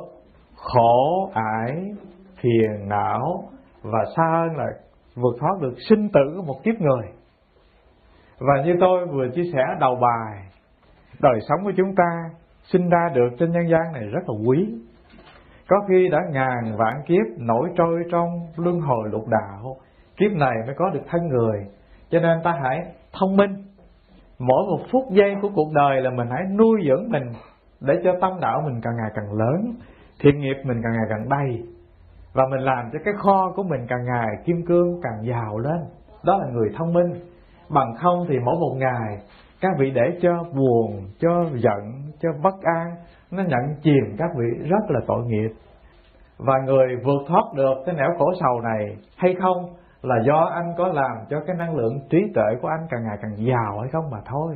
[0.55, 1.91] khổ ải
[2.43, 3.43] phiền não
[3.81, 4.65] và xa hơn là
[5.15, 7.07] vượt thoát được sinh tử của một kiếp người.
[8.39, 10.45] Và như tôi vừa chia sẻ đầu bài,
[11.21, 12.29] đời sống của chúng ta
[12.63, 14.73] sinh ra được trên nhân gian này rất là quý.
[15.67, 19.75] Có khi đã ngàn vạn kiếp nổi trôi trong luân hồi lục đạo,
[20.17, 21.67] kiếp này mới có được thân người.
[22.09, 22.77] Cho nên ta hãy
[23.19, 23.55] thông minh.
[24.39, 27.31] Mỗi một phút giây của cuộc đời là mình hãy nuôi dưỡng mình
[27.81, 29.75] để cho tâm đạo mình càng ngày càng lớn,
[30.19, 31.63] thiện nghiệp mình càng ngày càng đầy
[32.33, 35.79] và mình làm cho cái kho của mình càng ngày kim cương càng giàu lên.
[36.23, 37.13] Đó là người thông minh.
[37.69, 39.17] Bằng không thì mỗi một ngày,
[39.61, 42.95] các vị để cho buồn, cho giận, cho bất an,
[43.31, 45.49] nó nhận chìm các vị rất là tội nghiệp.
[46.37, 50.73] Và người vượt thoát được cái nẻo khổ sầu này hay không là do anh
[50.77, 53.89] có làm cho cái năng lượng trí tuệ của anh càng ngày càng giàu hay
[53.91, 54.55] không mà thôi.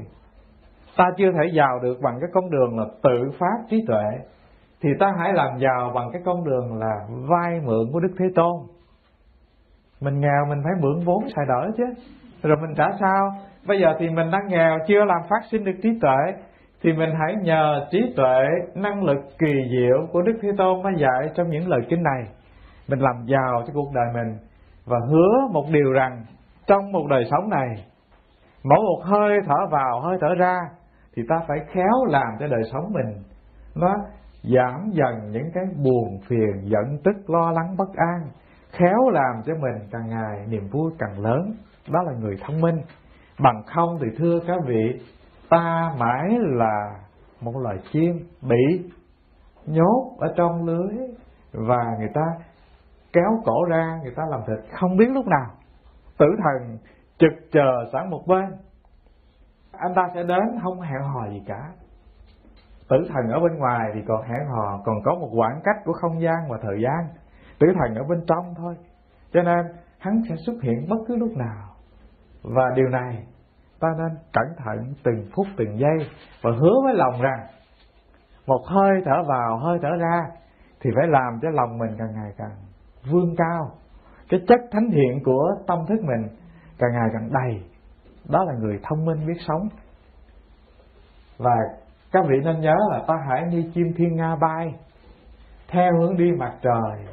[0.97, 4.05] Ta chưa thể giàu được bằng cái con đường là tự phát trí tuệ
[4.81, 8.25] thì ta hãy làm giàu bằng cái con đường là vay mượn của đức thế
[8.35, 8.53] tôn.
[10.01, 11.83] Mình nghèo mình phải mượn vốn xài đỡ chứ.
[12.43, 13.31] Rồi mình trả sao?
[13.67, 16.17] Bây giờ thì mình đang nghèo, chưa làm phát sinh được trí tuệ,
[16.83, 18.45] thì mình hãy nhờ trí tuệ,
[18.75, 22.23] năng lực kỳ diệu của đức thế tôn đã dạy trong những lời kinh này.
[22.87, 24.37] Mình làm giàu cho cuộc đời mình
[24.85, 26.25] và hứa một điều rằng
[26.67, 27.67] trong một đời sống này,
[28.63, 30.59] mỗi một hơi thở vào, hơi thở ra,
[31.15, 33.23] thì ta phải khéo làm cho đời sống mình
[33.75, 33.95] nó
[34.55, 38.29] giảm dần những cái buồn, phiền, giận, tức, lo lắng, bất an,
[38.71, 41.53] khéo làm cho mình càng ngày niềm vui càng lớn.
[41.89, 42.81] Đó là người thông minh.
[43.39, 45.01] Bằng không thì thưa các vị,
[45.49, 46.99] ta mãi là
[47.41, 48.91] một loài chim bị
[49.65, 50.97] nhốt ở trong lưới
[51.53, 52.21] và người ta
[53.13, 55.51] kéo cổ ra, người ta làm thịt không biết lúc nào.
[56.17, 56.77] Tử thần
[57.17, 58.45] trực chờ sẵn một bên.
[59.71, 61.71] Anh ta sẽ đến, không hẹn hò gì cả
[62.89, 65.93] tử thần ở bên ngoài thì còn hẹn hò, còn có một khoảng cách của
[65.93, 67.07] không gian và thời gian.
[67.59, 68.75] Tử thần ở bên trong thôi.
[69.31, 69.65] Cho nên,
[69.99, 71.67] hắn sẽ xuất hiện bất cứ lúc nào.
[72.43, 73.23] Và điều này,
[73.79, 76.09] ta nên cẩn thận từng phút từng giây
[76.41, 77.47] và hứa với lòng rằng,
[78.47, 80.25] một hơi thở vào, hơi thở ra,
[80.81, 82.55] thì phải làm cho lòng mình càng ngày càng
[83.11, 83.71] vươn cao.
[84.29, 86.27] Cái chất thánh thiện của tâm thức mình
[86.79, 87.63] càng ngày càng đầy.
[88.29, 89.67] Đó là người thông minh biết sống.
[91.37, 91.55] Và
[92.11, 94.75] các vị nên nhớ là ta hãy như chim thiên nga bay,
[95.67, 97.05] theo hướng đi mặt trời.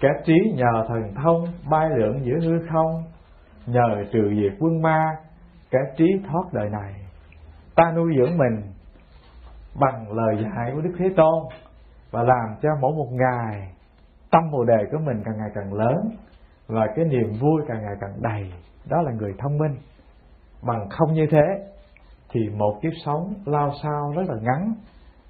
[0.00, 3.04] Kẻ trí nhờ thần thông bay lượn giữa hư không,
[3.66, 5.16] nhờ trừ diệt quân ma,
[5.70, 6.94] kẻ trí thoát đời này.
[7.74, 8.62] Ta nuôi dưỡng mình
[9.80, 11.44] bằng lời dạy của đức thế tôn
[12.10, 13.72] và làm cho mỗi một ngày
[14.30, 15.96] tâm bồ đề của mình càng ngày càng lớn
[16.66, 18.52] và cái niềm vui càng ngày càng đầy.
[18.90, 19.76] Đó là người thông minh.
[20.62, 21.75] Bằng không như thế
[22.30, 24.74] thì một kiếp sống lao sao rất là ngắn.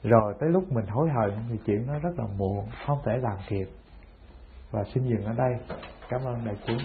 [0.02, 3.36] Rồi tới lúc mình hối hận thì chuyện nó rất là muộn, không thể làm
[3.48, 3.66] kịp.
[4.70, 5.52] Và xin dừng ở đây.
[6.09, 6.78] Cảm ơn đại chúng.